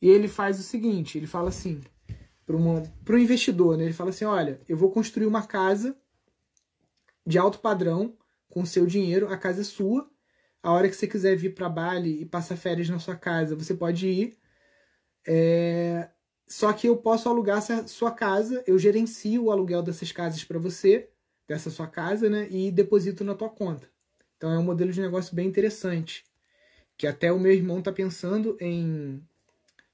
e 0.00 0.08
ele 0.08 0.28
faz 0.28 0.58
o 0.58 0.62
seguinte, 0.62 1.18
ele 1.18 1.26
fala 1.26 1.48
assim, 1.48 1.80
para 2.46 3.14
o 3.14 3.18
investidor, 3.18 3.76
né? 3.76 3.84
Ele 3.84 3.92
fala 3.92 4.10
assim, 4.10 4.24
olha, 4.24 4.60
eu 4.68 4.76
vou 4.76 4.90
construir 4.90 5.26
uma 5.26 5.42
casa 5.42 5.96
de 7.26 7.38
alto 7.38 7.60
padrão 7.60 8.16
com 8.52 8.66
seu 8.66 8.84
dinheiro, 8.84 9.30
a 9.30 9.38
casa 9.38 9.62
é 9.62 9.64
sua. 9.64 10.06
A 10.62 10.70
hora 10.70 10.86
que 10.86 10.94
você 10.94 11.06
quiser 11.06 11.34
vir 11.36 11.54
para 11.54 11.70
Bali 11.70 12.20
e 12.20 12.26
passar 12.26 12.54
férias 12.54 12.86
na 12.90 12.98
sua 12.98 13.16
casa, 13.16 13.56
você 13.56 13.72
pode 13.72 14.06
ir. 14.06 14.36
É... 15.26 16.10
Só 16.46 16.70
que 16.74 16.86
eu 16.86 16.98
posso 16.98 17.30
alugar 17.30 17.58
essa 17.58 17.88
sua 17.88 18.10
casa, 18.10 18.62
eu 18.66 18.78
gerencio 18.78 19.44
o 19.44 19.50
aluguel 19.50 19.82
dessas 19.82 20.12
casas 20.12 20.44
para 20.44 20.58
você, 20.58 21.08
dessa 21.48 21.70
sua 21.70 21.86
casa, 21.86 22.28
né? 22.28 22.46
E 22.50 22.70
deposito 22.70 23.24
na 23.24 23.34
tua 23.34 23.48
conta. 23.48 23.88
Então 24.36 24.52
é 24.52 24.58
um 24.58 24.62
modelo 24.62 24.92
de 24.92 25.00
negócio 25.00 25.34
bem 25.34 25.48
interessante, 25.48 26.22
que 26.98 27.06
até 27.06 27.32
o 27.32 27.40
meu 27.40 27.52
irmão 27.52 27.78
está 27.78 27.90
pensando 27.90 28.54
em 28.60 29.26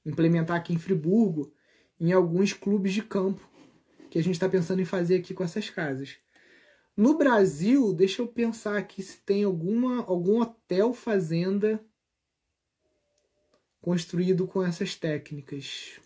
implementar 0.05 0.57
aqui 0.57 0.75
em 0.75 0.79
Friburgo, 0.79 1.53
em 2.01 2.13
alguns 2.13 2.53
clubes 2.53 2.93
de 2.93 3.03
campo 3.03 3.49
que 4.11 4.19
a 4.19 4.23
gente 4.23 4.35
está 4.35 4.49
pensando 4.49 4.83
em 4.83 4.85
fazer 4.85 5.15
aqui 5.15 5.33
com 5.33 5.45
essas 5.45 5.71
casas. 5.71 6.19
No 6.99 7.17
Brasil, 7.17 7.93
deixa 7.93 8.23
eu 8.23 8.27
pensar 8.27 8.77
aqui 8.77 9.01
se 9.05 9.19
tem 9.19 9.45
alguma, 9.45 10.03
algum 10.03 10.41
hotel 10.41 10.93
fazenda 10.93 11.81
construído 13.81 14.49
com 14.49 14.65
essas 14.65 14.97
técnicas. 14.97 16.01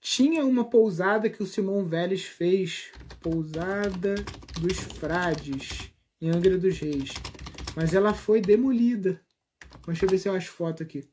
Tinha 0.00 0.44
uma 0.44 0.68
pousada 0.68 1.30
que 1.30 1.40
o 1.40 1.46
Simão 1.46 1.84
Vélez 1.84 2.24
fez, 2.24 2.90
Pousada 3.20 4.16
dos 4.60 4.76
Frades, 4.98 5.88
em 6.20 6.30
Angra 6.30 6.58
dos 6.58 6.80
Reis, 6.80 7.10
mas 7.76 7.94
ela 7.94 8.12
foi 8.12 8.40
demolida. 8.40 9.24
Deixa 9.86 10.04
eu 10.04 10.10
ver 10.10 10.18
se 10.18 10.28
eu 10.28 10.34
acho 10.34 10.50
foto 10.50 10.82
aqui. 10.82 11.08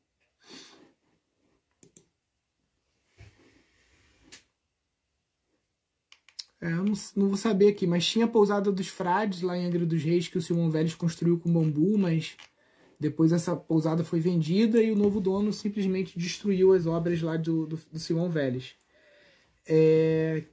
É, 6.62 6.68
eu 6.68 6.84
não, 6.84 6.94
não, 7.16 7.28
vou 7.30 7.38
saber 7.38 7.70
aqui, 7.70 7.88
mas 7.88 8.06
tinha 8.06 8.26
a 8.26 8.28
pousada 8.28 8.72
dos 8.72 8.88
frades 8.90 9.42
lá 9.42 9.58
em 9.58 9.66
Angra 9.66 9.86
dos 9.86 10.04
Reis 10.04 10.28
que 10.28 10.38
o 10.38 10.42
Simão 10.42 10.70
Vélez 10.70 10.94
construiu 10.94 11.40
com 11.40 11.52
bambu, 11.52 11.98
mas 11.98 12.36
depois 13.00 13.32
essa 13.32 13.56
pousada 13.56 14.04
foi 14.04 14.20
vendida 14.20 14.82
e 14.82 14.92
o 14.92 14.96
novo 14.96 15.22
dono 15.22 15.54
simplesmente 15.54 16.20
destruiu 16.20 16.74
as 16.74 16.86
obras 16.86 17.22
lá 17.22 17.38
do, 17.38 17.66
do, 17.66 17.78
do 17.78 18.00
Simão 18.00 18.30
Vélez. 18.30 18.76
É... 19.66 20.44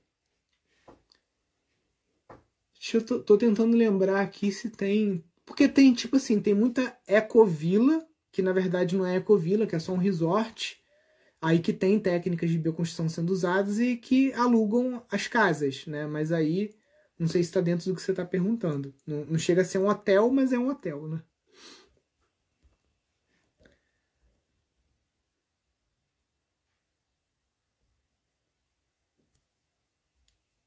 Eu 2.95 3.05
tô, 3.05 3.19
tô, 3.21 3.37
tentando 3.37 3.77
lembrar 3.77 4.21
aqui 4.21 4.53
se 4.53 4.71
tem. 4.71 5.25
Porque 5.45 5.69
tem, 5.69 5.93
tipo 5.93 6.17
assim, 6.17 6.41
tem 6.41 6.55
muita 6.55 6.97
ecovila, 7.07 8.07
que 8.31 8.43
na 8.43 8.53
verdade 8.53 8.97
não 8.97 9.05
é 9.05 9.17
ecovila, 9.17 9.67
que 9.67 9.75
é 9.75 9.79
só 9.79 9.93
um 9.93 9.97
resort 9.97 10.81
aí 11.41 11.61
que 11.61 11.73
tem 11.73 11.99
técnicas 12.01 12.51
de 12.51 12.59
bioconstrução 12.59 13.09
sendo 13.09 13.31
usadas 13.31 13.79
e 13.79 13.97
que 13.97 14.33
alugam 14.35 15.03
as 15.11 15.27
casas, 15.29 15.87
né? 15.87 16.07
Mas 16.07 16.33
aí 16.33 16.75
não 17.19 17.27
sei 17.29 17.43
se 17.43 17.49
está 17.51 17.61
dentro 17.61 17.87
do 17.87 17.95
que 17.97 18.03
você 18.03 18.11
está 18.13 18.25
perguntando. 18.25 18.95
Não, 19.07 19.25
não, 19.27 19.39
chega 19.39 19.63
a 19.63 19.65
ser 19.65 19.79
um 19.79 19.89
hotel, 19.89 20.31
mas 20.31 20.53
é 20.53 20.59
um 20.59 20.69
hotel, 20.69 21.09
né? 21.09 21.23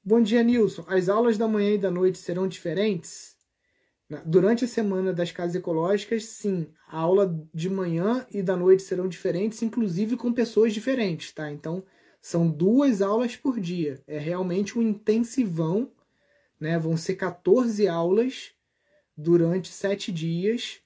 Bom 0.04 0.22
dia, 0.22 0.44
Nilson. 0.44 0.84
As 0.88 1.08
aulas 1.08 1.38
da 1.38 1.48
manhã 1.48 1.76
e 1.76 1.78
da 1.78 1.90
noite 1.92 2.18
serão 2.18 2.48
diferentes? 2.50 3.39
Durante 4.26 4.66
a 4.66 4.68
semana 4.68 5.14
das 5.14 5.32
casas 5.32 5.56
ecológicas, 5.56 6.26
sim, 6.26 6.68
a 6.88 6.98
aula 6.98 7.32
de 7.54 7.70
manhã 7.70 8.26
e 8.32 8.42
da 8.42 8.58
noite 8.58 8.82
serão 8.82 9.08
diferentes, 9.08 9.62
inclusive 9.62 10.18
com 10.18 10.34
pessoas 10.34 10.74
diferentes, 10.74 11.32
tá? 11.32 11.52
Então, 11.52 11.84
são 12.20 12.50
duas 12.50 13.04
aulas 13.04 13.36
por 13.36 13.60
dia. 13.60 14.02
É 14.08 14.18
realmente 14.18 14.80
um 14.80 14.82
intensivão, 14.82 15.92
né? 16.60 16.80
Vão 16.80 16.98
ser 16.98 17.16
14 17.18 17.88
aulas 17.88 18.52
durante 19.16 19.70
sete 19.70 20.12
dias. 20.12 20.82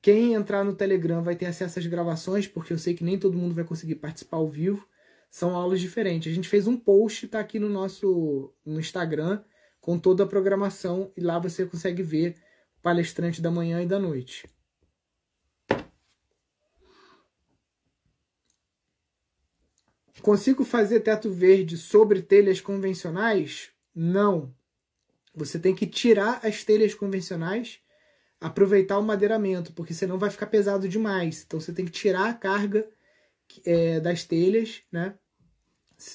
Quem 0.00 0.34
entrar 0.34 0.64
no 0.64 0.74
Telegram 0.74 1.22
vai 1.22 1.34
ter 1.34 1.46
acesso 1.46 1.80
às 1.80 1.86
gravações, 1.86 2.46
porque 2.46 2.72
eu 2.72 2.78
sei 2.78 2.94
que 2.94 3.04
nem 3.04 3.18
todo 3.18 3.36
mundo 3.36 3.54
vai 3.54 3.64
conseguir 3.64 3.96
participar 3.96 4.36
ao 4.36 4.48
vivo. 4.48 4.86
são 5.30 5.56
aulas 5.56 5.80
diferentes. 5.80 6.30
A 6.30 6.34
gente 6.34 6.48
fez 6.48 6.66
um 6.66 6.76
post, 6.76 7.26
tá 7.28 7.40
aqui 7.40 7.58
no 7.58 7.68
nosso 7.68 8.52
no 8.64 8.78
Instagram, 8.78 9.42
com 9.80 9.98
toda 9.98 10.24
a 10.24 10.26
programação, 10.26 11.10
e 11.16 11.20
lá 11.20 11.38
você 11.38 11.66
consegue 11.66 12.02
ver 12.02 12.36
palestrante 12.82 13.40
da 13.40 13.50
manhã 13.50 13.80
e 13.80 13.86
da 13.86 13.98
noite. 13.98 14.44
Consigo 20.20 20.64
fazer 20.64 21.00
teto 21.00 21.30
verde 21.30 21.76
sobre 21.76 22.22
telhas 22.22 22.60
convencionais? 22.60 23.70
Não. 23.94 24.54
Você 25.34 25.58
tem 25.58 25.74
que 25.74 25.86
tirar 25.86 26.40
as 26.44 26.62
telhas 26.62 26.94
convencionais, 26.94 27.80
aproveitar 28.40 28.98
o 28.98 29.02
madeiramento, 29.02 29.72
porque 29.72 29.94
senão 29.94 30.18
vai 30.18 30.30
ficar 30.30 30.46
pesado 30.46 30.88
demais. 30.88 31.42
Então 31.44 31.58
você 31.58 31.72
tem 31.72 31.84
que 31.84 31.90
tirar 31.90 32.28
a 32.28 32.34
carga 32.34 32.88
é, 33.64 33.98
das 33.98 34.24
telhas, 34.24 34.82
né? 34.92 35.14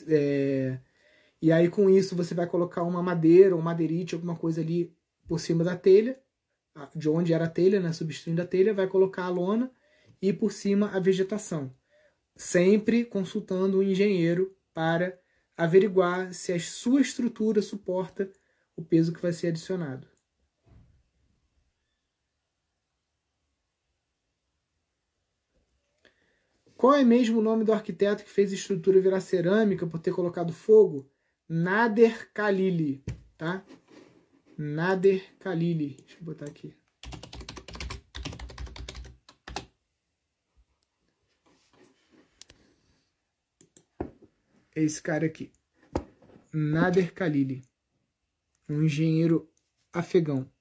É, 0.08 0.80
e 1.42 1.52
aí 1.52 1.70
com 1.70 1.90
isso 1.90 2.16
você 2.16 2.34
vai 2.34 2.48
colocar 2.48 2.84
uma 2.84 3.02
madeira, 3.02 3.56
um 3.56 3.62
madeirite, 3.62 4.16
alguma 4.16 4.36
coisa 4.36 4.62
ali 4.62 4.94
por 5.28 5.40
cima 5.40 5.64
da 5.64 5.76
telha, 5.76 6.20
de 6.96 7.10
onde 7.10 7.34
era 7.34 7.46
a 7.46 7.50
telha, 7.50 7.80
né? 7.80 7.92
Substituindo 7.94 8.42
a 8.42 8.46
telha, 8.46 8.74
vai 8.74 8.88
colocar 8.88 9.24
a 9.24 9.30
lona 9.30 9.72
e 10.22 10.32
por 10.34 10.52
cima 10.52 10.90
a 10.96 11.00
vegetação. 11.00 11.74
Sempre 12.36 13.04
consultando 13.06 13.80
o 13.80 13.84
engenheiro 13.84 14.56
para 14.74 15.20
averiguar 15.56 16.34
se 16.34 16.54
a 16.54 16.60
sua 16.60 17.02
estrutura 17.02 17.62
suporta 17.62 18.32
o 18.76 18.84
peso 18.84 19.12
que 19.12 19.22
vai 19.22 19.34
ser 19.34 19.48
adicionado. 19.48 20.08
Qual 26.76 26.94
é 26.94 27.04
mesmo 27.04 27.40
o 27.40 27.42
nome 27.42 27.64
do 27.64 27.74
arquiteto 27.74 28.24
que 28.24 28.30
fez 28.30 28.52
a 28.52 28.56
estrutura 28.56 29.02
virar 29.02 29.20
cerâmica 29.20 29.88
por 29.88 30.00
ter 30.00 30.14
colocado 30.14 30.54
fogo? 30.54 31.10
Nader 31.50 32.30
Khalili, 32.36 33.04
tá? 33.36 33.66
Nader 34.58 35.24
Khalili. 35.40 35.98
Deixa 35.98 36.18
eu 36.20 36.24
botar 36.24 36.46
aqui. 36.46 36.74
Esse 44.76 45.02
cara 45.02 45.28
aqui. 45.28 45.52
Nader 46.52 47.14
Khalili. 47.14 47.62
Um 48.68 48.82
engenheiro 48.84 49.48
afegão. 49.94 50.52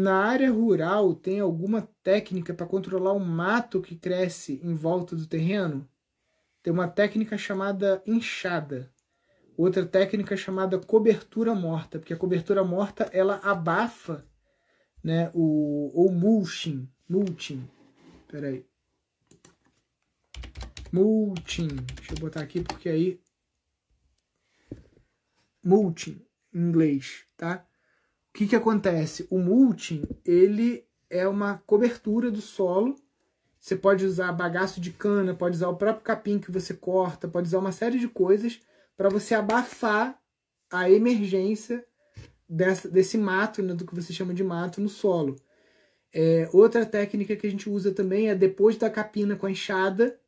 Na 0.00 0.26
área 0.26 0.52
rural, 0.52 1.12
tem 1.12 1.40
alguma 1.40 1.82
técnica 2.04 2.54
para 2.54 2.68
controlar 2.68 3.14
o 3.14 3.18
mato 3.18 3.82
que 3.82 3.96
cresce 3.96 4.60
em 4.62 4.72
volta 4.72 5.16
do 5.16 5.26
terreno? 5.26 5.90
Tem 6.62 6.72
uma 6.72 6.86
técnica 6.86 7.36
chamada 7.36 8.00
enxada. 8.06 8.94
Outra 9.56 9.84
técnica 9.84 10.36
chamada 10.36 10.78
cobertura 10.78 11.52
morta, 11.52 11.98
porque 11.98 12.14
a 12.14 12.16
cobertura 12.16 12.62
morta 12.62 13.10
ela 13.12 13.40
abafa, 13.42 14.24
né, 15.02 15.32
o 15.34 15.90
ou 15.92 16.12
mulching, 16.12 16.88
mulching. 17.08 17.68
Peraí. 18.28 18.64
Mulching. 20.92 21.74
Deixa 21.96 22.14
eu 22.14 22.20
botar 22.20 22.42
aqui 22.42 22.60
porque 22.60 22.88
aí 22.88 23.20
mulching 25.60 26.24
em 26.54 26.60
inglês, 26.60 27.26
tá? 27.36 27.67
Que, 28.32 28.46
que 28.46 28.56
acontece? 28.56 29.26
O 29.30 29.38
mulching, 29.38 30.02
ele 30.24 30.86
é 31.10 31.26
uma 31.26 31.58
cobertura 31.66 32.30
do 32.30 32.40
solo. 32.40 32.94
Você 33.58 33.74
pode 33.74 34.04
usar 34.04 34.32
bagaço 34.32 34.80
de 34.80 34.92
cana, 34.92 35.34
pode 35.34 35.56
usar 35.56 35.68
o 35.68 35.76
próprio 35.76 36.04
capim 36.04 36.38
que 36.38 36.50
você 36.50 36.74
corta, 36.74 37.26
pode 37.26 37.48
usar 37.48 37.58
uma 37.58 37.72
série 37.72 37.98
de 37.98 38.08
coisas 38.08 38.60
para 38.96 39.08
você 39.08 39.34
abafar 39.34 40.20
a 40.70 40.90
emergência 40.90 41.84
dessa, 42.48 42.88
desse 42.88 43.18
mato, 43.18 43.62
né, 43.62 43.74
do 43.74 43.86
que 43.86 43.94
você 43.94 44.12
chama 44.12 44.32
de 44.32 44.44
mato 44.44 44.80
no 44.80 44.88
solo. 44.88 45.36
É, 46.12 46.48
outra 46.52 46.86
técnica 46.86 47.36
que 47.36 47.46
a 47.46 47.50
gente 47.50 47.68
usa 47.68 47.92
também 47.92 48.28
é 48.28 48.34
depois 48.34 48.76
da 48.76 48.88
capina 48.88 49.36
com 49.36 49.46
a 49.46 49.50
enxada, 49.50 50.18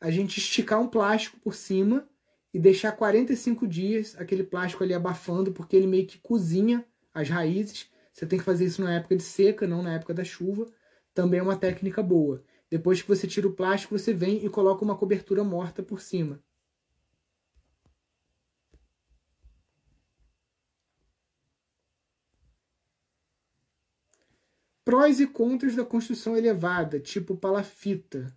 a 0.00 0.10
gente 0.10 0.38
esticar 0.38 0.80
um 0.80 0.88
plástico 0.88 1.38
por 1.40 1.54
cima 1.54 2.08
e 2.52 2.58
deixar 2.58 2.92
45 2.92 3.66
dias 3.66 4.16
aquele 4.18 4.42
plástico 4.42 4.82
ali 4.82 4.94
abafando, 4.94 5.52
porque 5.52 5.76
ele 5.76 5.86
meio 5.86 6.06
que 6.06 6.18
cozinha 6.18 6.84
as 7.14 7.28
raízes. 7.28 7.90
Você 8.12 8.26
tem 8.26 8.38
que 8.38 8.44
fazer 8.44 8.66
isso 8.66 8.82
na 8.82 8.94
época 8.94 9.16
de 9.16 9.22
seca, 9.22 9.66
não 9.66 9.82
na 9.82 9.94
época 9.94 10.14
da 10.14 10.24
chuva. 10.24 10.66
Também 11.14 11.40
é 11.40 11.42
uma 11.42 11.56
técnica 11.56 12.02
boa. 12.02 12.42
Depois 12.70 13.02
que 13.02 13.08
você 13.08 13.26
tira 13.26 13.48
o 13.48 13.52
plástico, 13.52 13.98
você 13.98 14.12
vem 14.12 14.44
e 14.44 14.48
coloca 14.48 14.84
uma 14.84 14.96
cobertura 14.96 15.42
morta 15.42 15.82
por 15.82 16.00
cima. 16.00 16.42
Prós 24.84 25.20
e 25.20 25.26
contras 25.26 25.76
da 25.76 25.84
construção 25.84 26.36
elevada, 26.36 26.98
tipo 26.98 27.36
palafita. 27.36 28.36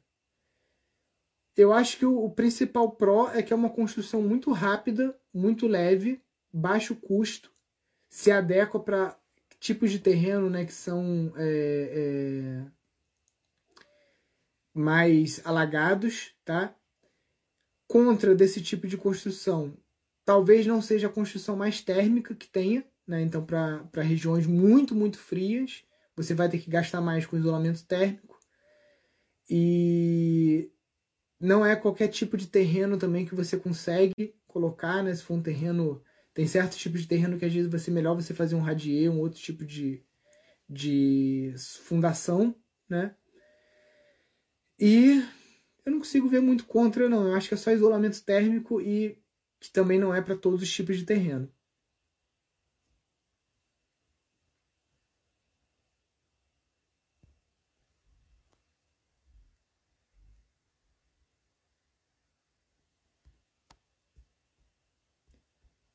Eu 1.55 1.71
acho 1.71 1.97
que 1.97 2.05
o, 2.05 2.29
principal 2.31 2.91
pró 2.91 3.29
é 3.29 3.43
que 3.43 3.53
é 3.53 3.55
uma 3.55 3.69
construção 3.69 4.21
muito 4.21 4.51
rápida, 4.51 5.19
muito 5.31 5.67
leve, 5.67 6.23
baixo 6.51 6.95
custo 6.95 7.52
se 8.13 8.29
adequa 8.29 8.79
para 8.79 9.19
tipos 9.59 9.89
de 9.89 9.97
terreno 9.97 10.47
né, 10.47 10.65
que 10.65 10.71
são 10.71 11.33
é, 11.35 11.89
é, 11.91 12.71
mais 14.71 15.41
alagados, 15.43 16.35
tá? 16.45 16.75
Contra 17.87 18.35
desse 18.35 18.61
tipo 18.61 18.87
de 18.87 18.97
construção, 18.97 19.75
talvez 20.23 20.67
não 20.67 20.79
seja 20.79 21.07
a 21.07 21.11
construção 21.11 21.55
mais 21.55 21.81
térmica 21.81 22.35
que 22.35 22.47
tenha, 22.47 22.85
né? 23.07 23.19
Então, 23.23 23.43
para 23.43 24.03
regiões 24.03 24.45
muito, 24.45 24.93
muito 24.93 25.17
frias, 25.17 25.83
você 26.15 26.35
vai 26.35 26.47
ter 26.47 26.59
que 26.59 26.69
gastar 26.69 27.01
mais 27.01 27.25
com 27.25 27.35
isolamento 27.35 27.83
térmico. 27.83 28.39
E 29.49 30.71
não 31.39 31.65
é 31.65 31.75
qualquer 31.75 32.09
tipo 32.09 32.37
de 32.37 32.45
terreno 32.45 32.95
também 32.95 33.25
que 33.25 33.33
você 33.33 33.57
consegue 33.57 34.35
colocar, 34.45 35.01
né? 35.01 35.15
Se 35.15 35.23
for 35.23 35.33
um 35.33 35.41
terreno 35.41 36.03
tem 36.33 36.47
certos 36.47 36.77
tipos 36.77 37.01
de 37.01 37.07
terreno 37.07 37.37
que 37.37 37.45
às 37.45 37.53
vezes 37.53 37.69
vai 37.69 37.79
ser 37.79 37.91
melhor 37.91 38.15
você 38.15 38.33
fazer 38.33 38.55
um 38.55 38.61
radier, 38.61 39.11
um 39.11 39.19
outro 39.19 39.39
tipo 39.39 39.65
de, 39.65 40.03
de 40.69 41.53
fundação, 41.83 42.55
né? 42.89 43.15
E 44.79 45.23
eu 45.85 45.91
não 45.91 45.99
consigo 45.99 46.29
ver 46.29 46.41
muito 46.41 46.65
contra, 46.65 47.09
não. 47.09 47.27
Eu 47.27 47.35
acho 47.35 47.47
que 47.47 47.53
é 47.55 47.57
só 47.57 47.71
isolamento 47.71 48.23
térmico 48.23 48.79
e 48.81 49.17
que 49.59 49.71
também 49.71 49.99
não 49.99 50.13
é 50.13 50.21
para 50.21 50.35
todos 50.37 50.61
os 50.61 50.71
tipos 50.71 50.97
de 50.97 51.05
terreno. 51.05 51.51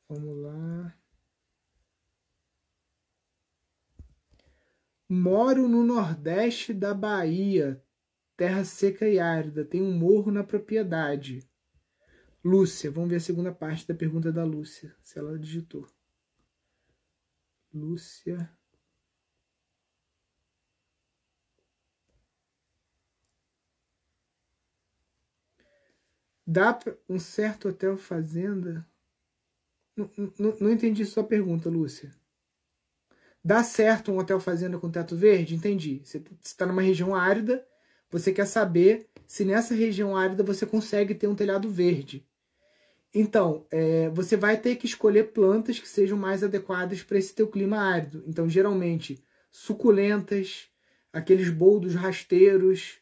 Vamos 0.09 0.37
lá. 0.43 0.95
Moro 5.29 5.69
no 5.69 5.85
nordeste 5.85 6.73
da 6.73 6.95
Bahia, 6.95 7.85
terra 8.35 8.65
seca 8.65 9.07
e 9.07 9.19
árida. 9.19 9.63
Tem 9.63 9.83
um 9.83 9.93
morro 9.93 10.33
na 10.33 10.43
propriedade. 10.43 11.47
Lúcia, 12.43 12.91
vamos 12.91 13.11
ver 13.11 13.17
a 13.17 13.21
segunda 13.21 13.53
parte 13.53 13.87
da 13.87 13.95
pergunta 13.95 14.33
da 14.33 14.43
Lúcia, 14.43 14.97
se 15.03 15.19
ela 15.19 15.39
digitou. 15.39 15.87
Lúcia. 17.75 18.51
Dá 26.47 26.79
um 27.07 27.19
certo 27.19 27.69
hotel 27.69 27.99
fazenda 27.99 28.89
não, 29.95 30.57
não, 30.61 30.71
entendi 30.71 31.05
sua 31.05 31.25
pergunta, 31.25 31.69
Lúcia. 31.69 32.18
Dá 33.49 33.63
certo 33.63 34.13
um 34.13 34.19
hotel 34.19 34.39
fazenda 34.39 34.79
com 34.79 34.91
teto 34.91 35.17
verde? 35.17 35.55
Entendi. 35.55 36.03
Você 36.05 36.23
está 36.45 36.67
numa 36.67 36.83
região 36.83 37.15
árida, 37.15 37.67
você 38.11 38.31
quer 38.31 38.45
saber 38.45 39.09
se 39.27 39.43
nessa 39.43 39.75
região 39.75 40.15
árida 40.15 40.43
você 40.43 40.67
consegue 40.67 41.15
ter 41.15 41.29
um 41.29 41.35
telhado 41.35 41.71
verde. 41.71 42.27
Então, 43.15 43.65
é, 43.71 44.11
você 44.11 44.37
vai 44.37 44.59
ter 44.59 44.77
que 44.77 44.85
escolher 44.85 45.33
plantas 45.33 45.79
que 45.79 45.89
sejam 45.89 46.19
mais 46.19 46.45
adequadas 46.45 47.03
para 47.03 47.17
esse 47.17 47.35
teu 47.35 47.49
clima 47.49 47.79
árido. 47.79 48.23
Então, 48.27 48.51
geralmente, 48.51 49.25
suculentas, 49.51 50.69
aqueles 51.11 51.49
boldos 51.49 51.95
rasteiros, 51.95 52.99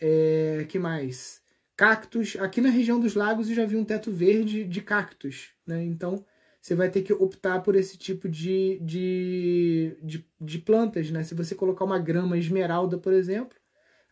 é, 0.00 0.64
que 0.70 0.78
mais? 0.78 1.42
Cactos. 1.76 2.34
Aqui 2.40 2.62
na 2.62 2.70
região 2.70 2.98
dos 2.98 3.14
lagos 3.14 3.50
eu 3.50 3.54
já 3.54 3.66
vi 3.66 3.76
um 3.76 3.84
teto 3.84 4.10
verde 4.10 4.64
de 4.64 4.80
cactos, 4.80 5.50
né? 5.66 5.84
Então 5.84 6.24
você 6.62 6.76
vai 6.76 6.90
ter 6.90 7.02
que 7.02 7.12
optar 7.14 7.62
por 7.62 7.76
esse 7.76 7.98
tipo 7.98 8.28
de, 8.28 8.80
de, 8.80 9.98
de, 10.02 10.26
de 10.40 10.60
plantas, 10.60 11.10
né? 11.12 11.24
Se 11.24 11.34
você 11.34 11.54
colocar 11.56 11.84
uma 11.86 12.00
grama 12.00 12.38
esmeralda, 12.38 12.98
por 12.98 13.12
exemplo, 13.14 13.58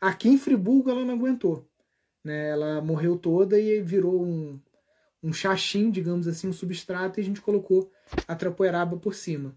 aqui 0.01 0.29
em 0.31 0.39
Friburgo 0.39 0.91
ela 0.91 1.05
não 1.05 1.15
aguentou, 1.15 1.69
né? 2.25 2.51
Ela 2.51 2.81
morreu 2.83 3.19
toda 3.19 3.59
e 3.61 3.83
virou 3.83 4.25
um, 4.25 4.61
um 5.23 5.33
chachim, 5.33 5.91
digamos 5.91 6.29
assim, 6.29 6.49
um 6.49 6.53
substrato, 6.53 7.21
e 7.21 7.23
a 7.23 7.27
gente 7.27 7.41
colocou 7.43 7.91
a 8.29 8.35
trapoeraba 8.37 8.97
por 8.99 9.15
cima. 9.15 9.57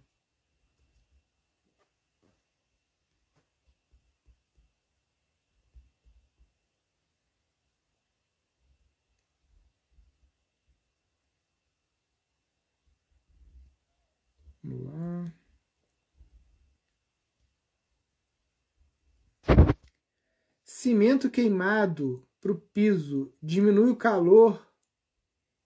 Vamos 14.63 14.85
lá. 14.85 15.33
Cimento 20.83 21.29
queimado 21.29 22.27
para 22.41 22.51
o 22.51 22.59
piso 22.59 23.33
diminui 23.41 23.89
o 23.89 23.95
calor 23.95 24.69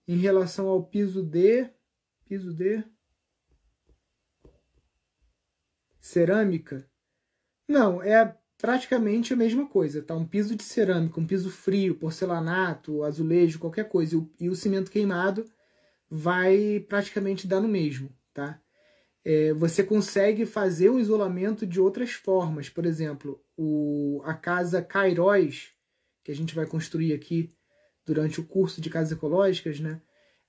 em 0.06 0.16
relação 0.16 0.68
ao 0.68 0.80
piso 0.84 1.24
de 1.24 1.68
piso 2.24 2.54
de 2.54 2.84
cerâmica? 5.98 6.88
Não, 7.66 8.00
é 8.00 8.38
praticamente 8.56 9.32
a 9.32 9.36
mesma 9.36 9.68
coisa, 9.68 10.00
tá? 10.02 10.14
Um 10.14 10.24
piso 10.24 10.54
de 10.54 10.62
cerâmica, 10.62 11.18
um 11.18 11.26
piso 11.26 11.50
frio, 11.50 11.98
porcelanato, 11.98 13.02
azulejo, 13.02 13.58
qualquer 13.58 13.88
coisa, 13.88 14.14
e 14.14 14.18
o, 14.18 14.32
e 14.38 14.48
o 14.48 14.54
cimento 14.54 14.88
queimado 14.88 15.44
vai 16.08 16.78
praticamente 16.88 17.44
dar 17.44 17.60
no 17.60 17.66
mesmo, 17.66 18.16
tá? 18.32 18.62
É, 19.30 19.52
você 19.52 19.84
consegue 19.84 20.46
fazer 20.46 20.88
um 20.88 20.98
isolamento 20.98 21.66
de 21.66 21.78
outras 21.78 22.12
formas, 22.12 22.70
por 22.70 22.86
exemplo, 22.86 23.38
o, 23.58 24.22
a 24.24 24.32
casa 24.32 24.80
Cairóis, 24.80 25.68
que 26.24 26.32
a 26.32 26.34
gente 26.34 26.54
vai 26.54 26.64
construir 26.64 27.12
aqui 27.12 27.50
durante 28.06 28.40
o 28.40 28.46
curso 28.46 28.80
de 28.80 28.88
casas 28.88 29.12
ecológicas, 29.12 29.80
né? 29.80 30.00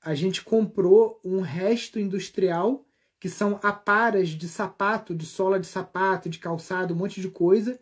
A 0.01 0.15
gente 0.15 0.41
comprou 0.41 1.19
um 1.25 1.41
resto 1.41 1.99
industrial 1.99 2.85
que 3.19 3.27
são 3.27 3.59
aparas 3.61 4.29
de 4.29 4.47
sapato, 4.47 5.13
de 5.13 5.25
sola 5.25 5.59
de 5.59 5.67
sapato, 5.67 6.29
de 6.29 6.39
calçado, 6.39 6.93
um 6.93 6.97
monte 6.97 7.19
de 7.19 7.27
coisa, 7.27 7.77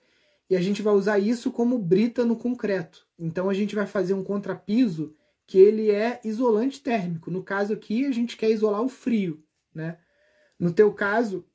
e 0.50 0.56
a 0.56 0.62
gente 0.62 0.82
vai 0.82 0.96
usar 0.96 1.20
isso 1.20 1.52
como 1.52 1.78
brita 1.78 2.26
no 2.26 2.36
concreto. 2.36 3.06
Então 3.20 3.52
a 3.52 3.54
gente 3.54 3.76
vai 3.76 3.86
fazer 3.86 4.16
um 4.16 4.24
contrapiso 4.24 5.16
que 5.46 5.60
ele 5.60 5.92
é 5.92 6.20
isolante 6.24 6.82
térmico. 6.82 7.30
No 7.30 7.44
caso 7.44 7.72
aqui, 7.72 8.04
a 8.08 8.12
gente 8.12 8.36
quer 8.36 8.50
isolar 8.50 8.82
o 8.82 8.90
frio, 8.90 9.44
né? 9.72 10.00
No 10.60 10.72
teu 10.72 10.92
caso, 10.94 11.46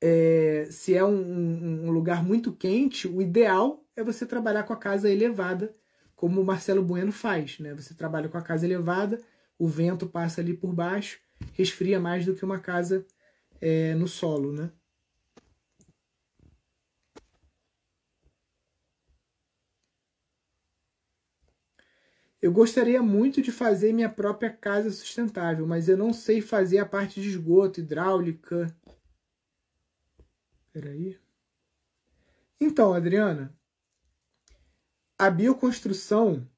é, 0.00 0.66
se 0.70 0.94
é 0.94 1.04
um, 1.04 1.86
um, 1.86 1.90
lugar 1.90 2.22
muito 2.24 2.52
quente, 2.52 3.08
o 3.08 3.20
ideal 3.20 3.84
é 3.96 4.02
você 4.02 4.24
trabalhar 4.24 4.62
com 4.64 4.72
a 4.72 4.76
casa 4.76 5.10
elevada, 5.10 5.74
como 6.14 6.40
o 6.40 6.44
Marcelo 6.44 6.82
Bueno 6.82 7.12
faz. 7.12 7.58
Né? 7.58 7.74
Você 7.74 7.94
trabalha 7.94 8.28
com 8.28 8.38
a 8.38 8.42
casa 8.42 8.66
elevada, 8.66 9.20
o 9.58 9.66
vento 9.66 10.06
passa 10.06 10.40
ali 10.40 10.54
por 10.54 10.72
baixo, 10.72 11.20
resfria 11.52 12.00
mais 12.00 12.24
do 12.24 12.34
que 12.34 12.44
uma 12.44 12.58
casa 12.58 13.04
é, 13.60 13.94
no 13.94 14.08
solo. 14.08 14.52
Né? 14.52 14.70
Eu 22.48 22.52
gostaria 22.54 23.02
muito 23.02 23.42
de 23.42 23.52
fazer 23.52 23.92
minha 23.92 24.08
própria 24.08 24.50
casa 24.50 24.90
sustentável, 24.90 25.66
mas 25.66 25.86
eu 25.86 25.98
não 25.98 26.14
sei 26.14 26.40
fazer 26.40 26.78
a 26.78 26.86
parte 26.86 27.20
de 27.20 27.28
esgoto, 27.28 27.80
hidráulica. 27.80 28.74
Peraí. 30.72 31.20
Então, 32.58 32.94
Adriana, 32.94 33.54
a 35.18 35.28
bioconstrução 35.28 36.48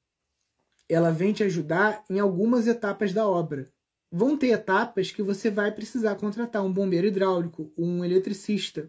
ela 0.88 1.11
vem 1.11 1.32
te 1.32 1.43
ajudar 1.43 2.05
em 2.09 2.20
algumas 2.20 2.68
etapas 2.68 3.12
da 3.12 3.26
obra. 3.26 3.68
Vão 4.12 4.38
ter 4.38 4.51
etapas 4.51 5.11
que 5.11 5.24
você 5.24 5.51
vai 5.51 5.72
precisar 5.72 6.14
contratar 6.14 6.64
um 6.64 6.72
bombeiro 6.72 7.09
hidráulico, 7.09 7.72
um 7.76 8.05
eletricista. 8.05 8.88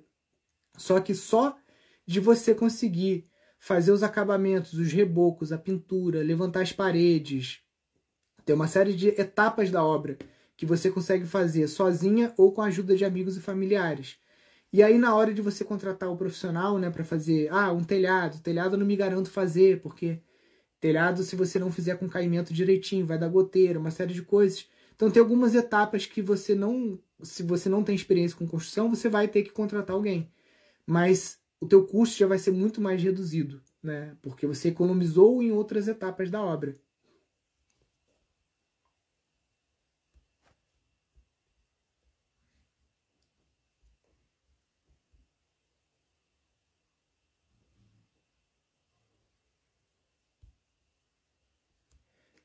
Só 0.77 1.01
que 1.01 1.15
só 1.15 1.57
de 2.05 2.19
você 2.19 2.53
conseguir 2.53 3.27
fazer 3.61 3.91
os 3.91 4.01
acabamentos, 4.01 4.73
os 4.73 4.91
rebocos, 4.91 5.51
a 5.51 5.57
pintura, 5.57 6.23
levantar 6.23 6.63
as 6.63 6.73
paredes. 6.73 7.61
Tem 8.43 8.55
uma 8.55 8.67
série 8.67 8.91
de 8.91 9.09
etapas 9.09 9.69
da 9.69 9.85
obra 9.85 10.17
que 10.57 10.65
você 10.65 10.89
consegue 10.89 11.27
fazer 11.27 11.67
sozinha 11.67 12.33
ou 12.37 12.51
com 12.51 12.63
a 12.63 12.65
ajuda 12.65 12.95
de 12.95 13.05
amigos 13.05 13.37
e 13.37 13.39
familiares. 13.39 14.17
E 14.73 14.81
aí 14.81 14.97
na 14.97 15.13
hora 15.13 15.31
de 15.31 15.43
você 15.43 15.63
contratar 15.63 16.09
o 16.09 16.17
profissional, 16.17 16.79
né, 16.79 16.89
para 16.89 17.03
fazer, 17.03 17.49
ah, 17.51 17.71
um 17.71 17.83
telhado, 17.83 18.39
telhado 18.39 18.73
eu 18.73 18.79
não 18.79 18.85
me 18.85 18.95
garanto 18.95 19.29
fazer, 19.29 19.79
porque 19.79 20.19
telhado 20.79 21.21
se 21.21 21.35
você 21.35 21.59
não 21.59 21.71
fizer 21.71 21.97
com 21.97 22.09
caimento 22.09 22.51
direitinho, 22.51 23.05
vai 23.05 23.19
dar 23.19 23.29
goteira, 23.29 23.77
uma 23.77 23.91
série 23.91 24.13
de 24.15 24.23
coisas. 24.23 24.67
Então 24.95 25.11
tem 25.11 25.21
algumas 25.21 25.53
etapas 25.53 26.07
que 26.07 26.21
você 26.21 26.55
não, 26.55 26.99
se 27.21 27.43
você 27.43 27.69
não 27.69 27.83
tem 27.83 27.93
experiência 27.93 28.35
com 28.35 28.47
construção, 28.47 28.89
você 28.89 29.07
vai 29.07 29.27
ter 29.27 29.43
que 29.43 29.51
contratar 29.51 29.95
alguém. 29.95 30.31
Mas 30.83 31.40
o 31.61 31.67
teu 31.67 31.85
custo 31.85 32.17
já 32.17 32.27
vai 32.27 32.39
ser 32.39 32.51
muito 32.51 32.81
mais 32.81 33.01
reduzido, 33.01 33.61
né? 33.81 34.17
Porque 34.21 34.47
você 34.47 34.69
economizou 34.69 35.41
em 35.43 35.51
outras 35.51 35.87
etapas 35.87 36.29
da 36.29 36.41
obra. 36.41 36.75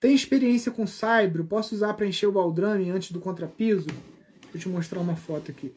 Tem 0.01 0.15
experiência 0.15 0.71
com 0.73 0.87
Saibro? 0.87 1.45
Posso 1.45 1.75
usar 1.75 1.93
para 1.95 2.07
encher 2.07 2.27
o 2.27 2.33
baldrame 2.33 2.91
antes 2.91 3.11
do 3.13 3.21
contrapiso? 3.21 3.89
Deixa 4.53 4.57
eu 4.57 4.61
te 4.61 4.69
mostrar 4.69 5.01
uma 5.01 5.17
foto 5.17 5.51
aqui. 5.51 5.75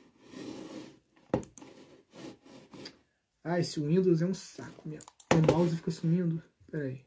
Ah, 3.51 3.59
esse 3.59 3.79
Windows 3.79 4.21
é 4.21 4.27
um 4.27 4.33
saco. 4.33 4.87
Meu, 4.87 5.01
o 5.33 5.51
mouse 5.51 5.75
fica 5.75 5.89
sumindo. 5.89 6.39
Pera 6.69 6.85
aí. 6.85 7.01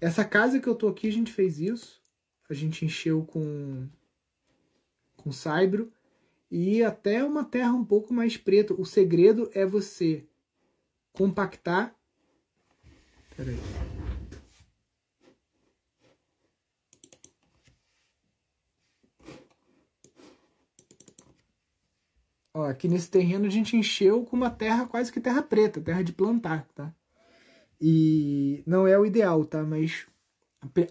Essa 0.00 0.24
casa 0.24 0.60
que 0.60 0.68
eu 0.68 0.76
tô 0.76 0.86
aqui, 0.86 1.08
a 1.08 1.12
gente 1.12 1.32
fez 1.32 1.58
isso. 1.58 2.00
A 2.48 2.54
gente 2.54 2.84
encheu 2.84 3.24
com 3.24 3.88
com 5.16 5.32
saibro 5.32 5.92
e 6.48 6.84
até 6.84 7.24
uma 7.24 7.44
terra 7.44 7.72
um 7.72 7.84
pouco 7.84 8.14
mais 8.14 8.36
preta. 8.36 8.72
O 8.74 8.86
segredo 8.86 9.50
é 9.52 9.66
você 9.66 10.24
compactar. 11.12 11.96
Peraí. 13.36 13.58
Ó, 22.52 22.64
aqui 22.64 22.88
nesse 22.88 23.10
terreno 23.10 23.46
a 23.46 23.50
gente 23.50 23.76
encheu 23.76 24.24
com 24.24 24.36
uma 24.36 24.50
terra 24.50 24.86
quase 24.86 25.12
que 25.12 25.20
terra 25.20 25.42
preta, 25.42 25.80
terra 25.80 26.02
de 26.02 26.12
plantar, 26.12 26.66
tá? 26.74 26.92
E 27.80 28.62
não 28.66 28.86
é 28.86 28.98
o 28.98 29.06
ideal, 29.06 29.44
tá? 29.44 29.62
Mas 29.62 30.06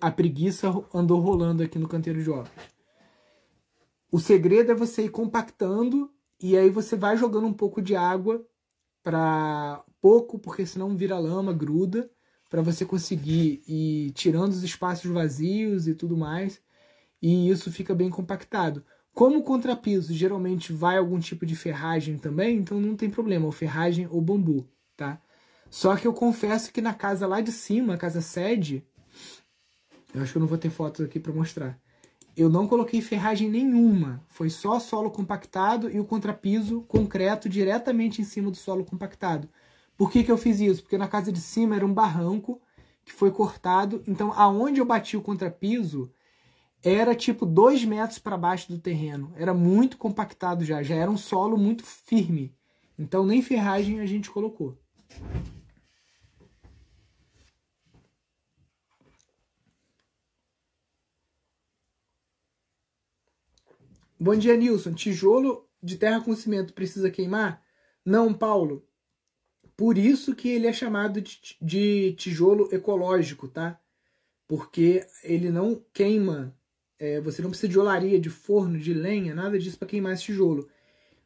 a 0.01 0.10
preguiça 0.10 0.70
andou 0.93 1.20
rolando 1.20 1.62
aqui 1.62 1.78
no 1.78 1.88
canteiro 1.88 2.24
de 2.24 2.30
obras. 2.30 2.51
O 4.12 4.20
segredo 4.20 4.72
é 4.72 4.76
você 4.76 5.03
ir 5.03 5.10
compactando 5.10 6.12
e 6.41 6.57
aí 6.57 6.70
você 6.70 6.95
vai 6.95 7.18
jogando 7.18 7.45
um 7.45 7.53
pouco 7.53 7.82
de 7.82 7.95
água 7.95 8.43
para 9.03 9.84
pouco, 10.01 10.39
porque 10.39 10.66
senão 10.66 10.95
vira 10.95 11.20
lama, 11.20 11.53
gruda, 11.53 12.10
para 12.49 12.62
você 12.62 12.86
conseguir 12.86 13.62
ir 13.68 14.12
tirando 14.12 14.51
os 14.51 14.64
espaços 14.64 15.12
vazios 15.12 15.88
e 15.88 15.93
tudo 15.93 16.18
mais. 16.18 16.62
E 17.22 17.49
isso 17.49 17.72
fica 17.72 17.93
bem 17.93 18.10
compactado. 18.10 18.84
Como 19.14 19.43
contrapiso 19.43 20.14
geralmente 20.14 20.72
vai 20.72 20.97
algum 20.97 21.20
tipo 21.20 21.45
de 21.45 21.55
ferragem 21.55 22.18
também, 22.18 22.57
então 22.57 22.80
não 22.80 22.95
tem 22.95 23.10
problema, 23.10 23.45
ou 23.45 23.51
ferragem 23.51 24.07
ou 24.10 24.22
bambu, 24.22 24.68
tá? 24.95 25.22
Só 25.70 25.95
que 25.95 26.07
eu 26.07 26.14
confesso 26.14 26.72
que 26.72 26.82
na 26.82 26.93
casa 26.93 27.28
lá 27.28 27.41
de 27.41 27.51
cima, 27.51 27.93
a 27.93 27.97
casa 27.97 28.22
sede, 28.22 28.84
eu 30.14 30.22
acho 30.22 30.32
que 30.32 30.38
eu 30.38 30.41
não 30.41 30.47
vou 30.47 30.57
ter 30.57 30.70
fotos 30.70 31.05
aqui 31.05 31.20
para 31.20 31.34
mostrar. 31.34 31.80
Eu 32.36 32.49
não 32.49 32.68
coloquei 32.68 33.01
ferragem 33.01 33.49
nenhuma, 33.49 34.24
foi 34.30 34.49
só 34.49 34.80
solo 34.80 35.12
compactado 35.12 35.91
e 35.91 35.99
o 35.99 36.05
contrapiso 36.05 36.82
concreto 36.84 37.49
diretamente 37.49 38.22
em 38.22 38.26
cima 38.26 38.49
do 38.49 38.57
solo 38.57 38.86
compactado. 38.86 39.49
Por 39.97 40.10
que, 40.10 40.24
que 40.24 40.32
eu 40.32 40.38
fiz 40.38 40.62
isso? 40.62 40.82
Porque 40.82 40.97
na 40.97 41.10
casa 41.10 41.32
de 41.32 41.41
cima 41.41 41.76
era 41.76 41.86
um 41.86 41.93
barranco 41.93 42.62
que 43.03 43.12
foi 43.12 43.32
cortado. 43.32 44.01
Então, 44.07 44.32
aonde 44.34 44.80
eu 44.80 44.86
bati 44.86 45.18
o 45.18 45.22
contrapiso 45.22 46.10
era 46.84 47.13
tipo 47.15 47.45
dois 47.45 47.84
metros 47.84 48.19
para 48.19 48.38
baixo 48.38 48.69
do 48.71 48.80
terreno. 48.80 49.34
Era 49.36 49.53
muito 49.53 49.97
compactado 49.97 50.63
já, 50.63 50.82
já 50.82 50.95
era 50.95 51.11
um 51.11 51.17
solo 51.17 51.57
muito 51.57 51.84
firme. 51.84 52.55
Então, 52.97 53.25
nem 53.25 53.41
ferragem 53.41 53.99
a 53.99 54.05
gente 54.05 54.30
colocou. 54.30 54.77
Bom 64.19 64.36
dia, 64.36 64.57
Nilson. 64.57 64.93
Tijolo 64.93 65.65
de 65.82 65.97
terra 65.97 66.19
com 66.19 66.36
cimento 66.36 66.73
precisa 66.73 67.09
queimar? 67.09 67.63
Não, 68.03 68.34
Paulo. 68.34 68.86
Por 69.77 69.97
isso 69.97 70.36
que 70.36 70.49
ele 70.49 70.67
é 70.67 70.73
chamado 70.73 71.21
de, 71.21 71.39
de 71.61 72.13
tijolo 72.17 72.67
ecológico, 72.69 73.47
tá? 73.47 73.80
Porque 74.45 75.07
ele 75.23 75.49
não 75.49 75.82
queima. 75.93 76.53
É, 77.00 77.22
você 77.22 77.41
não 77.41 77.50
precisa 77.50 77.72
de 77.72 77.80
olaria, 77.80 78.20
de 78.20 78.30
forno, 78.30 78.78
de 78.78 78.93
lenha, 78.93 79.34
nada 79.34 79.58
disso 79.58 79.80
para 79.80 79.88
queimar 79.88 80.14
esse 80.14 80.24
tijolo. 80.24 80.68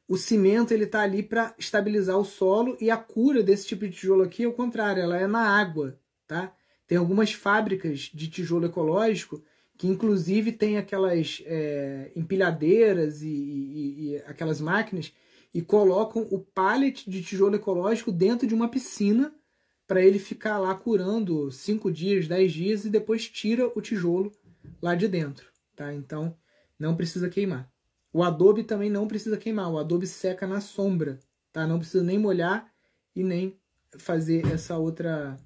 O 0.08 0.18
cimento 0.18 0.74
ele 0.74 0.86
tá 0.86 1.02
ali 1.02 1.24
para 1.24 1.56
estabilizar 1.58 2.18
o 2.18 2.26
solo 2.26 2.78
e 2.80 2.92
a 2.92 2.98
cura 2.98 3.42
desse 3.42 3.68
tipo 3.68 3.88
de 3.88 3.96
tijolo 3.96 4.24
aqui 4.24 4.44
é 4.44 4.48
o 4.48 4.54
contrário, 4.54 5.02
ela 5.02 5.18
é 5.18 5.26
na 5.26 5.42
água, 5.42 5.98
tá? 6.28 6.54
Tem 6.86 6.98
algumas 6.98 7.34
fábricas 7.34 8.12
de 8.14 8.30
tijolo 8.30 8.66
ecológico 8.66 9.44
que 9.78 9.88
inclusive 9.88 10.52
tem 10.52 10.78
aquelas 10.78 11.42
é, 11.46 12.12
empilhadeiras 12.16 13.22
e, 13.22 13.28
e, 13.28 14.10
e 14.12 14.18
aquelas 14.28 14.62
máquinas 14.62 15.12
e 15.54 15.62
colocam 15.62 16.28
o 16.32 16.40
pallet 16.40 17.10
de 17.10 17.22
tijolo 17.22 17.56
ecológico 17.56 18.12
dentro 18.12 18.48
de 18.48 18.54
uma 18.54 18.70
piscina 18.70 19.34
para 19.88 20.04
ele 20.04 20.20
ficar 20.20 20.58
lá 20.58 20.74
curando 20.74 21.52
5 21.52 21.92
dias, 21.92 22.28
10 22.28 22.52
dias 22.52 22.86
e 22.86 22.90
depois 22.90 23.28
tira 23.28 23.72
o 23.76 23.82
tijolo 23.82 24.32
lá 24.82 24.96
de 24.96 25.08
dentro, 25.08 25.52
tá? 25.76 25.94
Então 25.94 26.38
não 26.78 26.96
precisa 26.96 27.30
queimar. 27.30 27.72
O 28.12 28.24
adobe 28.24 28.64
também 28.64 28.90
não 28.90 29.08
precisa 29.08 29.38
queimar, 29.38 29.72
o 29.72 29.80
adobe 29.80 30.06
seca 30.08 30.46
na 30.48 30.62
sombra, 30.62 31.20
tá? 31.52 31.66
Não 31.68 31.80
precisa 31.80 32.04
nem 32.04 32.20
molhar 32.20 32.72
e 33.16 33.24
nem 33.24 33.60
fazer 33.98 34.46
essa 34.48 34.78
outra 34.78 35.38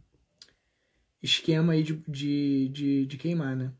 esquema 1.22 1.74
aí 1.74 1.84
de, 1.84 1.96
de, 2.08 2.70
de, 2.70 3.06
de 3.06 3.18
queimar, 3.18 3.56
né? 3.56 3.74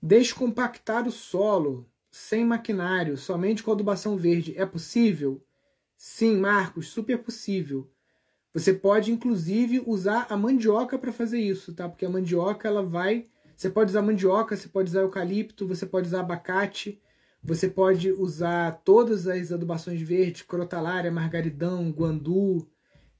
Descompactar 0.00 1.06
o 1.06 1.12
solo 1.12 1.91
sem 2.12 2.44
maquinário, 2.44 3.16
somente 3.16 3.62
com 3.62 3.72
adubação 3.72 4.16
verde, 4.16 4.54
é 4.56 4.64
possível? 4.64 5.42
Sim, 5.96 6.36
Marcos, 6.36 6.88
super 6.88 7.18
possível. 7.18 7.90
Você 8.54 8.72
pode 8.72 9.10
inclusive 9.10 9.82
usar 9.86 10.26
a 10.28 10.36
mandioca 10.36 10.98
para 10.98 11.10
fazer 11.10 11.40
isso, 11.40 11.74
tá? 11.74 11.88
Porque 11.88 12.04
a 12.04 12.10
mandioca 12.10 12.68
ela 12.68 12.84
vai, 12.84 13.26
você 13.56 13.70
pode 13.70 13.90
usar 13.90 14.02
mandioca, 14.02 14.54
você 14.54 14.68
pode 14.68 14.90
usar 14.90 15.00
eucalipto, 15.00 15.66
você 15.66 15.86
pode 15.86 16.06
usar 16.06 16.20
abacate, 16.20 17.00
você 17.42 17.66
pode 17.66 18.12
usar 18.12 18.82
todas 18.84 19.26
as 19.26 19.50
adubações 19.50 20.00
verdes, 20.02 20.42
crotalária, 20.42 21.10
margaridão, 21.10 21.90
guandu, 21.90 22.70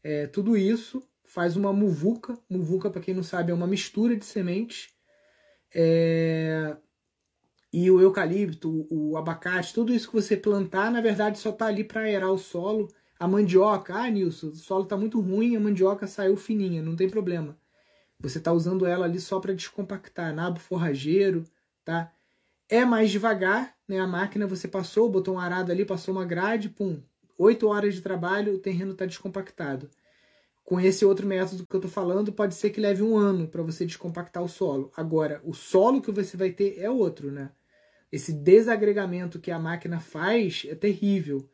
é, 0.04 0.26
tudo 0.26 0.56
isso 0.56 1.02
faz 1.24 1.56
uma 1.56 1.72
muvuca. 1.72 2.38
Muvuca, 2.48 2.90
para 2.90 3.00
quem 3.00 3.14
não 3.14 3.22
sabe, 3.22 3.50
é 3.50 3.54
uma 3.54 3.66
mistura 3.66 4.14
de 4.14 4.24
sementes 4.24 4.92
é... 5.74 6.76
E 7.72 7.90
o 7.90 8.00
eucalipto, 8.00 8.86
o 8.90 9.16
abacate, 9.16 9.72
tudo 9.72 9.94
isso 9.94 10.08
que 10.08 10.14
você 10.14 10.36
plantar, 10.36 10.90
na 10.90 11.00
verdade, 11.00 11.38
só 11.38 11.50
está 11.50 11.66
ali 11.66 11.82
para 11.82 12.02
aerar 12.02 12.30
o 12.30 12.38
solo. 12.38 12.88
A 13.18 13.26
mandioca, 13.26 13.94
ah, 13.94 14.10
Nilson, 14.10 14.48
o 14.48 14.54
solo 14.54 14.82
está 14.84 14.96
muito 14.96 15.18
ruim, 15.20 15.56
a 15.56 15.60
mandioca 15.60 16.06
saiu 16.06 16.36
fininha, 16.36 16.82
não 16.82 16.94
tem 16.94 17.08
problema. 17.08 17.56
Você 18.20 18.38
está 18.38 18.52
usando 18.52 18.84
ela 18.84 19.06
ali 19.06 19.18
só 19.18 19.40
para 19.40 19.54
descompactar, 19.54 20.34
nabo 20.34 20.60
forrageiro, 20.60 21.44
tá? 21.84 22.12
É 22.68 22.84
mais 22.84 23.10
devagar, 23.10 23.74
né? 23.88 24.00
A 24.00 24.06
máquina 24.06 24.46
você 24.46 24.68
passou, 24.68 25.10
botou 25.10 25.34
um 25.34 25.38
arado 25.38 25.72
ali, 25.72 25.84
passou 25.84 26.14
uma 26.14 26.24
grade, 26.26 26.68
pum, 26.68 27.02
oito 27.38 27.68
horas 27.68 27.94
de 27.94 28.02
trabalho, 28.02 28.54
o 28.54 28.58
terreno 28.58 28.92
está 28.92 29.06
descompactado. 29.06 29.88
Com 30.64 30.78
esse 30.78 31.04
outro 31.04 31.26
método 31.26 31.66
que 31.66 31.74
eu 31.74 31.78
estou 31.78 31.90
falando, 31.90 32.32
pode 32.32 32.54
ser 32.54 32.70
que 32.70 32.80
leve 32.80 33.02
um 33.02 33.16
ano 33.16 33.48
para 33.48 33.62
você 33.62 33.84
descompactar 33.86 34.42
o 34.42 34.48
solo. 34.48 34.92
Agora, 34.96 35.40
o 35.44 35.54
solo 35.54 36.02
que 36.02 36.12
você 36.12 36.36
vai 36.36 36.50
ter 36.50 36.78
é 36.78 36.90
outro, 36.90 37.32
né? 37.32 37.50
Esse 38.12 38.32
desagregamento 38.32 39.40
que 39.40 39.50
a 39.50 39.58
máquina 39.58 39.98
faz 39.98 40.66
é 40.68 40.74
terrível. 40.74 41.48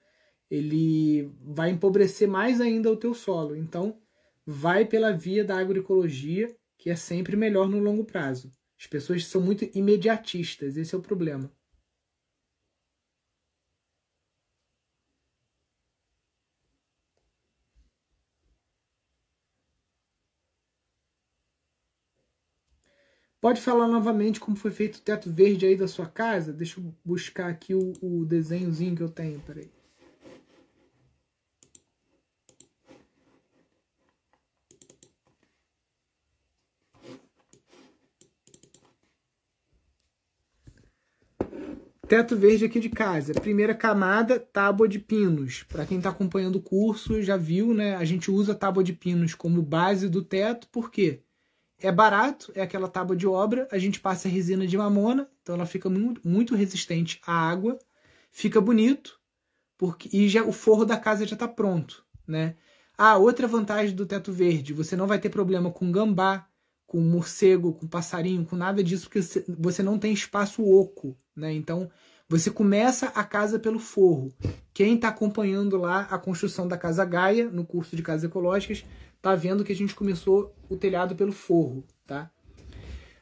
Ele 0.50 1.32
vai 1.40 1.70
empobrecer 1.70 2.26
mais 2.26 2.60
ainda 2.60 2.90
o 2.90 2.96
teu 2.96 3.14
solo. 3.14 3.54
Então, 3.54 4.00
vai 4.44 4.84
pela 4.84 5.12
via 5.12 5.44
da 5.44 5.56
agroecologia, 5.56 6.52
que 6.76 6.90
é 6.90 6.96
sempre 6.96 7.36
melhor 7.36 7.68
no 7.68 7.78
longo 7.78 8.04
prazo. 8.04 8.50
As 8.78 8.86
pessoas 8.86 9.26
são 9.26 9.40
muito 9.40 9.68
imediatistas, 9.74 10.76
esse 10.76 10.94
é 10.94 10.98
o 10.98 11.02
problema. 11.02 11.52
Pode 23.48 23.62
falar 23.62 23.88
novamente 23.88 24.38
como 24.40 24.58
foi 24.58 24.70
feito 24.70 24.96
o 24.96 25.00
teto 25.00 25.32
verde 25.32 25.64
aí 25.64 25.74
da 25.74 25.88
sua 25.88 26.04
casa? 26.04 26.52
Deixa 26.52 26.78
eu 26.78 26.94
buscar 27.02 27.48
aqui 27.48 27.72
o, 27.72 27.94
o 28.02 28.26
desenhozinho 28.26 28.94
que 28.94 29.02
eu 29.02 29.08
tenho, 29.08 29.40
peraí. 29.40 29.70
Teto 42.06 42.36
verde 42.36 42.66
aqui 42.66 42.78
de 42.78 42.90
casa. 42.90 43.32
Primeira 43.32 43.74
camada, 43.74 44.38
tábua 44.38 44.86
de 44.86 44.98
pinos. 44.98 45.62
Para 45.62 45.86
quem 45.86 45.96
está 45.96 46.10
acompanhando 46.10 46.56
o 46.56 46.62
curso, 46.62 47.22
já 47.22 47.38
viu, 47.38 47.72
né? 47.72 47.96
A 47.96 48.04
gente 48.04 48.30
usa 48.30 48.54
tábua 48.54 48.84
de 48.84 48.92
pinos 48.92 49.34
como 49.34 49.62
base 49.62 50.06
do 50.06 50.22
teto, 50.22 50.68
por 50.68 50.90
quê? 50.90 51.22
É 51.80 51.92
barato, 51.92 52.50
é 52.54 52.62
aquela 52.62 52.88
tábua 52.88 53.14
de 53.14 53.26
obra, 53.26 53.68
a 53.70 53.78
gente 53.78 54.00
passa 54.00 54.28
resina 54.28 54.66
de 54.66 54.76
mamona, 54.76 55.30
então 55.42 55.54
ela 55.54 55.66
fica 55.66 55.88
muito, 55.88 56.56
resistente 56.56 57.20
à 57.24 57.32
água, 57.32 57.78
fica 58.32 58.60
bonito, 58.60 59.20
porque 59.76 60.08
e 60.12 60.28
já 60.28 60.42
o 60.42 60.50
forro 60.52 60.84
da 60.84 60.96
casa 60.96 61.24
já 61.24 61.34
está 61.34 61.46
pronto, 61.46 62.04
né? 62.26 62.56
Ah, 62.96 63.16
outra 63.16 63.46
vantagem 63.46 63.94
do 63.94 64.04
teto 64.04 64.32
verde, 64.32 64.72
você 64.72 64.96
não 64.96 65.06
vai 65.06 65.20
ter 65.20 65.30
problema 65.30 65.70
com 65.70 65.92
gambá, 65.92 66.48
com 66.84 67.00
morcego, 67.00 67.72
com 67.72 67.86
passarinho, 67.86 68.44
com 68.44 68.56
nada 68.56 68.82
disso, 68.82 69.08
porque 69.08 69.20
você 69.56 69.82
não 69.82 69.98
tem 70.00 70.12
espaço 70.12 70.64
oco, 70.64 71.16
né? 71.36 71.52
Então, 71.52 71.88
você 72.28 72.50
começa 72.50 73.06
a 73.06 73.24
casa 73.24 73.58
pelo 73.58 73.78
forro. 73.78 74.30
Quem 74.74 74.96
está 74.96 75.08
acompanhando 75.08 75.78
lá 75.78 76.02
a 76.10 76.18
construção 76.18 76.68
da 76.68 76.76
Casa 76.76 77.04
Gaia, 77.04 77.48
no 77.48 77.64
curso 77.64 77.96
de 77.96 78.02
Casas 78.02 78.24
Ecológicas, 78.24 78.84
tá 79.22 79.34
vendo 79.34 79.64
que 79.64 79.72
a 79.72 79.76
gente 79.76 79.94
começou 79.94 80.54
o 80.68 80.76
telhado 80.76 81.16
pelo 81.16 81.32
forro, 81.32 81.82
tá? 82.06 82.30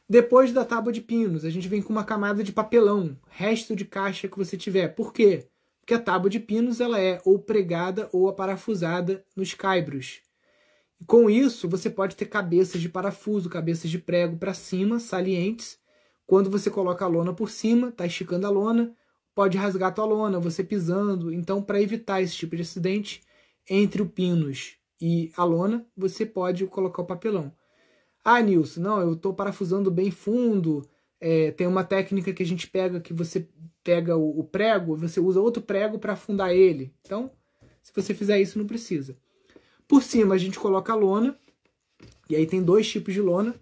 Depois 0.09 0.51
da 0.51 0.65
tábua 0.65 0.91
de 0.91 1.01
pinos, 1.01 1.45
a 1.45 1.49
gente 1.49 1.69
vem 1.69 1.81
com 1.81 1.91
uma 1.91 2.03
camada 2.03 2.43
de 2.43 2.51
papelão, 2.51 3.17
resto 3.29 3.75
de 3.75 3.85
caixa 3.85 4.27
que 4.27 4.37
você 4.37 4.57
tiver. 4.57 4.89
Por 4.89 5.13
quê? 5.13 5.47
Porque 5.79 5.93
a 5.93 5.99
tábua 5.99 6.29
de 6.29 6.39
pinos 6.39 6.81
ela 6.81 6.99
é 6.99 7.21
ou 7.23 7.39
pregada 7.39 8.09
ou 8.11 8.27
aparafusada 8.27 9.23
nos 9.35 9.53
caibros. 9.53 10.21
Com 11.05 11.29
isso, 11.29 11.69
você 11.69 11.89
pode 11.89 12.15
ter 12.15 12.25
cabeças 12.25 12.81
de 12.81 12.89
parafuso, 12.89 13.49
cabeças 13.49 13.89
de 13.89 13.99
prego 13.99 14.35
para 14.35 14.53
cima, 14.53 14.99
salientes. 14.99 15.79
Quando 16.27 16.51
você 16.51 16.69
coloca 16.69 17.05
a 17.05 17.07
lona 17.07 17.33
por 17.33 17.49
cima, 17.49 17.87
está 17.87 18.05
esticando 18.05 18.45
a 18.45 18.49
lona, 18.49 18.93
pode 19.33 19.57
rasgar 19.57 19.89
a 19.89 19.93
tua 19.93 20.05
lona, 20.05 20.39
você 20.39 20.63
pisando. 20.63 21.33
Então, 21.33 21.63
para 21.63 21.81
evitar 21.81 22.21
esse 22.21 22.35
tipo 22.35 22.55
de 22.55 22.63
acidente, 22.63 23.23
entre 23.69 24.01
o 24.01 24.05
pinos 24.05 24.75
e 24.99 25.31
a 25.37 25.43
lona, 25.43 25.87
você 25.95 26.25
pode 26.25 26.65
colocar 26.67 27.01
o 27.01 27.05
papelão. 27.05 27.51
Ah, 28.23 28.41
Nilson, 28.41 28.81
não, 28.81 28.99
eu 28.99 29.13
estou 29.13 29.33
parafusando 29.33 29.89
bem 29.89 30.11
fundo. 30.11 30.85
É, 31.19 31.51
tem 31.51 31.65
uma 31.65 31.83
técnica 31.83 32.33
que 32.33 32.43
a 32.43 32.45
gente 32.45 32.67
pega 32.67 32.99
que 32.99 33.13
você 33.13 33.47
pega 33.83 34.17
o, 34.17 34.39
o 34.39 34.43
prego, 34.43 34.97
você 34.97 35.19
usa 35.19 35.39
outro 35.39 35.63
prego 35.63 35.97
para 35.97 36.13
afundar 36.13 36.51
ele. 36.51 36.93
Então, 37.01 37.31
se 37.81 37.93
você 37.95 38.13
fizer 38.13 38.37
isso, 38.41 38.59
não 38.59 38.67
precisa. 38.67 39.17
Por 39.87 40.03
cima 40.03 40.35
a 40.35 40.37
gente 40.37 40.59
coloca 40.59 40.91
a 40.91 40.95
lona, 40.95 41.39
e 42.29 42.35
aí 42.35 42.45
tem 42.45 42.61
dois 42.61 42.89
tipos 42.89 43.13
de 43.13 43.21
lona. 43.21 43.55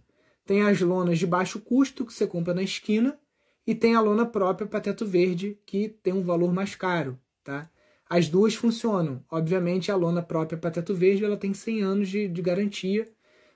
Tem 0.45 0.61
as 0.61 0.79
lonas 0.79 1.17
de 1.17 1.25
baixo 1.25 1.59
custo 1.59 2.05
que 2.05 2.13
você 2.13 2.27
compra 2.27 2.53
na 2.53 2.61
esquina 2.61 3.19
e 3.65 3.73
tem 3.73 3.95
a 3.95 4.01
lona 4.01 4.25
própria 4.25 4.67
para 4.67 4.79
teto 4.79 5.05
verde 5.05 5.59
que 5.65 5.89
tem 5.89 6.13
um 6.13 6.21
valor 6.21 6.53
mais 6.53 6.75
caro, 6.75 7.19
tá? 7.43 7.69
As 8.07 8.29
duas 8.29 8.53
funcionam. 8.53 9.23
Obviamente, 9.29 9.91
a 9.91 9.95
lona 9.95 10.21
própria 10.21 10.57
para 10.57 10.69
teto 10.69 10.93
verde 10.93 11.25
ela 11.25 11.35
tem 11.35 11.53
100 11.53 11.81
anos 11.81 12.09
de, 12.09 12.27
de 12.27 12.41
garantia, 12.41 13.11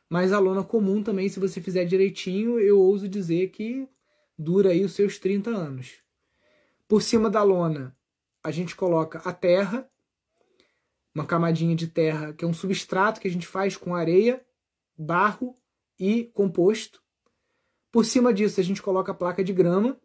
mas 0.09 0.33
a 0.33 0.39
lona 0.39 0.63
comum 0.63 1.03
também, 1.03 1.29
se 1.29 1.39
você 1.39 1.61
fizer 1.61 1.85
direitinho, 1.85 2.59
eu 2.59 2.79
ouso 2.79 3.07
dizer 3.07 3.49
que 3.49 3.87
dura 4.35 4.71
aí 4.71 4.83
os 4.83 4.93
seus 4.93 5.19
30 5.19 5.51
anos. 5.51 5.97
Por 6.87 7.03
cima 7.03 7.29
da 7.29 7.43
lona, 7.43 7.95
a 8.43 8.49
gente 8.49 8.75
coloca 8.75 9.19
a 9.19 9.31
terra, 9.31 9.87
uma 11.13 11.25
camadinha 11.25 11.75
de 11.75 11.87
terra, 11.87 12.33
que 12.33 12.43
é 12.43 12.47
um 12.47 12.53
substrato 12.53 13.21
que 13.21 13.27
a 13.27 13.31
gente 13.31 13.45
faz 13.45 13.77
com 13.77 13.93
areia, 13.93 14.43
barro 14.97 15.55
e 15.99 16.25
composto. 16.33 17.01
Por 17.91 18.05
cima 18.05 18.33
disso, 18.33 18.59
a 18.59 18.63
gente 18.63 18.81
coloca 18.81 19.11
a 19.11 19.15
placa 19.15 19.43
de 19.43 19.51
grama. 19.51 19.99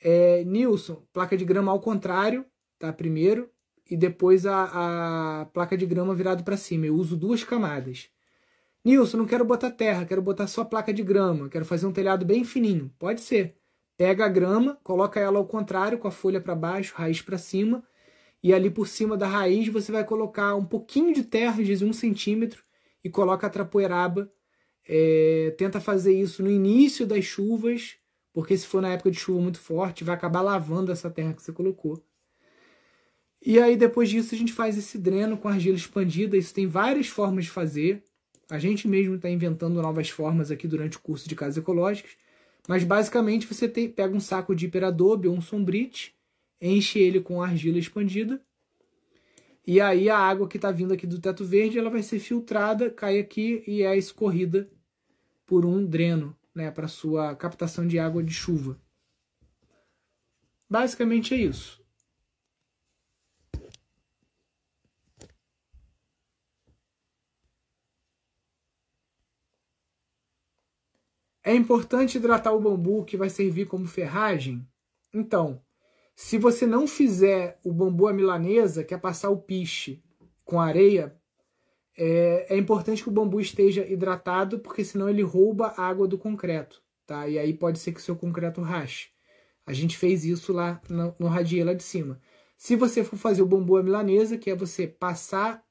É, 0.00 0.44
Nilson, 0.44 1.06
placa 1.12 1.36
de 1.36 1.44
grama 1.44 1.72
ao 1.72 1.80
contrário, 1.80 2.46
tá? 2.78 2.92
Primeiro, 2.92 3.50
e 3.88 3.96
depois 3.96 4.46
a, 4.46 5.42
a 5.42 5.46
placa 5.46 5.76
de 5.76 5.86
grama 5.86 6.14
virado 6.14 6.44
para 6.44 6.56
cima. 6.56 6.86
Eu 6.86 6.94
uso 6.94 7.16
duas 7.16 7.44
camadas. 7.44 8.08
Nilson, 8.84 9.16
não 9.16 9.26
quero 9.26 9.44
botar 9.44 9.70
terra, 9.72 10.04
quero 10.04 10.22
botar 10.22 10.46
só 10.46 10.64
placa 10.64 10.92
de 10.92 11.02
grama, 11.02 11.48
quero 11.48 11.64
fazer 11.64 11.86
um 11.86 11.92
telhado 11.92 12.24
bem 12.24 12.44
fininho. 12.44 12.92
Pode 12.98 13.20
ser. 13.20 13.56
Pega 13.96 14.26
a 14.26 14.28
grama, 14.28 14.78
coloca 14.84 15.18
ela 15.18 15.38
ao 15.38 15.46
contrário, 15.46 15.98
com 15.98 16.06
a 16.06 16.10
folha 16.10 16.40
para 16.40 16.54
baixo, 16.54 16.94
raiz 16.94 17.22
para 17.22 17.38
cima, 17.38 17.82
e 18.42 18.52
ali 18.52 18.70
por 18.70 18.86
cima 18.86 19.16
da 19.16 19.26
raiz 19.26 19.66
você 19.68 19.90
vai 19.90 20.04
colocar 20.04 20.54
um 20.54 20.64
pouquinho 20.64 21.12
de 21.12 21.24
terra, 21.24 21.56
vezes 21.56 21.82
um 21.82 21.92
centímetro, 21.92 22.62
e 23.02 23.10
coloca 23.10 23.46
a 23.46 23.50
trapoeraba. 23.50 24.30
É, 24.88 25.52
tenta 25.58 25.80
fazer 25.80 26.12
isso 26.14 26.42
no 26.42 26.50
início 26.50 27.06
das 27.06 27.24
chuvas, 27.24 27.96
porque 28.32 28.56
se 28.56 28.66
for 28.66 28.80
na 28.80 28.92
época 28.92 29.10
de 29.10 29.18
chuva 29.18 29.40
muito 29.40 29.58
forte, 29.58 30.04
vai 30.04 30.14
acabar 30.14 30.42
lavando 30.42 30.92
essa 30.92 31.10
terra 31.10 31.32
que 31.32 31.42
você 31.42 31.52
colocou. 31.52 32.04
E 33.44 33.58
aí 33.58 33.76
depois 33.76 34.08
disso 34.08 34.34
a 34.34 34.38
gente 34.38 34.52
faz 34.52 34.76
esse 34.78 34.98
dreno 34.98 35.36
com 35.36 35.48
argila 35.48 35.76
expandida. 35.76 36.36
Isso 36.36 36.54
tem 36.54 36.66
várias 36.66 37.08
formas 37.08 37.44
de 37.44 37.50
fazer. 37.50 38.02
A 38.48 38.58
gente 38.58 38.86
mesmo 38.86 39.16
está 39.16 39.28
inventando 39.28 39.82
novas 39.82 40.08
formas 40.08 40.50
aqui 40.50 40.68
durante 40.68 40.96
o 40.96 41.00
curso 41.00 41.28
de 41.28 41.34
casas 41.34 41.56
ecológicas. 41.56 42.16
Mas 42.68 42.84
basicamente 42.84 43.46
você 43.46 43.68
tem, 43.68 43.88
pega 43.88 44.14
um 44.14 44.20
saco 44.20 44.54
de 44.54 44.66
hiperadobe 44.66 45.28
ou 45.28 45.34
um 45.34 45.40
sombrite, 45.40 46.14
enche 46.60 46.98
ele 46.98 47.20
com 47.20 47.42
argila 47.42 47.78
expandida. 47.78 48.40
E 49.66 49.80
aí 49.80 50.08
a 50.08 50.18
água 50.18 50.48
que 50.48 50.56
está 50.56 50.70
vindo 50.70 50.92
aqui 50.92 51.06
do 51.06 51.20
teto 51.20 51.44
verde 51.44 51.78
ela 51.78 51.90
vai 51.90 52.02
ser 52.02 52.18
filtrada, 52.18 52.90
cai 52.90 53.18
aqui 53.18 53.62
e 53.66 53.82
é 53.82 53.96
escorrida 53.96 54.68
por 55.46 55.64
um 55.64 55.86
dreno 55.86 56.36
né, 56.54 56.70
para 56.70 56.88
sua 56.88 57.34
captação 57.36 57.86
de 57.86 57.98
água 57.98 58.22
de 58.22 58.34
chuva. 58.34 58.78
Basicamente 60.68 61.32
é 61.32 61.38
isso. 61.38 61.86
É 71.44 71.54
importante 71.54 72.18
hidratar 72.18 72.52
o 72.52 72.60
bambu 72.60 73.04
que 73.04 73.16
vai 73.16 73.30
servir 73.30 73.66
como 73.66 73.86
ferragem? 73.86 74.68
Então, 75.14 75.62
se 76.16 76.38
você 76.38 76.66
não 76.66 76.88
fizer 76.88 77.60
o 77.62 77.72
bambu 77.72 78.08
à 78.08 78.12
milanesa, 78.12 78.82
que 78.82 78.92
é 78.92 78.98
passar 78.98 79.30
o 79.30 79.40
piche 79.40 80.02
com 80.44 80.60
areia, 80.60 81.16
é, 81.96 82.54
é, 82.54 82.58
importante 82.58 83.02
que 83.02 83.08
o 83.08 83.12
bambu 83.12 83.40
esteja 83.40 83.86
hidratado, 83.86 84.58
porque 84.58 84.84
senão 84.84 85.08
ele 85.08 85.22
rouba 85.22 85.68
a 85.76 85.86
água 85.86 86.06
do 86.06 86.18
concreto, 86.18 86.82
tá? 87.06 87.26
E 87.26 87.38
aí 87.38 87.54
pode 87.54 87.78
ser 87.78 87.92
que 87.92 88.00
o 88.00 88.02
seu 88.02 88.14
concreto 88.14 88.60
rache. 88.60 89.08
A 89.64 89.72
gente 89.72 89.96
fez 89.96 90.24
isso 90.24 90.52
lá 90.52 90.80
no, 90.88 91.14
no 91.18 91.26
radier 91.26 91.64
lá 91.64 91.72
de 91.72 91.82
cima. 91.82 92.20
Se 92.56 92.76
você 92.76 93.02
for 93.02 93.16
fazer 93.16 93.42
o 93.42 93.46
bambu 93.46 93.76
à 93.76 93.82
milanesa, 93.82 94.38
que 94.38 94.50
é 94.50 94.54
você 94.54 94.86
passar 94.86 95.64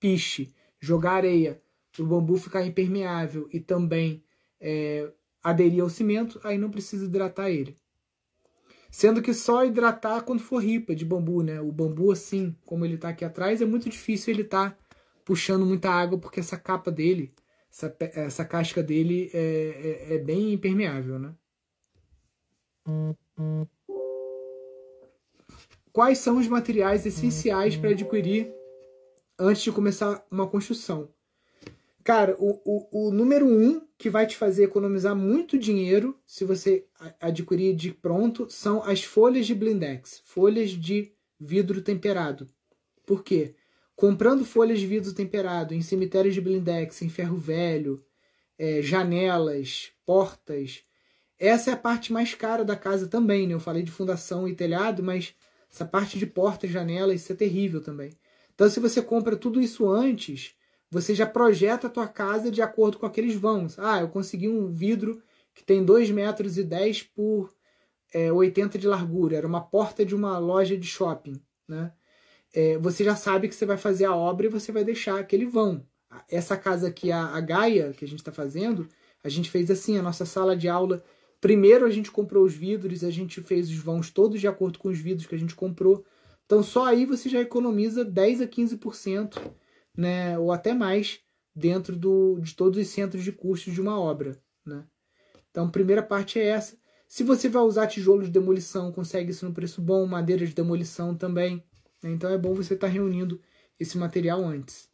piche, 0.00 0.54
jogar 0.80 1.12
areia, 1.12 1.60
o 1.98 2.04
bambu 2.04 2.36
ficar 2.36 2.64
impermeável 2.64 3.48
e 3.52 3.60
também 3.60 4.24
é, 4.60 5.12
aderir 5.42 5.82
ao 5.82 5.90
cimento, 5.90 6.40
aí 6.42 6.56
não 6.56 6.70
precisa 6.70 7.04
hidratar 7.04 7.50
ele. 7.50 7.76
Sendo 8.90 9.22
que 9.22 9.32
só 9.32 9.64
hidratar 9.64 10.22
quando 10.22 10.40
for 10.40 10.62
ripa 10.62 10.94
de 10.94 11.04
bambu, 11.04 11.42
né? 11.42 11.60
O 11.60 11.72
bambu 11.72 12.12
assim, 12.12 12.54
como 12.66 12.84
ele 12.84 12.96
está 12.96 13.08
aqui 13.08 13.24
atrás, 13.24 13.62
é 13.62 13.64
muito 13.64 13.88
difícil 13.88 14.34
ele 14.34 14.42
estar 14.42 14.70
tá 14.70 14.78
puxando 15.24 15.66
muita 15.66 15.90
água 15.90 16.18
porque 16.18 16.40
essa 16.40 16.56
capa 16.56 16.90
dele, 16.90 17.34
essa, 17.70 17.96
essa 18.14 18.44
casca 18.44 18.82
dele 18.82 19.30
é, 19.32 20.08
é, 20.10 20.14
é 20.14 20.18
bem 20.18 20.52
impermeável, 20.52 21.18
né? 21.18 21.34
Quais 25.92 26.18
são 26.18 26.38
os 26.38 26.48
materiais 26.48 27.04
essenciais 27.06 27.76
para 27.76 27.90
adquirir 27.90 28.52
antes 29.38 29.62
de 29.62 29.72
começar 29.72 30.24
uma 30.30 30.48
construção? 30.48 31.12
Cara, 32.02 32.36
o, 32.38 32.60
o, 32.64 33.08
o 33.08 33.10
número 33.12 33.46
um 33.46 33.86
que 33.96 34.10
vai 34.10 34.26
te 34.26 34.36
fazer 34.36 34.64
economizar 34.64 35.14
muito 35.14 35.56
dinheiro 35.56 36.18
se 36.26 36.44
você 36.44 36.88
adquirir 37.20 37.76
de 37.76 37.92
pronto 37.92 38.50
são 38.50 38.82
as 38.82 39.04
folhas 39.04 39.46
de 39.46 39.54
blindex, 39.54 40.20
folhas 40.24 40.70
de 40.70 41.12
vidro 41.38 41.80
temperado. 41.80 42.48
Por 43.06 43.22
quê? 43.22 43.54
Comprando 43.94 44.44
folhas 44.44 44.80
de 44.80 44.86
vidro 44.86 45.12
temperado 45.12 45.74
em 45.74 45.82
cemitérios 45.82 46.34
de 46.34 46.40
blindex, 46.40 47.02
em 47.02 47.08
ferro 47.08 47.36
velho, 47.36 48.04
é, 48.58 48.82
janelas, 48.82 49.92
portas, 50.04 50.84
essa 51.38 51.70
é 51.70 51.74
a 51.74 51.76
parte 51.76 52.12
mais 52.12 52.34
cara 52.36 52.64
da 52.64 52.76
casa 52.76 53.08
também. 53.08 53.48
Né? 53.48 53.54
Eu 53.54 53.58
falei 53.58 53.82
de 53.82 53.90
fundação 53.90 54.46
e 54.46 54.54
telhado, 54.54 55.02
mas 55.02 55.34
essa 55.68 55.84
parte 55.84 56.16
de 56.16 56.24
portas, 56.24 56.70
janelas, 56.70 57.22
isso 57.22 57.32
é 57.32 57.34
terrível 57.34 57.80
também. 57.80 58.12
Então, 58.54 58.70
se 58.70 58.78
você 58.78 59.02
compra 59.02 59.36
tudo 59.36 59.60
isso 59.60 59.90
antes, 59.90 60.54
você 60.88 61.16
já 61.16 61.26
projeta 61.26 61.88
a 61.88 61.90
tua 61.90 62.06
casa 62.06 62.48
de 62.48 62.62
acordo 62.62 62.96
com 62.96 63.06
aqueles 63.06 63.34
vãos. 63.34 63.76
Ah, 63.76 64.00
eu 64.00 64.08
consegui 64.08 64.48
um 64.48 64.70
vidro 64.70 65.20
que 65.52 65.64
tem 65.64 65.84
2 65.84 66.12
metros 66.12 66.56
e 66.58 66.62
10 66.62 67.02
por 67.04 67.52
é, 68.14 68.32
80 68.32 68.78
de 68.78 68.86
largura. 68.86 69.36
Era 69.36 69.46
uma 69.46 69.62
porta 69.62 70.06
de 70.06 70.14
uma 70.14 70.38
loja 70.38 70.76
de 70.76 70.86
shopping. 70.86 71.42
Né? 71.66 71.92
É, 72.52 72.76
você 72.78 73.02
já 73.02 73.16
sabe 73.16 73.48
que 73.48 73.54
você 73.54 73.64
vai 73.64 73.76
fazer 73.76 74.04
a 74.04 74.14
obra 74.14 74.46
e 74.46 74.50
você 74.50 74.70
vai 74.72 74.84
deixar 74.84 75.18
aquele 75.18 75.46
vão. 75.46 75.86
Essa 76.28 76.56
casa 76.56 76.88
aqui, 76.88 77.10
a, 77.10 77.26
a 77.26 77.40
Gaia, 77.40 77.92
que 77.92 78.04
a 78.04 78.08
gente 78.08 78.20
está 78.20 78.32
fazendo, 78.32 78.86
a 79.24 79.28
gente 79.28 79.50
fez 79.50 79.70
assim, 79.70 79.96
a 79.96 80.02
nossa 80.02 80.26
sala 80.26 80.56
de 80.56 80.68
aula. 80.68 81.02
Primeiro 81.40 81.86
a 81.86 81.90
gente 81.90 82.10
comprou 82.10 82.44
os 82.44 82.54
vidros, 82.54 83.02
a 83.02 83.10
gente 83.10 83.40
fez 83.40 83.70
os 83.70 83.76
vãos 83.76 84.10
todos 84.10 84.40
de 84.40 84.46
acordo 84.46 84.78
com 84.78 84.88
os 84.88 84.98
vidros 84.98 85.26
que 85.26 85.34
a 85.34 85.38
gente 85.38 85.54
comprou. 85.54 86.04
Então 86.44 86.62
só 86.62 86.86
aí 86.86 87.06
você 87.06 87.28
já 87.28 87.40
economiza 87.40 88.04
10 88.04 88.42
a 88.42 88.46
15% 88.46 89.40
né, 89.96 90.38
ou 90.38 90.52
até 90.52 90.74
mais, 90.74 91.20
dentro 91.54 91.96
do, 91.96 92.38
de 92.40 92.54
todos 92.54 92.78
os 92.78 92.88
centros 92.88 93.22
de 93.24 93.32
custos 93.32 93.74
de 93.74 93.80
uma 93.80 93.98
obra. 93.98 94.40
Né? 94.64 94.84
Então, 95.50 95.66
a 95.66 95.70
primeira 95.70 96.02
parte 96.02 96.38
é 96.38 96.46
essa. 96.46 96.76
Se 97.06 97.22
você 97.22 97.48
vai 97.48 97.62
usar 97.62 97.86
tijolo 97.86 98.22
de 98.22 98.30
demolição, 98.30 98.90
consegue 98.90 99.30
isso 99.30 99.44
no 99.44 99.52
preço 99.52 99.82
bom, 99.82 100.06
madeira 100.06 100.46
de 100.46 100.54
demolição 100.54 101.14
também. 101.14 101.62
Né? 102.02 102.10
Então, 102.10 102.30
é 102.30 102.38
bom 102.38 102.54
você 102.54 102.74
estar 102.74 102.86
tá 102.86 102.92
reunindo 102.92 103.40
esse 103.78 103.96
material 103.96 104.44
antes. 104.44 104.90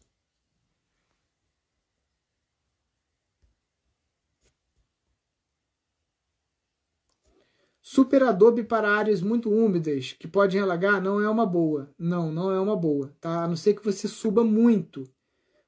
Super 7.90 8.22
adobe 8.22 8.64
para 8.64 8.90
áreas 8.90 9.22
muito 9.22 9.50
úmidas 9.50 10.12
que 10.12 10.28
podem 10.28 10.60
alagar 10.60 11.00
não 11.00 11.22
é 11.22 11.28
uma 11.28 11.46
boa. 11.46 11.90
Não, 11.98 12.30
não 12.30 12.50
é 12.50 12.60
uma 12.60 12.76
boa, 12.76 13.16
tá? 13.18 13.44
A 13.44 13.48
não 13.48 13.56
ser 13.56 13.72
que 13.72 13.82
você 13.82 14.06
suba 14.06 14.44
muito. 14.44 15.10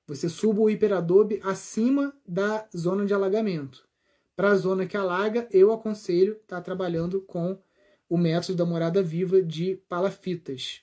Você 0.06 0.28
suba 0.28 0.60
o 0.60 0.68
hiperadobe 0.68 1.40
acima 1.42 2.12
da 2.28 2.68
zona 2.76 3.06
de 3.06 3.14
alagamento. 3.14 3.88
Para 4.36 4.50
a 4.50 4.56
zona 4.56 4.86
que 4.86 4.98
alaga, 4.98 5.48
eu 5.50 5.72
aconselho 5.72 6.34
estar 6.34 6.56
tá 6.56 6.60
trabalhando 6.60 7.22
com 7.22 7.58
o 8.06 8.18
método 8.18 8.58
da 8.58 8.66
morada 8.66 9.02
viva 9.02 9.40
de 9.40 9.76
palafitas. 9.88 10.82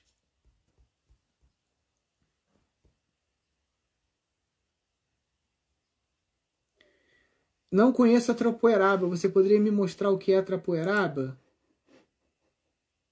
Não 7.70 7.92
conheço 7.92 8.32
a 8.32 8.34
Trapoeraba. 8.34 9.06
Você 9.06 9.28
poderia 9.28 9.60
me 9.60 9.70
mostrar 9.70 10.10
o 10.10 10.18
que 10.18 10.32
é 10.32 10.38
a 10.38 10.42
Trapoeraba? 10.42 11.38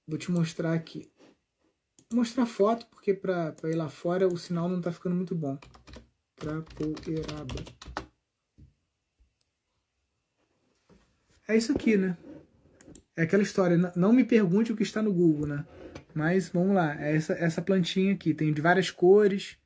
Vou 0.07 0.18
te 0.18 0.30
mostrar 0.30 0.72
aqui. 0.72 1.11
Vou 2.11 2.20
mostrar 2.20 2.46
foto, 2.46 2.86
porque 2.86 3.12
para 3.12 3.54
ir 3.64 3.74
lá 3.74 3.88
fora 3.88 4.26
o 4.26 4.38
sinal 4.38 4.68
não 4.68 4.78
está 4.78 4.92
ficando 4.92 5.16
muito 5.16 5.34
bom. 5.34 5.59
Trapoeraba. 6.36 7.54
É 11.48 11.57
isso 11.57 11.72
aqui, 11.72 11.96
né? 11.96 12.16
É 13.14 13.22
aquela 13.22 13.42
história. 13.42 13.76
Não 13.94 14.12
me 14.12 14.24
pergunte 14.24 14.72
o 14.72 14.76
que 14.76 14.82
está 14.82 15.02
no 15.02 15.12
Google, 15.12 15.46
né? 15.46 15.66
Mas 16.14 16.48
vamos 16.48 16.74
lá. 16.74 17.00
É 17.00 17.14
essa, 17.14 17.34
essa 17.34 17.61
plantinha 17.61 18.14
aqui. 18.14 18.32
Tem 18.32 18.52
de 18.52 18.61
várias 18.61 18.90
cores. 18.90 19.59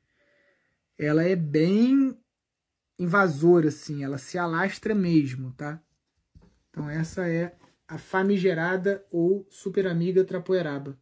Ela 0.97 1.23
é 1.23 1.35
bem 1.35 2.17
invasora, 3.01 3.69
assim, 3.69 4.03
ela 4.03 4.17
se 4.17 4.37
alastra 4.37 4.95
mesmo, 4.95 5.51
tá? 5.53 5.81
Então 6.69 6.89
essa 6.89 7.27
é 7.27 7.55
a 7.87 7.97
famigerada 7.97 9.05
ou 9.11 9.45
super 9.49 9.87
amiga 9.87 10.23
trapoeraba. 10.25 10.97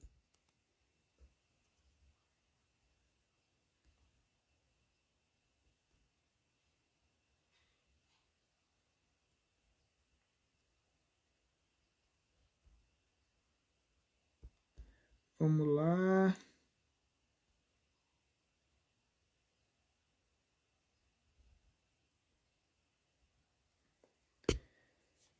Vamos 15.39 15.67
lá. 15.75 16.33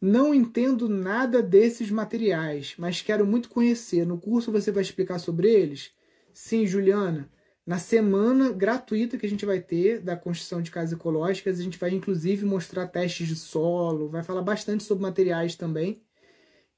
Não 0.01 0.33
entendo 0.33 0.87
nada 0.87 1.41
desses 1.41 1.91
materiais, 1.91 2.73
mas 2.77 3.01
quero 3.01 3.25
muito 3.27 3.49
conhecer. 3.49 4.05
No 4.05 4.17
curso 4.17 4.51
você 4.51 4.71
vai 4.71 4.81
explicar 4.81 5.19
sobre 5.19 5.49
eles? 5.49 5.91
Sim, 6.33 6.65
Juliana. 6.65 7.29
Na 7.65 7.77
semana 7.77 8.51
gratuita 8.51 9.17
que 9.17 9.25
a 9.25 9.29
gente 9.29 9.45
vai 9.45 9.59
ter 9.59 9.99
da 9.99 10.15
construção 10.15 10.61
de 10.61 10.71
casas 10.71 10.93
ecológicas, 10.97 11.59
a 11.59 11.63
gente 11.63 11.77
vai 11.77 11.91
inclusive 11.91 12.45
mostrar 12.45 12.87
testes 12.87 13.27
de 13.27 13.35
solo, 13.35 14.09
vai 14.09 14.23
falar 14.23 14.41
bastante 14.41 14.83
sobre 14.83 15.03
materiais 15.03 15.55
também. 15.55 16.01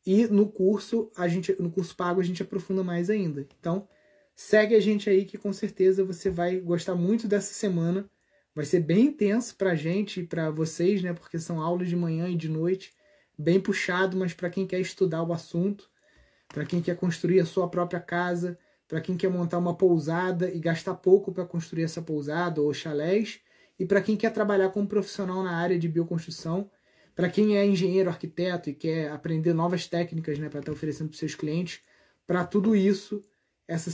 E 0.04 0.26
no 0.26 0.52
curso, 0.52 1.12
a 1.16 1.28
gente, 1.28 1.56
no 1.62 1.72
curso 1.72 1.96
pago, 1.96 2.20
a 2.20 2.24
gente 2.24 2.42
aprofunda 2.42 2.84
mais 2.84 3.08
ainda. 3.10 3.48
Então, 3.60 3.88
segue 4.36 4.76
a 4.76 4.80
gente 4.80 5.10
aí 5.10 5.26
que 5.26 5.38
com 5.38 5.54
certeza 5.54 6.04
você 6.04 6.30
vai 6.30 6.60
gostar 6.60 6.96
muito 6.96 7.28
dessa 7.28 7.54
semana. 7.54 8.10
Vai 8.56 8.66
ser 8.66 8.80
bem 8.80 9.06
intenso 9.06 9.56
pra 9.56 9.76
gente 9.76 10.22
e 10.22 10.28
pra 10.28 10.50
vocês, 10.50 11.04
né? 11.04 11.14
Porque 11.14 11.38
são 11.38 11.62
aulas 11.62 11.88
de 11.88 11.96
manhã 11.96 12.28
e 12.28 12.36
de 12.36 12.50
noite 12.50 12.92
bem 13.38 13.60
puxado, 13.60 14.18
mas 14.18 14.34
para 14.34 14.50
quem 14.50 14.68
quer 14.68 14.80
estudar 14.80 15.24
o 15.24 15.34
assunto, 15.34 15.90
para 16.48 16.66
quem 16.66 16.82
quer 16.82 16.96
construir 16.96 17.40
a 17.40 17.46
sua 17.46 17.70
própria 17.70 18.00
casa, 18.00 18.58
para 18.88 19.02
quem 19.02 19.16
quer 19.16 19.30
montar 19.30 19.58
uma 19.58 19.76
pousada 19.76 20.50
e 20.52 20.60
gastar 20.60 20.96
pouco 20.96 21.32
para 21.32 21.46
construir 21.46 21.84
essa 21.84 22.02
pousada 22.02 22.62
ou 22.62 22.74
chalés, 22.74 23.40
e 23.80 23.86
para 23.86 24.02
quem 24.02 24.18
quer 24.18 24.32
trabalhar 24.32 24.70
como 24.70 24.88
profissional 24.88 25.42
na 25.42 25.56
área 25.56 25.80
de 25.80 25.88
bioconstrução, 25.88 26.70
para 27.16 27.30
quem 27.30 27.58
é 27.58 27.66
engenheiro, 27.66 28.10
arquiteto 28.10 28.70
e 28.70 28.74
quer 28.74 29.12
aprender 29.12 29.54
novas 29.54 29.88
técnicas 29.88 30.38
né, 30.38 30.50
para 30.50 30.60
estar 30.60 30.72
tá 30.72 30.76
oferecendo 30.76 31.10
para 31.10 31.18
seus 31.18 31.36
clientes, 31.36 31.82
para 32.28 32.46
tudo 32.46 32.76
isso, 32.76 33.22
essa 33.68 33.90